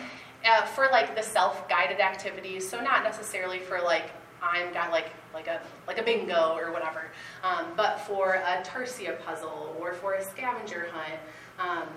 uh, 0.44 0.64
for 0.64 0.88
like 0.90 1.14
the 1.14 1.22
self-guided 1.22 2.00
activities, 2.00 2.68
so 2.68 2.80
not 2.80 3.04
necessarily 3.04 3.60
for 3.60 3.80
like 3.80 4.10
I'm 4.42 4.72
got 4.72 4.90
like 4.90 5.10
like 5.34 5.46
a 5.46 5.60
like 5.86 5.98
a 5.98 6.02
bingo 6.02 6.56
or 6.56 6.72
whatever, 6.72 7.02
um, 7.42 7.66
but 7.76 8.00
for 8.00 8.34
a 8.34 8.62
Tarsia 8.62 9.20
puzzle 9.24 9.76
or 9.78 9.92
for 9.92 10.14
a 10.14 10.24
scavenger 10.24 10.88
hunt, 10.92 11.20
um, 11.58 11.88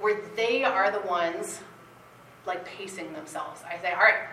where 0.00 0.20
they 0.36 0.64
are 0.64 0.90
the 0.90 1.06
ones 1.06 1.60
like 2.46 2.64
pacing 2.64 3.12
themselves. 3.12 3.62
I 3.68 3.80
say, 3.80 3.92
all 3.92 4.00
right, 4.00 4.28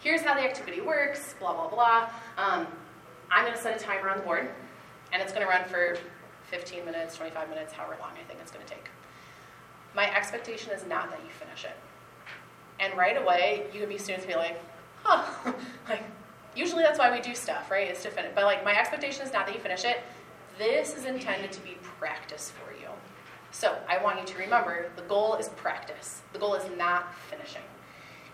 here's 0.00 0.22
how 0.22 0.34
the 0.34 0.40
activity 0.40 0.80
works, 0.80 1.34
blah 1.38 1.54
blah 1.54 1.68
blah. 1.68 2.10
Um, 2.36 2.66
I'm 3.30 3.44
going 3.44 3.56
to 3.56 3.60
set 3.60 3.80
a 3.80 3.84
timer 3.84 4.08
on 4.08 4.18
the 4.18 4.24
board, 4.24 4.48
and 5.12 5.22
it's 5.22 5.32
going 5.32 5.44
to 5.44 5.50
run 5.50 5.64
for 5.68 5.98
15 6.44 6.84
minutes, 6.84 7.16
25 7.16 7.48
minutes, 7.48 7.72
however 7.72 7.96
long 8.00 8.10
I 8.12 8.26
think 8.26 8.40
it's 8.40 8.50
going 8.50 8.64
to 8.64 8.70
take. 8.72 8.88
My 9.94 10.14
expectation 10.14 10.72
is 10.72 10.86
not 10.86 11.10
that 11.10 11.20
you 11.20 11.30
finish 11.30 11.64
it. 11.64 11.76
And 12.80 12.96
right 12.96 13.20
away, 13.20 13.66
you 13.72 13.80
could 13.80 13.88
be 13.88 13.98
students 13.98 14.26
be 14.26 14.34
like, 14.34 14.60
huh, 15.02 15.52
like, 15.88 16.02
usually 16.54 16.82
that's 16.82 16.98
why 16.98 17.10
we 17.10 17.20
do 17.20 17.34
stuff, 17.34 17.70
right? 17.70 17.90
Is 17.90 18.02
to 18.02 18.10
finish. 18.10 18.32
But 18.34 18.44
like, 18.44 18.64
my 18.64 18.78
expectation 18.78 19.26
is 19.26 19.32
not 19.32 19.46
that 19.46 19.54
you 19.54 19.60
finish 19.60 19.84
it. 19.84 20.00
This 20.58 20.96
is 20.96 21.04
intended 21.04 21.52
to 21.52 21.60
be 21.60 21.76
practice 21.82 22.52
for 22.52 22.72
you. 22.72 22.88
So 23.50 23.76
I 23.88 24.02
want 24.02 24.20
you 24.20 24.26
to 24.26 24.38
remember 24.38 24.90
the 24.96 25.02
goal 25.02 25.36
is 25.36 25.48
practice. 25.50 26.22
The 26.32 26.38
goal 26.38 26.54
is 26.54 26.64
not 26.76 27.14
finishing. 27.30 27.62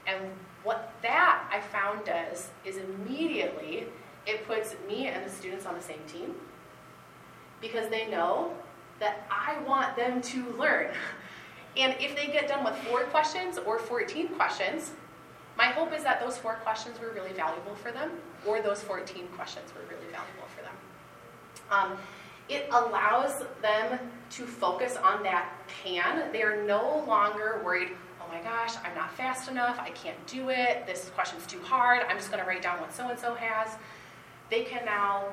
And 0.06 0.18
what 0.62 0.92
that 1.02 1.48
I 1.52 1.60
found 1.60 2.04
does 2.04 2.50
is 2.64 2.76
immediately 2.76 3.86
it 4.26 4.46
puts 4.46 4.74
me 4.88 5.08
and 5.08 5.24
the 5.24 5.30
students 5.30 5.66
on 5.66 5.74
the 5.74 5.82
same 5.82 6.00
team 6.06 6.34
because 7.60 7.88
they 7.88 8.06
know 8.08 8.52
that 9.00 9.26
I 9.30 9.58
want 9.66 9.96
them 9.96 10.22
to 10.22 10.50
learn. 10.58 10.88
And 11.76 11.96
if 11.98 12.14
they 12.14 12.28
get 12.28 12.46
done 12.46 12.62
with 12.62 12.76
four 12.84 13.00
questions 13.00 13.58
or 13.58 13.80
14 13.80 14.28
questions, 14.28 14.92
my 15.56 15.66
hope 15.66 15.92
is 15.92 16.04
that 16.04 16.20
those 16.20 16.36
four 16.38 16.54
questions 16.62 17.00
were 17.00 17.10
really 17.10 17.32
valuable 17.32 17.74
for 17.74 17.90
them, 17.90 18.12
or 18.46 18.60
those 18.60 18.80
14 18.82 19.26
questions 19.34 19.72
were 19.74 19.82
really 19.88 20.08
valuable 20.12 20.46
for 20.56 20.62
them. 20.62 20.74
Um, 21.72 21.98
it 22.48 22.68
allows 22.70 23.42
them 23.62 23.98
to 24.30 24.46
focus 24.46 24.96
on 24.96 25.22
that 25.22 25.50
can. 25.82 26.30
They 26.32 26.42
are 26.42 26.64
no 26.64 27.04
longer 27.06 27.60
worried, 27.64 27.90
oh 28.20 28.32
my 28.32 28.40
gosh, 28.42 28.74
I'm 28.84 28.94
not 28.94 29.12
fast 29.14 29.48
enough, 29.48 29.78
I 29.80 29.90
can't 29.90 30.26
do 30.26 30.50
it, 30.50 30.86
this 30.86 31.10
question's 31.14 31.46
too 31.46 31.60
hard, 31.60 32.02
I'm 32.08 32.16
just 32.16 32.30
to 32.30 32.44
write 32.44 32.62
down 32.62 32.80
what 32.80 32.92
so 32.92 33.08
and 33.08 33.18
so 33.18 33.34
has. 33.34 33.76
They 34.50 34.64
can 34.64 34.84
now 34.84 35.24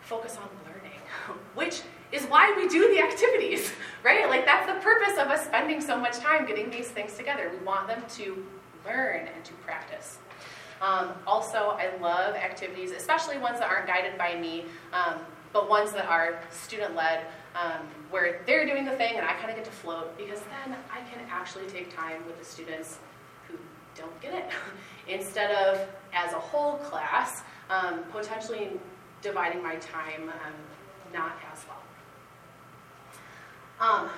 focus 0.00 0.36
on 0.36 0.48
learning, 0.66 0.98
which 1.54 1.82
is 2.12 2.24
why 2.24 2.52
we 2.56 2.68
do 2.68 2.94
the 2.94 3.00
activities, 3.02 3.72
right? 4.04 4.28
Like 4.28 4.44
that's 4.44 4.66
the 4.66 4.78
purpose 4.80 5.18
of 5.18 5.28
us 5.28 5.44
spending 5.44 5.80
so 5.80 5.96
much 5.96 6.18
time 6.18 6.46
getting 6.46 6.70
these 6.70 6.88
things 6.88 7.16
together. 7.16 7.50
We 7.58 7.64
want 7.64 7.88
them 7.88 8.02
to 8.16 8.44
learn 8.84 9.28
and 9.34 9.44
to 9.44 9.52
practice. 9.64 10.18
Um, 10.82 11.12
also, 11.28 11.76
I 11.78 11.96
love 12.00 12.34
activities, 12.34 12.90
especially 12.90 13.38
ones 13.38 13.60
that 13.60 13.68
aren't 13.68 13.86
guided 13.86 14.18
by 14.18 14.34
me, 14.34 14.64
um, 14.92 15.20
but 15.52 15.70
ones 15.70 15.92
that 15.92 16.06
are 16.06 16.40
student-led, 16.50 17.20
um, 17.54 17.86
where 18.10 18.42
they're 18.46 18.66
doing 18.66 18.84
the 18.84 18.90
thing 18.92 19.14
and 19.16 19.24
I 19.24 19.34
kind 19.34 19.50
of 19.50 19.56
get 19.56 19.64
to 19.66 19.70
float, 19.70 20.16
because 20.18 20.40
then 20.40 20.76
I 20.90 20.98
can 21.08 21.24
actually 21.30 21.66
take 21.66 21.94
time 21.94 22.26
with 22.26 22.36
the 22.36 22.44
students 22.44 22.98
who 23.46 23.54
don't 23.94 24.20
get 24.20 24.34
it, 24.34 24.50
instead 25.08 25.52
of 25.52 25.86
as 26.12 26.32
a 26.32 26.38
whole 26.38 26.78
class, 26.78 27.44
um, 27.72 28.00
potentially 28.10 28.70
dividing 29.22 29.62
my 29.62 29.76
time 29.76 30.28
um, 30.28 30.54
not 31.12 31.36
as 31.52 31.64
well. 31.66 31.78
Um, 33.80 34.10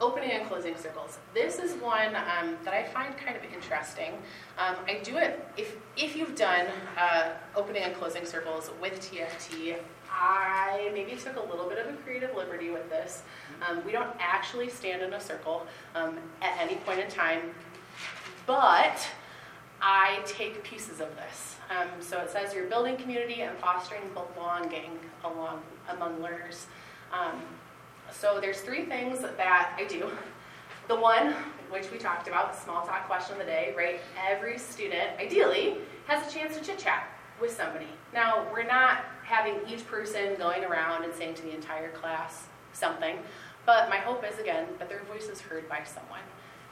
opening 0.00 0.32
and 0.32 0.46
closing 0.48 0.76
circles. 0.76 1.18
This 1.32 1.58
is 1.58 1.74
one 1.80 2.14
um, 2.16 2.56
that 2.64 2.74
I 2.74 2.84
find 2.84 3.16
kind 3.16 3.36
of 3.36 3.44
interesting. 3.52 4.12
Um, 4.58 4.76
I 4.86 5.00
do 5.02 5.16
it, 5.16 5.46
if, 5.56 5.76
if 5.96 6.16
you've 6.16 6.34
done 6.34 6.66
uh, 6.98 7.30
opening 7.54 7.82
and 7.82 7.94
closing 7.94 8.24
circles 8.24 8.70
with 8.80 9.00
TFT, 9.00 9.76
I 10.10 10.90
maybe 10.92 11.16
took 11.16 11.36
a 11.36 11.40
little 11.40 11.68
bit 11.68 11.78
of 11.78 11.92
a 11.92 11.96
creative 11.98 12.34
liberty 12.36 12.70
with 12.70 12.88
this. 12.90 13.22
Um, 13.66 13.84
we 13.84 13.92
don't 13.92 14.10
actually 14.18 14.68
stand 14.68 15.02
in 15.02 15.12
a 15.14 15.20
circle 15.20 15.66
um, 15.94 16.18
at 16.42 16.58
any 16.60 16.76
point 16.76 17.00
in 17.00 17.08
time, 17.08 17.54
but 18.46 19.08
I 19.82 20.20
take 20.24 20.62
pieces 20.62 21.00
of 21.00 21.08
this. 21.16 21.56
Um, 21.68 21.88
so 22.00 22.18
it 22.20 22.30
says 22.30 22.54
you're 22.54 22.66
building 22.66 22.96
community 22.96 23.42
and 23.42 23.56
fostering 23.58 24.02
belonging 24.14 24.92
along, 25.24 25.60
among 25.88 26.22
learners. 26.22 26.66
Um, 27.12 27.42
so 28.12 28.38
there's 28.40 28.60
three 28.60 28.84
things 28.84 29.20
that 29.20 29.74
I 29.76 29.84
do. 29.84 30.08
The 30.88 30.94
one, 30.96 31.34
which 31.70 31.90
we 31.90 31.98
talked 31.98 32.28
about, 32.28 32.52
the 32.52 32.60
small 32.60 32.86
talk 32.86 33.06
question 33.06 33.32
of 33.32 33.38
the 33.40 33.44
day, 33.44 33.74
right? 33.76 34.00
Every 34.28 34.56
student, 34.58 35.18
ideally, 35.18 35.78
has 36.06 36.26
a 36.26 36.32
chance 36.32 36.56
to 36.56 36.64
chit 36.64 36.78
chat 36.78 37.08
with 37.40 37.50
somebody. 37.50 37.86
Now, 38.14 38.46
we're 38.52 38.66
not 38.66 39.04
having 39.24 39.56
each 39.68 39.86
person 39.86 40.36
going 40.36 40.64
around 40.64 41.04
and 41.04 41.14
saying 41.14 41.34
to 41.34 41.42
the 41.42 41.54
entire 41.54 41.90
class 41.90 42.46
something, 42.72 43.16
but 43.66 43.88
my 43.88 43.96
hope 43.96 44.24
is, 44.30 44.38
again, 44.38 44.66
that 44.78 44.88
their 44.88 45.02
voice 45.04 45.28
is 45.28 45.40
heard 45.40 45.68
by 45.68 45.82
someone. 45.84 46.20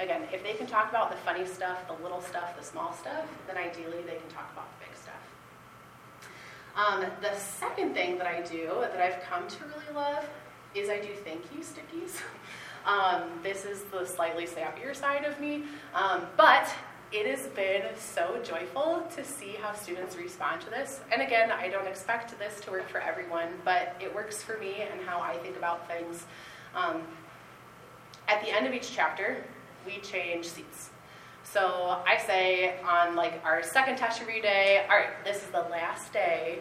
Again, 0.00 0.22
if 0.32 0.42
they 0.42 0.54
can 0.54 0.66
talk 0.66 0.88
about 0.88 1.10
the 1.10 1.16
funny 1.18 1.46
stuff, 1.46 1.86
the 1.86 2.02
little 2.02 2.22
stuff, 2.22 2.56
the 2.58 2.64
small 2.64 2.92
stuff, 2.94 3.26
then 3.46 3.58
ideally 3.58 4.02
they 4.06 4.16
can 4.16 4.30
talk 4.30 4.50
about 4.52 4.66
the 4.78 4.86
big 4.86 4.96
stuff. 4.96 5.20
Um, 6.74 7.04
the 7.20 7.36
second 7.36 7.92
thing 7.92 8.16
that 8.16 8.26
I 8.26 8.40
do 8.40 8.70
that 8.80 8.98
I've 8.98 9.22
come 9.22 9.46
to 9.46 9.64
really 9.64 9.94
love 9.94 10.26
is 10.74 10.88
I 10.88 11.00
do 11.00 11.08
thank 11.24 11.42
you 11.54 11.60
stickies. 11.60 12.20
Um, 12.86 13.24
this 13.42 13.66
is 13.66 13.82
the 13.92 14.06
slightly 14.06 14.46
sappier 14.46 14.96
side 14.96 15.26
of 15.26 15.38
me, 15.38 15.64
um, 15.94 16.22
but 16.38 16.74
it 17.12 17.26
has 17.26 17.46
been 17.48 17.82
so 17.98 18.40
joyful 18.42 19.06
to 19.16 19.22
see 19.22 19.56
how 19.60 19.74
students 19.74 20.16
respond 20.16 20.62
to 20.62 20.70
this. 20.70 21.00
And 21.12 21.20
again, 21.20 21.50
I 21.50 21.68
don't 21.68 21.86
expect 21.86 22.38
this 22.38 22.58
to 22.62 22.70
work 22.70 22.88
for 22.88 22.98
everyone, 22.98 23.48
but 23.66 23.96
it 24.00 24.14
works 24.14 24.42
for 24.42 24.56
me 24.56 24.86
and 24.90 24.98
how 25.02 25.20
I 25.20 25.36
think 25.38 25.58
about 25.58 25.86
things. 25.88 26.24
Um, 26.74 27.02
at 28.28 28.42
the 28.42 28.50
end 28.50 28.66
of 28.66 28.72
each 28.72 28.92
chapter, 28.92 29.44
we 29.86 29.98
change 29.98 30.46
seats. 30.46 30.90
So 31.42 32.00
I 32.06 32.16
say 32.18 32.80
on 32.86 33.16
like 33.16 33.40
our 33.44 33.62
second 33.62 33.96
test 33.96 34.20
review 34.20 34.42
day, 34.42 34.84
all 34.88 34.96
right, 34.96 35.24
this 35.24 35.38
is 35.38 35.50
the 35.50 35.62
last 35.62 36.12
day. 36.12 36.60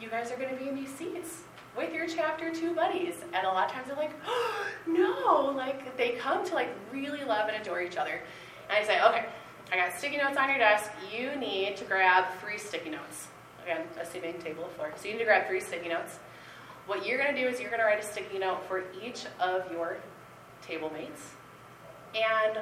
You 0.00 0.10
guys 0.10 0.30
are 0.30 0.36
going 0.36 0.50
to 0.50 0.56
be 0.56 0.68
in 0.68 0.74
these 0.74 0.92
seats 0.94 1.42
with 1.76 1.92
your 1.94 2.06
chapter 2.06 2.52
two 2.54 2.74
buddies. 2.74 3.14
And 3.32 3.46
a 3.46 3.48
lot 3.48 3.68
of 3.68 3.72
times 3.72 3.86
they're 3.88 3.96
like, 3.96 4.12
oh, 4.26 4.66
no, 4.86 5.52
like 5.56 5.96
they 5.96 6.10
come 6.12 6.44
to 6.46 6.54
like 6.54 6.68
really 6.92 7.24
love 7.24 7.48
and 7.48 7.60
adore 7.60 7.80
each 7.80 7.96
other. 7.96 8.20
And 8.68 8.78
I 8.78 8.86
say, 8.86 9.02
okay, 9.02 9.26
I 9.72 9.76
got 9.76 9.96
sticky 9.96 10.18
notes 10.18 10.36
on 10.36 10.48
your 10.48 10.58
desk. 10.58 10.90
You 11.16 11.36
need 11.36 11.76
to 11.76 11.84
grab 11.84 12.24
three 12.40 12.58
sticky 12.58 12.90
notes. 12.90 13.28
Again, 13.62 13.86
assuming 14.00 14.38
table 14.38 14.64
of 14.64 14.72
four. 14.72 14.92
So 14.96 15.06
you 15.06 15.12
need 15.12 15.20
to 15.20 15.24
grab 15.24 15.46
three 15.46 15.60
sticky 15.60 15.88
notes. 15.88 16.18
What 16.86 17.06
you're 17.06 17.18
going 17.18 17.34
to 17.34 17.40
do 17.40 17.46
is 17.46 17.60
you're 17.60 17.70
going 17.70 17.80
to 17.80 17.86
write 17.86 18.02
a 18.02 18.06
sticky 18.06 18.38
note 18.38 18.66
for 18.66 18.84
each 19.02 19.26
of 19.38 19.70
your 19.70 19.98
table 20.62 20.90
mates. 20.92 21.34
And 22.14 22.58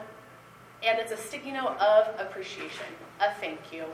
and 0.82 0.98
it's 0.98 1.10
a 1.10 1.16
sticky 1.16 1.52
note 1.52 1.76
of 1.78 2.20
appreciation, 2.20 2.86
a 3.20 3.34
thank 3.40 3.72
you, 3.72 3.84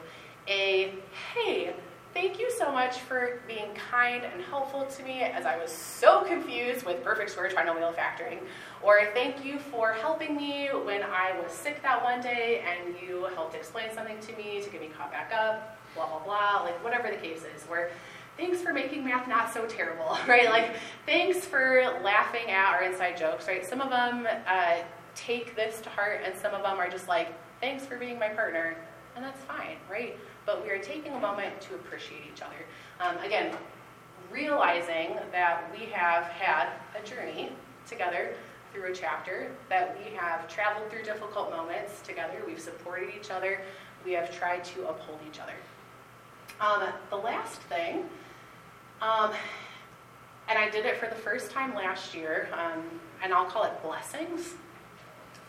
a 0.49 0.93
hey, 1.35 1.75
thank 2.13 2.39
you 2.39 2.51
so 2.51 2.71
much 2.71 2.99
for 2.99 3.41
being 3.49 3.75
kind 3.91 4.23
and 4.25 4.43
helpful 4.43 4.85
to 4.85 5.03
me 5.03 5.23
as 5.23 5.47
I 5.47 5.57
was 5.57 5.71
so 5.71 6.23
confused 6.25 6.85
with 6.85 7.03
perfect 7.03 7.31
square 7.31 7.51
trinomial 7.51 7.95
factoring. 7.95 8.39
Or 8.83 9.01
thank 9.15 9.45
you 9.45 9.59
for 9.59 9.93
helping 9.93 10.37
me 10.37 10.69
when 10.69 11.03
I 11.03 11.35
was 11.43 11.53
sick 11.53 11.83
that 11.83 12.03
one 12.05 12.21
day 12.21 12.63
and 12.69 12.95
you 13.03 13.25
helped 13.35 13.55
explain 13.55 13.93
something 13.93 14.19
to 14.21 14.37
me 14.37 14.63
to 14.63 14.71
get 14.71 14.81
me 14.81 14.91
caught 14.97 15.11
back 15.11 15.33
up, 15.35 15.79
blah, 15.95 16.07
blah, 16.07 16.23
blah, 16.23 16.63
like 16.63 16.83
whatever 16.85 17.09
the 17.09 17.17
case 17.17 17.43
is. 17.57 17.63
Where 17.65 17.91
thanks 18.37 18.61
for 18.61 18.73
making 18.73 19.05
math 19.05 19.27
not 19.27 19.53
so 19.53 19.67
terrible, 19.67 20.17
right? 20.29 20.51
Like 20.51 20.77
thanks 21.07 21.45
for 21.45 21.99
laughing 22.03 22.51
at 22.51 22.75
our 22.75 22.83
inside 22.85 23.17
jokes, 23.17 23.49
right? 23.49 23.67
Some 23.67 23.81
of 23.81 23.91
them 23.91 24.29
uh, 24.47 24.77
take 25.15 25.57
this 25.57 25.81
to 25.83 25.91
heart 25.91 26.23
and 26.25 26.37
some 26.37 26.55
of 26.55 26.63
them 26.63 26.79
are 26.79 26.89
just 26.89 27.09
like, 27.09 27.29
thanks 27.61 27.85
for 27.87 27.97
being 27.97 28.19
my 28.19 28.29
partner, 28.29 28.77
and 29.17 29.25
that's 29.25 29.43
fine, 29.45 29.77
right? 29.91 30.17
but 30.47 30.65
we 30.65 30.71
are 30.71 30.79
taking 30.79 31.13
a 31.13 31.21
moment 31.21 31.61
to 31.63 31.75
appreciate 31.75 32.23
each 32.33 32.43
other. 32.43 32.55
Um, 33.01 33.23
again, 33.25 33.57
realizing 34.31 35.17
that 35.33 35.71
we 35.73 35.87
have 35.87 36.25
had 36.25 36.69
a 36.99 37.07
journey 37.07 37.51
together 37.87 38.35
through 38.73 38.93
a 38.93 38.95
chapter, 38.95 39.51
that 39.69 39.97
we 39.99 40.15
have 40.17 40.49
traveled 40.49 40.91
through 40.91 41.05
difficult 41.05 41.51
moments 41.51 42.01
together, 42.03 42.43
we've 42.47 42.61
supported 42.61 43.11
each 43.19 43.31
other, 43.31 43.61
we 44.05 44.13
have 44.13 44.37
tried 44.37 44.65
to 44.65 44.89
uphold 44.89 45.19
each 45.29 45.39
other. 45.41 45.53
Um, 46.61 46.89
the 47.11 47.17
last 47.17 47.61
thing, 47.63 48.05
um, 49.01 49.31
and 50.49 50.59
I 50.59 50.69
did 50.71 50.85
it 50.85 50.99
for 50.99 51.07
the 51.07 51.15
first 51.15 51.51
time 51.51 51.75
last 51.75 52.15
year, 52.15 52.49
um, 52.53 52.83
and 53.23 53.33
I'll 53.33 53.47
call 53.47 53.65
it 53.65 53.83
blessings. 53.83 54.55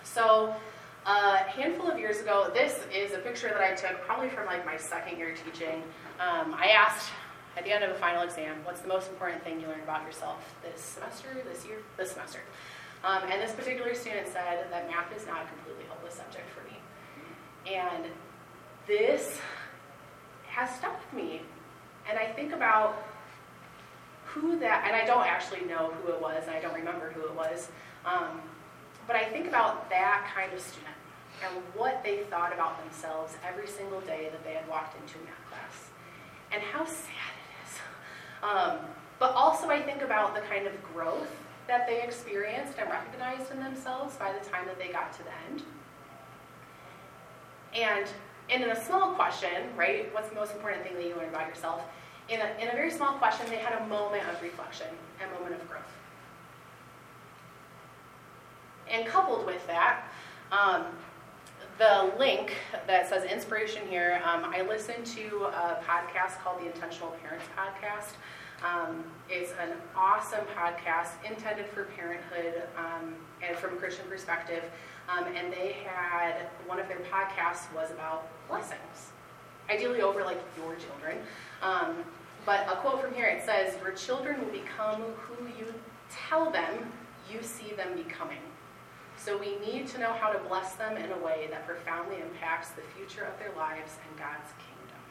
So, 0.05 0.55
a 1.05 1.37
handful 1.37 1.89
of 1.89 1.99
years 1.99 2.19
ago, 2.19 2.49
this 2.53 2.79
is 2.93 3.13
a 3.13 3.17
picture 3.17 3.49
that 3.49 3.61
I 3.61 3.73
took 3.73 4.01
probably 4.05 4.29
from 4.29 4.45
like 4.45 4.65
my 4.65 4.77
second 4.77 5.17
year 5.17 5.35
teaching. 5.35 5.83
Um, 6.19 6.53
I 6.53 6.67
asked 6.69 7.11
at 7.57 7.65
the 7.65 7.71
end 7.71 7.83
of 7.83 7.91
a 7.91 7.95
final 7.95 8.23
exam, 8.23 8.55
what's 8.63 8.81
the 8.81 8.87
most 8.87 9.09
important 9.09 9.43
thing 9.43 9.59
you 9.59 9.67
learned 9.67 9.83
about 9.83 10.05
yourself 10.05 10.55
this 10.63 10.81
semester, 10.81 11.27
this 11.51 11.65
year, 11.65 11.77
this 11.97 12.11
semester? 12.11 12.39
Um, 13.03 13.23
and 13.31 13.41
this 13.41 13.51
particular 13.51 13.93
student 13.93 14.27
said 14.27 14.65
that 14.71 14.87
math 14.87 15.15
is 15.15 15.27
not 15.27 15.43
a 15.43 15.47
completely 15.47 15.83
hopeless 15.89 16.15
subject 16.15 16.49
for 16.49 16.63
me. 16.63 17.75
And 17.75 18.05
this 18.87 19.39
has 20.47 20.73
stuck 20.75 20.99
with 20.99 21.23
me. 21.23 21.41
And 22.09 22.17
I 22.17 22.27
think 22.27 22.53
about 22.53 23.03
who 24.25 24.57
that, 24.59 24.83
and 24.85 24.95
I 24.95 25.05
don't 25.05 25.25
actually 25.25 25.61
know 25.65 25.93
who 26.01 26.13
it 26.13 26.21
was, 26.21 26.43
and 26.47 26.55
I 26.55 26.59
don't 26.59 26.75
remember 26.75 27.11
who 27.11 27.25
it 27.25 27.35
was, 27.35 27.69
um, 28.05 28.41
but 29.07 29.15
I 29.15 29.25
think 29.25 29.47
about 29.47 29.89
that 29.89 30.29
kind 30.33 30.51
of 30.53 30.59
student 30.59 30.95
and 31.43 31.63
what 31.75 32.03
they 32.03 32.17
thought 32.23 32.53
about 32.53 32.81
themselves 32.83 33.35
every 33.47 33.67
single 33.67 34.01
day 34.01 34.29
that 34.31 34.43
they 34.43 34.53
had 34.53 34.67
walked 34.67 34.99
into 34.99 35.17
math 35.25 35.49
class. 35.49 35.89
And 36.51 36.61
how 36.61 36.85
sad 36.85 37.33
it 37.35 37.51
is. 37.65 37.79
Um, 38.41 38.77
but 39.19 39.31
also, 39.33 39.69
I 39.69 39.81
think 39.81 40.01
about 40.01 40.35
the 40.35 40.41
kind 40.41 40.67
of 40.67 40.73
growth 40.93 41.31
that 41.67 41.87
they 41.87 42.01
experienced 42.01 42.77
and 42.77 42.89
recognized 42.89 43.51
in 43.51 43.59
themselves 43.59 44.15
by 44.15 44.31
the 44.31 44.49
time 44.49 44.65
that 44.67 44.77
they 44.77 44.89
got 44.89 45.11
to 45.13 45.23
the 45.23 45.31
end. 45.49 45.63
And, 47.73 48.07
in 48.49 48.69
a 48.69 48.85
small 48.85 49.13
question, 49.13 49.49
right, 49.75 50.13
what's 50.13 50.29
the 50.29 50.35
most 50.35 50.53
important 50.53 50.83
thing 50.83 50.93
that 50.95 51.03
you 51.03 51.15
learn 51.15 51.29
about 51.29 51.47
yourself? 51.47 51.81
In 52.29 52.39
a, 52.39 52.61
in 52.61 52.69
a 52.69 52.71
very 52.71 52.91
small 52.91 53.13
question, 53.13 53.47
they 53.49 53.57
had 53.57 53.81
a 53.81 53.87
moment 53.87 54.23
of 54.29 54.41
reflection, 54.41 54.87
a 55.19 55.39
moment 55.39 55.59
of 55.59 55.67
growth. 55.69 55.83
And 58.91 59.05
coupled 59.05 59.45
with 59.45 59.65
that, 59.67 60.05
um, 60.51 60.85
the 61.77 62.13
link 62.17 62.53
that 62.87 63.09
says 63.09 63.23
inspiration 63.23 63.81
here, 63.87 64.21
um, 64.23 64.45
I 64.45 64.61
listened 64.61 65.05
to 65.07 65.45
a 65.45 65.81
podcast 65.85 66.39
called 66.43 66.61
the 66.61 66.67
Intentional 66.67 67.09
Parents 67.21 67.45
Podcast. 67.57 68.13
Um, 68.63 69.03
it's 69.29 69.51
an 69.61 69.71
awesome 69.95 70.45
podcast 70.55 71.09
intended 71.29 71.65
for 71.67 71.83
parenthood 71.83 72.63
um, 72.77 73.15
and 73.45 73.57
from 73.57 73.73
a 73.73 73.75
Christian 73.75 74.05
perspective. 74.07 74.63
Um, 75.09 75.25
and 75.35 75.51
they 75.51 75.75
had 75.85 76.47
one 76.65 76.79
of 76.79 76.87
their 76.87 76.99
podcasts 77.11 77.71
was 77.75 77.91
about 77.91 78.27
blessings, 78.47 79.11
ideally 79.69 80.01
over 80.01 80.23
like 80.23 80.39
your 80.57 80.75
children. 80.75 81.17
Um, 81.61 81.97
but 82.45 82.67
a 82.71 82.75
quote 82.77 83.01
from 83.01 83.13
here 83.13 83.25
it 83.25 83.43
says, 83.43 83.75
Your 83.83 83.91
children 83.91 84.39
will 84.39 84.51
become 84.51 85.01
who 85.17 85.45
you 85.59 85.73
tell 86.09 86.49
them 86.49 86.91
you 87.29 87.39
see 87.41 87.73
them 87.75 87.95
becoming. 87.95 88.37
So 89.25 89.35
we 89.39 89.57
need 89.57 89.87
to 89.87 89.97
know 89.97 90.13
how 90.13 90.31
to 90.31 90.37
bless 90.47 90.75
them 90.75 90.97
in 90.97 91.11
a 91.11 91.17
way 91.17 91.47
that 91.49 91.65
profoundly 91.65 92.17
impacts 92.21 92.69
the 92.69 92.83
future 92.95 93.23
of 93.23 93.39
their 93.39 93.51
lives 93.57 93.97
and 94.07 94.19
God's 94.19 94.51
kingdom. 94.59 95.01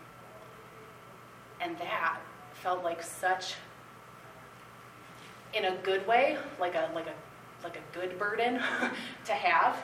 And 1.60 1.76
that 1.78 2.20
felt 2.52 2.84
like 2.84 3.02
such 3.02 3.54
in 5.52 5.64
a 5.64 5.76
good 5.78 6.06
way, 6.06 6.38
like 6.60 6.76
a 6.76 6.92
like 6.94 7.08
a 7.08 7.64
like 7.64 7.76
a 7.76 7.98
good 7.98 8.16
burden 8.16 8.60
to 9.24 9.32
have. 9.32 9.82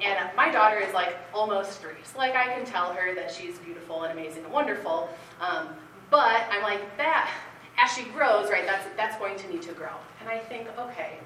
And 0.00 0.30
my 0.36 0.52
daughter 0.52 0.78
is 0.78 0.94
like 0.94 1.16
almost 1.32 1.80
three, 1.80 1.98
so 2.04 2.16
like 2.16 2.36
I 2.36 2.54
can 2.54 2.64
tell 2.64 2.92
her 2.92 3.16
that 3.16 3.32
she's 3.32 3.58
beautiful 3.58 4.04
and 4.04 4.16
amazing 4.16 4.44
and 4.44 4.52
wonderful. 4.52 5.08
Um, 5.40 5.70
but 6.08 6.44
I'm 6.52 6.62
like 6.62 6.96
that 6.98 7.32
as 7.78 7.92
she 7.92 8.04
grows, 8.04 8.48
right? 8.48 8.64
That's 8.64 8.86
that's 8.96 9.18
going 9.18 9.36
to 9.38 9.48
need 9.48 9.62
to 9.62 9.72
grow. 9.72 9.96
And 10.20 10.28
I 10.28 10.38
think, 10.38 10.68
okay, 10.78 11.18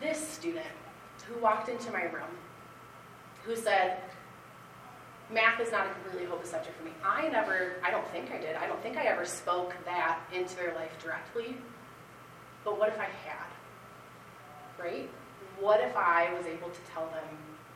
this 0.00 0.16
student 0.16 0.64
who 1.28 1.40
walked 1.40 1.68
into 1.68 1.90
my 1.92 2.02
room 2.04 2.30
who 3.44 3.56
said, 3.56 3.98
math 5.32 5.60
is 5.60 5.72
not 5.72 5.86
a 5.86 5.90
completely 5.90 6.26
hopeless 6.26 6.50
subject 6.50 6.76
for 6.76 6.84
me. 6.84 6.90
I 7.04 7.28
never, 7.28 7.76
I 7.82 7.90
don't 7.90 8.06
think 8.08 8.30
I 8.30 8.38
did, 8.38 8.56
I 8.56 8.66
don't 8.66 8.80
think 8.82 8.96
I 8.96 9.04
ever 9.04 9.24
spoke 9.24 9.74
that 9.84 10.20
into 10.34 10.54
their 10.56 10.74
life 10.74 10.92
directly. 11.02 11.56
But 12.64 12.78
what 12.78 12.88
if 12.88 12.98
I 12.98 13.04
had? 13.26 13.46
Right? 14.78 15.10
What 15.58 15.80
if 15.80 15.96
I 15.96 16.32
was 16.34 16.46
able 16.46 16.68
to 16.68 16.80
tell 16.92 17.06
them 17.06 17.24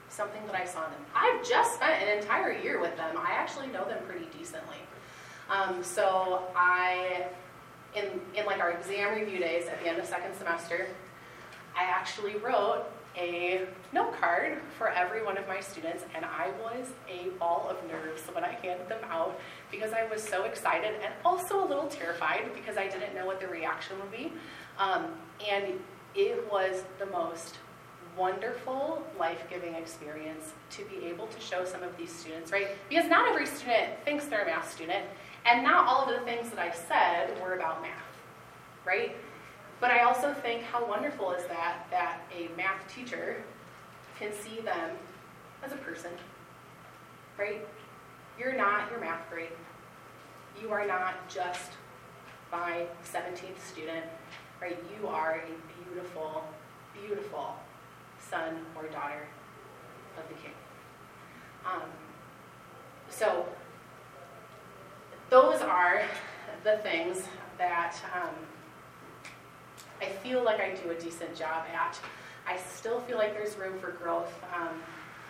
something 0.08 0.44
that 0.46 0.54
I 0.54 0.64
saw 0.64 0.84
in 0.86 0.92
them? 0.92 1.04
I've 1.14 1.46
just 1.48 1.74
spent 1.74 2.02
an 2.02 2.18
entire 2.18 2.52
year 2.52 2.80
with 2.80 2.96
them. 2.96 3.16
I 3.16 3.32
actually 3.32 3.68
know 3.68 3.84
them 3.86 3.98
pretty 4.06 4.26
decently. 4.36 4.76
Um, 5.48 5.82
so 5.82 6.42
I, 6.54 7.26
in, 7.94 8.04
in 8.34 8.46
like 8.46 8.60
our 8.60 8.72
exam 8.72 9.14
review 9.14 9.38
days 9.38 9.66
at 9.68 9.80
the 9.82 9.88
end 9.88 9.98
of 9.98 10.06
second 10.06 10.34
semester, 10.36 10.88
I 11.76 11.84
actually 11.84 12.36
wrote 12.36 12.86
a 13.16 13.66
note 13.92 14.18
card 14.18 14.58
for 14.78 14.88
every 14.88 15.24
one 15.24 15.36
of 15.36 15.46
my 15.46 15.60
students, 15.60 16.04
and 16.14 16.24
I 16.24 16.50
was 16.62 16.88
a 17.08 17.28
ball 17.38 17.68
of 17.68 17.76
nerves 17.90 18.22
when 18.32 18.44
I 18.44 18.52
handed 18.52 18.88
them 18.88 19.04
out 19.10 19.38
because 19.70 19.92
I 19.92 20.06
was 20.06 20.22
so 20.22 20.44
excited 20.44 20.94
and 21.02 21.12
also 21.24 21.64
a 21.64 21.66
little 21.66 21.88
terrified 21.88 22.50
because 22.54 22.76
I 22.76 22.88
didn't 22.88 23.14
know 23.14 23.26
what 23.26 23.40
the 23.40 23.48
reaction 23.48 23.98
would 24.00 24.10
be. 24.10 24.32
Um, 24.78 25.06
and 25.46 25.78
it 26.14 26.50
was 26.50 26.84
the 26.98 27.06
most 27.06 27.58
wonderful, 28.16 29.02
life 29.18 29.44
giving 29.48 29.74
experience 29.74 30.52
to 30.70 30.84
be 30.84 31.06
able 31.06 31.26
to 31.26 31.40
show 31.40 31.64
some 31.64 31.82
of 31.82 31.96
these 31.96 32.12
students, 32.12 32.52
right? 32.52 32.68
Because 32.88 33.08
not 33.08 33.28
every 33.28 33.46
student 33.46 33.92
thinks 34.04 34.26
they're 34.26 34.42
a 34.42 34.46
math 34.46 34.70
student, 34.70 35.04
and 35.46 35.62
not 35.62 35.86
all 35.86 36.04
of 36.04 36.18
the 36.18 36.24
things 36.24 36.50
that 36.50 36.58
I 36.58 36.72
said 36.72 37.40
were 37.40 37.54
about 37.54 37.82
math, 37.82 37.90
right? 38.84 39.16
But 39.82 39.90
I 39.90 40.04
also 40.04 40.32
think 40.32 40.62
how 40.62 40.86
wonderful 40.86 41.32
is 41.32 41.44
that 41.46 41.88
that 41.90 42.20
a 42.32 42.48
math 42.56 42.86
teacher 42.94 43.42
can 44.16 44.32
see 44.32 44.60
them 44.60 44.90
as 45.60 45.72
a 45.72 45.76
person, 45.76 46.12
right? 47.36 47.66
You're 48.38 48.54
not 48.54 48.88
your 48.92 49.00
math 49.00 49.28
grade. 49.28 49.48
You 50.62 50.70
are 50.70 50.86
not 50.86 51.28
just 51.28 51.72
my 52.52 52.86
17th 53.12 53.58
student, 53.58 54.06
right? 54.60 54.78
You 54.96 55.08
are 55.08 55.42
a 55.44 55.82
beautiful, 55.90 56.44
beautiful 56.94 57.56
son 58.20 58.58
or 58.76 58.84
daughter 58.84 59.26
of 60.16 60.28
the 60.28 60.34
King. 60.34 60.54
Um, 61.66 61.90
so 63.10 63.46
those 65.28 65.60
are 65.60 66.02
the 66.62 66.76
things 66.84 67.24
that 67.58 67.96
um, 68.14 68.36
I 70.02 70.06
feel 70.06 70.42
like 70.42 70.60
I 70.60 70.74
do 70.74 70.90
a 70.90 70.94
decent 70.94 71.36
job 71.36 71.64
at. 71.72 71.98
I 72.46 72.56
still 72.56 73.00
feel 73.02 73.18
like 73.18 73.34
there's 73.34 73.56
room 73.56 73.78
for 73.78 73.92
growth. 73.92 74.32
Um, 74.52 74.82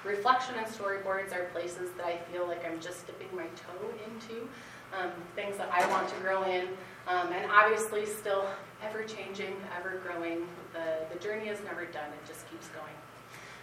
reflection 0.03 0.55
and 0.57 0.67
storyboards 0.67 1.35
are 1.35 1.45
places 1.53 1.91
that 1.99 2.07
I 2.07 2.17
feel 2.33 2.47
like 2.47 2.65
I'm 2.65 2.81
just 2.81 3.07
dipping 3.07 3.29
my 3.37 3.45
toe 3.45 3.91
into, 4.07 4.49
um, 4.99 5.11
things 5.37 5.59
that 5.59 5.71
I 5.71 5.87
want 5.91 6.09
to 6.09 6.15
grow 6.21 6.45
in, 6.45 6.69
um, 7.07 7.31
and 7.33 7.51
obviously 7.51 8.07
still 8.07 8.47
ever 8.83 9.05
changing, 9.05 9.55
ever 9.79 10.01
growing. 10.07 10.47
The, 10.73 11.15
the 11.15 11.21
journey 11.23 11.49
is 11.49 11.59
never 11.65 11.85
done, 11.85 12.09
it 12.09 12.27
just 12.27 12.51
keeps 12.51 12.69
going. 12.69 12.95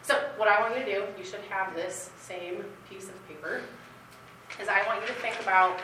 So, 0.04 0.16
what 0.38 0.48
I 0.48 0.62
want 0.62 0.78
you 0.78 0.86
to 0.86 0.92
do, 0.92 1.04
you 1.18 1.26
should 1.26 1.42
have 1.50 1.74
this 1.74 2.12
same 2.22 2.64
piece 2.88 3.10
of 3.10 3.28
paper, 3.28 3.62
is 4.62 4.68
I 4.68 4.86
want 4.86 5.02
you 5.02 5.08
to 5.08 5.14
think 5.14 5.40
about 5.42 5.80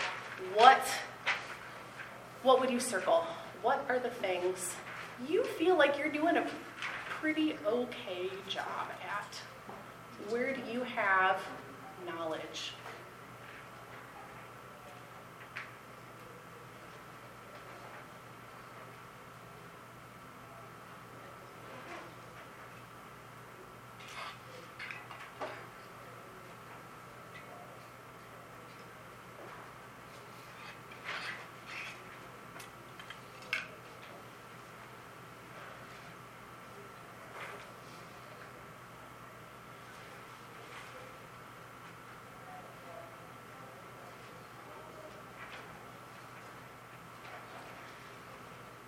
what, 0.53 0.82
what 2.43 2.59
would 2.59 2.69
you 2.69 2.80
circle? 2.80 3.26
What 3.61 3.84
are 3.89 3.97
the 3.97 4.09
things 4.09 4.76
you 5.28 5.43
feel 5.43 5.78
like 5.78 5.97
you're 5.97 6.11
doing 6.11 6.38
a 6.38 6.45
pretty 7.09 7.55
okay 7.66 8.30
job 8.47 8.88
at? 9.03 9.39
Where 10.30 10.53
do 10.53 10.61
you 10.72 10.84
have 10.84 11.41
knowledge? 12.05 12.74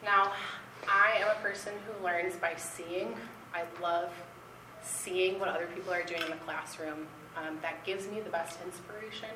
Now, 0.08 0.32
I 0.88 1.18
am 1.20 1.28
a 1.28 1.42
person 1.42 1.74
who 1.86 2.02
learns 2.02 2.38
by 2.38 2.54
seeing. 2.56 3.14
I 3.54 3.64
love 3.84 4.10
seeing 4.82 5.38
what 5.38 5.50
other 5.50 5.68
people 5.76 5.94
are 5.94 6.04
doing 6.04 6.22
in 6.22 6.30
the 6.30 6.38
classroom. 6.38 7.08
Um, 7.36 7.58
that 7.62 7.84
gives 7.86 8.08
me 8.08 8.22
the 8.22 8.30
best 8.30 8.58
inspiration. 8.66 9.28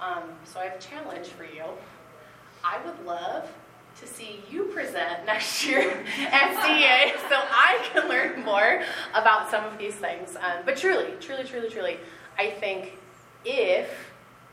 Um, 0.00 0.22
so 0.44 0.60
I 0.60 0.66
have 0.66 0.78
a 0.78 0.80
challenge 0.80 1.26
for 1.26 1.42
you. 1.42 1.64
I 2.62 2.78
would 2.84 3.04
love 3.04 3.50
to 4.00 4.06
see 4.06 4.44
you 4.48 4.66
present 4.66 5.26
next 5.26 5.66
year 5.66 5.90
at 6.30 6.54
CEA 6.54 7.18
so 7.28 7.34
I 7.34 7.84
can 7.92 8.08
learn 8.08 8.44
more 8.44 8.82
about 9.12 9.50
some 9.50 9.64
of 9.64 9.76
these 9.76 9.96
things. 9.96 10.36
Um, 10.36 10.62
but 10.64 10.76
truly, 10.76 11.14
truly, 11.20 11.42
truly, 11.42 11.68
truly, 11.68 11.96
I 12.38 12.50
think 12.50 12.92
if 13.44 13.90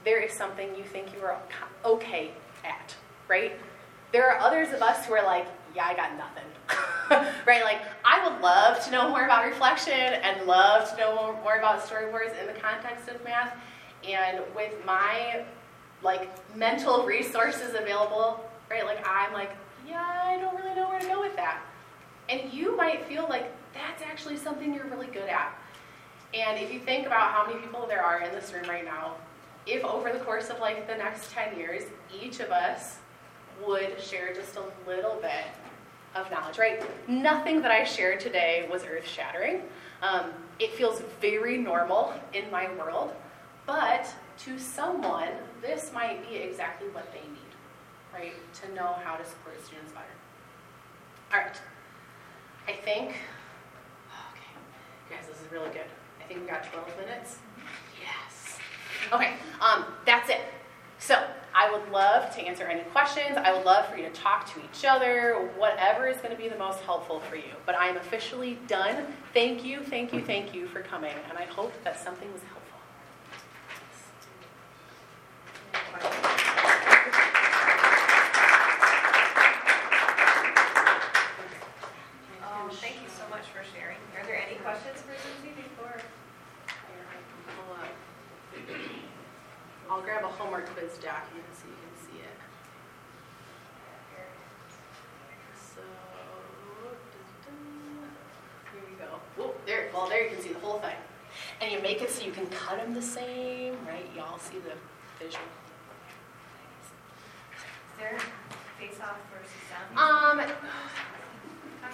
there 0.04 0.20
is 0.20 0.34
something 0.34 0.70
you 0.76 0.84
think 0.84 1.14
you 1.14 1.24
are 1.24 1.38
okay 1.86 2.32
at, 2.66 2.95
right? 3.28 3.51
There 4.14 4.32
are 4.32 4.39
others 4.39 4.72
of 4.72 4.82
us 4.82 5.05
who 5.05 5.14
are 5.14 5.26
like, 5.26 5.47
yeah, 5.76 5.86
I 5.86 5.95
got 5.95 6.11
nothing. 6.18 7.34
right? 7.47 7.64
Like, 7.64 7.82
I 8.05 8.26
would 8.26 8.41
love 8.41 8.84
to 8.86 8.91
know 8.91 9.09
more 9.09 9.26
about 9.26 9.45
reflection 9.45 9.91
and 9.91 10.47
love 10.47 10.89
to 10.91 10.97
know 10.97 11.36
more, 11.43 11.57
about 11.57 11.82
storyboards 11.82 12.39
in 12.39 12.47
the 12.47 12.59
context 12.61 13.09
of 13.09 13.22
math. 13.24 13.57
And 14.07 14.41
with 14.55 14.74
my 14.86 15.43
like 16.03 16.30
mental 16.55 17.05
resources 17.05 17.76
available, 17.76 18.39
right? 18.70 18.86
Like 18.86 19.05
I'm 19.07 19.34
like, 19.34 19.51
yeah, 19.88 20.22
I 20.24 20.38
don't 20.38 20.55
really 20.55 20.76
know 20.76 20.89
where 20.89 20.99
to 20.99 21.07
go 21.07 21.20
with 21.20 21.36
that. 21.36 21.61
And 22.30 22.53
you 22.53 22.76
might 22.78 23.05
feel 23.05 23.28
like 23.30 23.51
that's 23.74 24.01
actually 24.03 24.38
something 24.38 24.74
you're 24.74 24.86
really 24.86 25.07
good 25.07 25.30
at. 25.30 25.57
And 26.34 26.59
if 26.59 26.72
you 26.72 26.80
think 26.80 27.05
about 27.05 27.32
how 27.32 27.45
many 27.47 27.59
people 27.59 27.86
there 27.88 28.03
are 28.03 28.22
in 28.22 28.32
this 28.32 28.53
room 28.53 28.68
right 28.68 28.86
now, 28.86 29.16
if 29.66 29.84
over 29.84 30.11
the 30.11 30.20
course 30.20 30.49
of 30.49 30.59
like 30.59 30.88
the 30.88 30.95
next 30.95 31.32
10 31.32 31.57
years, 31.57 31.84
each 32.22 32.39
of 32.39 32.51
us 32.51 32.97
would 33.66 33.99
share 34.01 34.34
just 34.34 34.56
a 34.58 34.64
little 34.88 35.16
bit 35.22 35.45
of 36.16 36.30
knowledge, 36.32 36.58
right? 36.58 36.82
Nothing 37.10 37.62
that 37.62 37.72
I 37.72 37.84
shared 37.84 38.20
today 38.20 38.68
was 38.72 38.84
earth 38.84 39.08
shattering. 39.08 39.64
Um, 40.01 40.32
it 40.60 40.72
feels 40.74 41.01
very 41.22 41.58
normal 41.58 42.14
in 42.34 42.49
my 42.51 42.74
world, 42.76 43.14
but 43.66 44.08
to 44.39 44.60
someone, 44.60 45.30
this 45.62 45.91
might 45.93 46.28
be 46.30 46.36
exactly 46.36 46.88
what 46.89 47.12
they 47.14 47.22
need, 47.22 48.14
right? 48.14 48.34
To 48.62 48.76
know 48.76 48.95
how 49.04 49.16
to 49.16 49.26
support 49.26 49.64
students 49.66 49.91
better. 49.91 50.06
All 51.34 51.39
right. 51.39 51.60
I 52.68 52.74
think, 52.74 53.10
okay, 53.10 54.54
guys, 55.10 55.28
this 55.28 55.41
is 55.41 55.51
really 55.51 55.70
good. 55.70 55.88
I 56.22 56.28
think 56.28 56.41
we 56.41 56.47
got 56.47 56.64
12 56.64 56.88
minutes. 56.99 57.38
Yes. 58.01 58.58
Okay, 59.12 59.34
um, 59.60 59.86
that's 60.06 60.30
it. 60.30 60.41
So, 60.99 61.26
I 61.56 61.72
would 61.72 61.91
love 61.91 62.34
to 62.36 62.41
answer 62.41 62.64
any 62.64 62.82
questions. 62.82 63.38
I 63.38 63.54
would 63.54 63.64
love 63.64 63.88
for 63.88 63.95
you 63.95 64.04
to 64.04 64.10
talk 64.10 64.51
to 64.54 64.60
each 64.60 64.86
other, 64.86 65.51
whatever 65.56 66.08
is 66.08 66.18
going 66.18 66.36
to 66.36 66.41
be 66.41 66.49
the 66.49 66.58
most 66.58 66.82
helpful 66.82 67.20
for 67.20 67.36
you. 67.36 67.54
But 67.66 67.76
I 67.76 67.88
am 67.88 67.97
officially 67.97 68.58
done. 68.68 69.06
Thank 69.34 69.64
you, 69.64 69.82
thank 69.84 70.14
you, 70.14 70.22
thank 70.22 70.54
you 70.54 70.68
for 70.68 70.82
coming, 70.82 71.14
and 71.30 71.38
I 71.38 71.45
hope 71.45 71.72
that 71.84 71.99
something 71.99 72.32
was 72.34 72.41
helpful. 72.41 72.60
Um, 82.41 82.70
thank 82.78 82.95
you 82.95 83.10
so 83.10 83.30
much 83.30 83.45
for 83.54 83.64
sharing. 83.76 83.97
Are 84.18 84.26
there 84.26 84.41
any 84.41 84.58
questions 84.58 85.01
for 85.01 85.14
Susie 85.22 85.54
before? 85.56 86.01
I'll 89.93 90.01
grab 90.01 90.24
a 90.24 90.28
homework 90.28 90.66
quiz 90.74 90.97
document 90.97 91.45
so 91.54 91.68
you 91.68 91.76
can 91.76 91.95
see 92.01 92.20
it. 92.20 92.38
So, 95.76 95.82
here 98.74 98.82
we 98.89 98.95
go. 98.97 99.22
Whoa, 100.04 100.10
there, 100.10 100.24
you 100.24 100.36
can 100.36 100.41
see 100.41 100.51
the 100.51 100.60
whole 100.60 100.80
thing. 100.80 100.95
And 101.62 101.72
you 101.72 101.82
make 101.82 102.01
it 102.01 102.10
so 102.10 102.26
you 102.26 102.34
can 102.34 102.45
cut 102.47 102.78
them 102.78 102.93
the 102.93 103.01
same, 103.01 103.78
right? 103.88 104.06
Y'all 104.18 104.38
see 104.38 104.58
the 104.60 104.74
visual. 105.24 105.45
Is 107.54 107.97
there 107.97 108.18
face-off 108.80 109.18
versus 109.32 109.56
sound? 109.72 110.41
Um, 110.41 110.45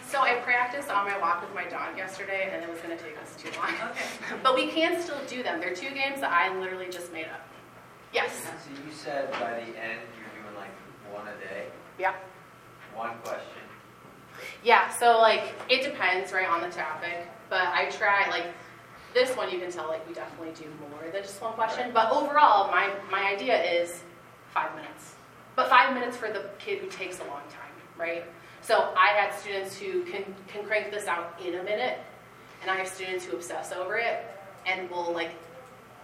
so 0.08 0.22
I 0.22 0.36
practiced 0.38 0.90
on 0.90 1.06
my 1.06 1.20
walk 1.20 1.42
with 1.42 1.54
my 1.54 1.66
dog 1.66 1.98
yesterday, 1.98 2.50
and 2.52 2.64
it 2.64 2.70
was 2.70 2.80
going 2.80 2.98
to 2.98 3.04
take 3.04 3.16
us 3.22 3.36
too 3.38 3.50
long. 3.60 3.70
Okay. 3.92 4.40
But 4.44 4.56
we 4.56 4.70
can 4.70 5.00
still 5.00 5.22
do 5.28 5.44
them. 5.44 5.60
They're 5.60 5.76
two 5.76 5.92
games 5.92 6.22
that 6.22 6.32
I 6.32 6.58
literally 6.58 6.90
just 6.90 7.14
made 7.14 7.26
up. 7.26 7.48
Yes. 8.12 8.32
So 8.42 8.72
you 8.72 8.92
said 8.92 9.32
by 9.34 9.52
the 9.52 9.62
end 9.78 10.02
you're 10.18 10.42
doing 10.42 10.56
like 10.58 10.74
one 11.14 11.28
a 11.28 11.38
day, 11.48 11.68
Yeah. 12.00 12.16
one 12.96 13.12
question. 13.24 13.39
So 15.00 15.20
like 15.20 15.54
it 15.70 15.84
depends, 15.84 16.34
right, 16.34 16.48
on 16.48 16.62
the 16.62 16.70
topic. 16.70 17.28
But 17.50 17.68
I 17.68 17.90
try 17.90 18.30
like 18.30 18.48
this 19.14 19.36
one. 19.38 19.50
You 19.50 19.60
can 19.60 19.72
tell 19.72 19.88
like 19.88 20.06
we 20.08 20.14
definitely 20.14 20.54
do 20.54 20.70
more 20.92 21.10
than 21.12 21.24
just 21.24 21.42
one 21.42 21.54
question. 21.54 21.92
But 21.94 22.12
overall, 22.12 22.70
my 22.70 22.92
my 23.10 23.32
idea 23.32 23.64
is 23.64 24.04
five 24.50 24.76
minutes. 24.76 25.16
But 25.56 25.70
five 25.70 25.94
minutes 25.94 26.18
for 26.18 26.30
the 26.30 26.50
kid 26.60 26.80
who 26.80 26.88
takes 26.90 27.20
a 27.20 27.24
long 27.24 27.42
time, 27.50 27.72
right? 27.98 28.26
So 28.62 28.94
I 28.98 29.08
had 29.18 29.34
students 29.34 29.78
who 29.78 30.04
can 30.04 30.24
can 30.48 30.66
crank 30.66 30.92
this 30.92 31.08
out 31.08 31.40
in 31.44 31.56
a 31.56 31.64
minute, 31.64 32.00
and 32.62 32.70
I 32.70 32.76
have 32.76 32.88
students 32.88 33.24
who 33.24 33.38
obsess 33.38 33.72
over 33.72 33.96
it 33.96 34.26
and 34.66 34.90
will 34.92 35.14
like 35.14 35.32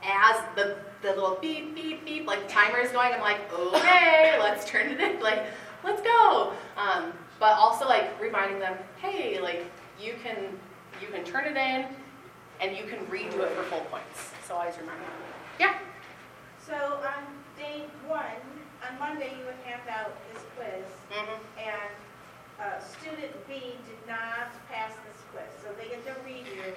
as 0.03 0.37
the 0.55 0.77
the 1.01 1.09
little 1.09 1.37
beep 1.41 1.75
beep 1.75 2.05
beep 2.05 2.27
like 2.27 2.47
timer 2.47 2.79
is 2.79 2.91
going, 2.91 3.13
I'm 3.13 3.19
like, 3.21 3.51
okay, 3.53 4.37
let's 4.39 4.65
turn 4.65 4.87
it 4.87 5.01
in, 5.01 5.19
like, 5.19 5.45
let's 5.83 6.01
go. 6.01 6.53
Um, 6.77 7.13
but 7.39 7.53
also 7.53 7.85
like 7.85 8.19
reminding 8.21 8.59
them, 8.59 8.77
hey, 9.01 9.39
like 9.39 9.65
you 9.99 10.15
can 10.23 10.37
you 11.01 11.07
can 11.07 11.23
turn 11.23 11.45
it 11.45 11.57
in, 11.57 11.85
and 12.61 12.75
you 12.77 12.85
can 12.85 12.99
redo 13.07 13.39
it 13.39 13.51
for 13.51 13.63
full 13.63 13.85
points. 13.91 14.31
So 14.47 14.55
always 14.55 14.77
remind 14.77 14.99
them. 14.99 15.09
Yeah. 15.59 15.77
So 16.65 16.75
on 16.75 17.23
day 17.57 17.83
one, 18.07 18.41
on 18.87 18.99
Monday, 18.99 19.31
you 19.39 19.45
would 19.45 19.59
hand 19.65 19.81
out 19.89 20.13
this 20.33 20.43
quiz, 20.55 20.85
hmm 21.11 21.35
and 21.59 21.93
uh, 22.59 22.79
student 22.79 23.33
B 23.47 23.75
did 23.85 24.07
not 24.07 24.49
pass 24.71 24.91
this 24.91 25.21
quiz, 25.31 25.49
so 25.61 25.69
they 25.77 25.89
get 25.89 26.05
to 26.05 26.13
redo. 26.21 26.73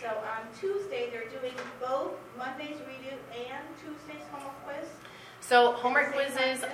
So 0.00 0.08
on 0.08 0.48
Tuesday, 0.58 1.10
they're 1.10 1.28
doing 1.40 1.54
both 1.78 2.12
Monday's 2.36 2.78
redo 2.88 3.12
and 3.34 3.64
Tuesday's 3.78 4.26
homework 4.32 4.64
quiz. 4.64 4.88
So 5.40 5.72
homework 5.72 6.12
quizzes, 6.12 6.64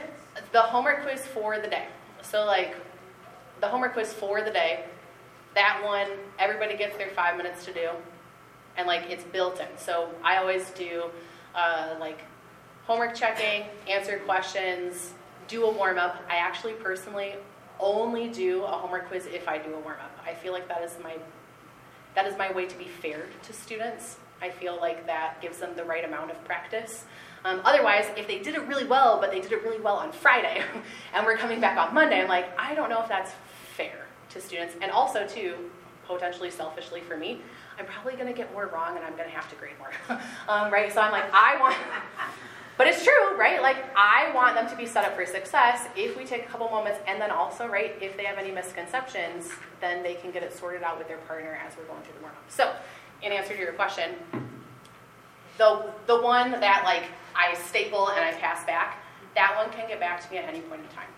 the 0.52 0.62
homework 0.62 1.02
quiz 1.02 1.26
for 1.26 1.58
the 1.58 1.68
day. 1.68 1.86
So 2.22 2.44
like 2.44 2.76
the 3.60 3.68
homework 3.68 3.94
quiz 3.94 4.12
for 4.12 4.42
the 4.42 4.50
day, 4.50 4.84
that 5.54 5.80
one 5.82 6.08
everybody 6.38 6.76
gets 6.76 6.96
their 6.96 7.10
five 7.10 7.36
minutes 7.36 7.64
to 7.64 7.72
do, 7.72 7.90
and 8.76 8.86
like 8.86 9.10
it's 9.10 9.24
built 9.24 9.60
in. 9.60 9.66
So 9.76 10.10
I 10.22 10.36
always 10.36 10.70
do 10.70 11.04
uh, 11.54 11.96
like 11.98 12.20
homework 12.86 13.14
checking, 13.14 13.64
answer 13.88 14.18
questions, 14.20 15.12
do 15.48 15.64
a 15.64 15.70
warm 15.72 15.98
up. 15.98 16.22
I 16.28 16.36
actually 16.36 16.74
personally 16.74 17.34
only 17.78 18.28
do 18.28 18.64
a 18.64 18.68
homework 18.68 19.08
quiz 19.08 19.26
if 19.26 19.48
I 19.48 19.58
do 19.58 19.74
a 19.74 19.80
warm 19.80 19.98
up. 20.00 20.18
I 20.26 20.34
feel 20.34 20.52
like 20.52 20.68
that 20.68 20.82
is 20.82 20.96
my 21.02 21.16
that 22.14 22.26
is 22.26 22.36
my 22.38 22.50
way 22.52 22.66
to 22.66 22.78
be 22.78 22.86
fair 22.86 23.26
to 23.42 23.52
students. 23.52 24.16
I 24.40 24.50
feel 24.50 24.78
like 24.78 25.06
that 25.06 25.40
gives 25.40 25.58
them 25.58 25.70
the 25.76 25.84
right 25.84 26.04
amount 26.04 26.30
of 26.30 26.42
practice. 26.44 27.04
Um, 27.44 27.60
otherwise, 27.64 28.06
if 28.16 28.26
they 28.26 28.38
did 28.38 28.54
it 28.54 28.66
really 28.66 28.84
well, 28.84 29.20
but 29.20 29.30
they 29.30 29.40
did 29.40 29.52
it 29.52 29.62
really 29.62 29.80
well 29.80 29.96
on 29.96 30.12
Friday, 30.12 30.62
and 31.14 31.24
we're 31.24 31.36
coming 31.36 31.60
back 31.60 31.78
on 31.78 31.94
Monday, 31.94 32.20
I'm 32.20 32.28
like, 32.28 32.48
I 32.58 32.74
don't 32.74 32.90
know 32.90 33.02
if 33.02 33.08
that's 33.08 33.32
fair 33.76 34.06
to 34.30 34.40
students. 34.40 34.74
And 34.80 34.90
also, 34.90 35.26
too, 35.26 35.54
potentially 36.06 36.50
selfishly 36.50 37.00
for 37.00 37.16
me, 37.16 37.40
I'm 37.78 37.86
probably 37.86 38.14
going 38.14 38.26
to 38.26 38.32
get 38.32 38.52
more 38.52 38.70
wrong, 38.72 38.96
and 38.96 39.04
I'm 39.04 39.16
going 39.16 39.28
to 39.28 39.34
have 39.34 39.48
to 39.50 39.56
grade 39.56 39.74
more, 39.78 39.90
um, 40.48 40.72
right? 40.72 40.92
So 40.92 41.00
I'm 41.00 41.12
like, 41.12 41.32
I 41.32 41.58
want. 41.60 41.76
But 42.78 42.88
it's 42.88 43.02
true, 43.02 43.38
right? 43.38 43.62
Like, 43.62 43.78
I 43.96 44.30
want 44.34 44.54
them 44.54 44.68
to 44.68 44.76
be 44.76 44.84
set 44.84 45.06
up 45.06 45.16
for 45.16 45.24
success 45.24 45.88
if 45.96 46.14
we 46.14 46.26
take 46.26 46.44
a 46.44 46.46
couple 46.46 46.68
moments, 46.68 47.00
and 47.06 47.18
then 47.18 47.30
also, 47.30 47.66
right, 47.66 47.94
if 48.02 48.18
they 48.18 48.24
have 48.24 48.36
any 48.36 48.50
misconceptions, 48.50 49.50
then 49.80 50.02
they 50.02 50.12
can 50.12 50.30
get 50.30 50.42
it 50.42 50.54
sorted 50.54 50.82
out 50.82 50.98
with 50.98 51.08
their 51.08 51.16
partner 51.18 51.58
as 51.66 51.74
we're 51.76 51.84
going 51.84 52.02
through 52.02 52.16
the 52.16 52.20
warm 52.20 52.34
up. 52.34 52.44
So, 52.48 52.74
in 53.22 53.32
answer 53.32 53.54
to 53.54 53.58
your 53.58 53.72
question, 53.72 54.10
the, 55.56 55.90
the 56.06 56.20
one 56.20 56.50
that, 56.50 56.82
like, 56.84 57.04
I 57.34 57.54
staple 57.54 58.10
and 58.10 58.20
I 58.22 58.32
pass 58.32 58.64
back, 58.66 59.02
that 59.34 59.56
one 59.56 59.70
can 59.70 59.88
get 59.88 59.98
back 59.98 60.22
to 60.26 60.30
me 60.30 60.36
at 60.36 60.46
any 60.46 60.60
point 60.60 60.82
in 60.82 60.88
time. 60.94 61.08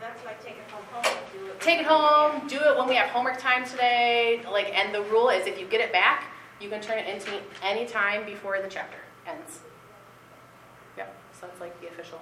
That's 0.00 0.44
take 0.44 0.56
it 0.56 0.70
home, 0.70 1.04
do 1.32 1.46
it. 1.46 1.60
Take 1.60 1.80
it 1.80 1.86
home, 1.86 2.46
do 2.48 2.56
it 2.56 2.78
when 2.78 2.88
we 2.88 2.94
have 2.96 3.08
homework 3.10 3.38
time 3.38 3.64
today, 3.64 4.42
like, 4.50 4.74
and 4.74 4.94
the 4.94 5.02
rule 5.02 5.28
is 5.28 5.46
if 5.46 5.58
you 5.58 5.66
get 5.66 5.80
it 5.80 5.92
back, 5.92 6.24
you 6.60 6.68
can 6.68 6.80
turn 6.80 6.98
it 6.98 7.08
into 7.08 7.30
me 7.30 7.38
any 7.62 7.86
time 7.86 8.24
before 8.24 8.60
the 8.60 8.68
chapter 8.68 8.98
ends. 9.26 9.60
Yeah, 10.96 11.06
so 11.38 11.46
it's 11.46 11.60
like 11.60 11.78
the 11.80 11.88
official. 11.88 12.20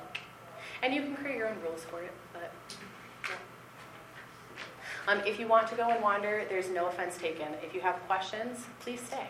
And 0.82 0.94
you 0.94 1.02
can 1.02 1.14
create 1.16 1.36
your 1.36 1.48
own 1.48 1.60
rules 1.62 1.84
for 1.84 2.02
it, 2.02 2.12
but, 2.32 2.52
yeah. 3.28 3.36
Um, 5.08 5.20
if 5.26 5.38
you 5.38 5.46
want 5.46 5.68
to 5.68 5.74
go 5.74 5.88
and 5.90 6.02
wander, 6.02 6.44
there's 6.48 6.68
no 6.68 6.86
offense 6.86 7.16
taken. 7.16 7.48
If 7.62 7.74
you 7.74 7.80
have 7.80 7.96
questions, 8.06 8.66
please 8.80 9.00
stay. 9.00 9.28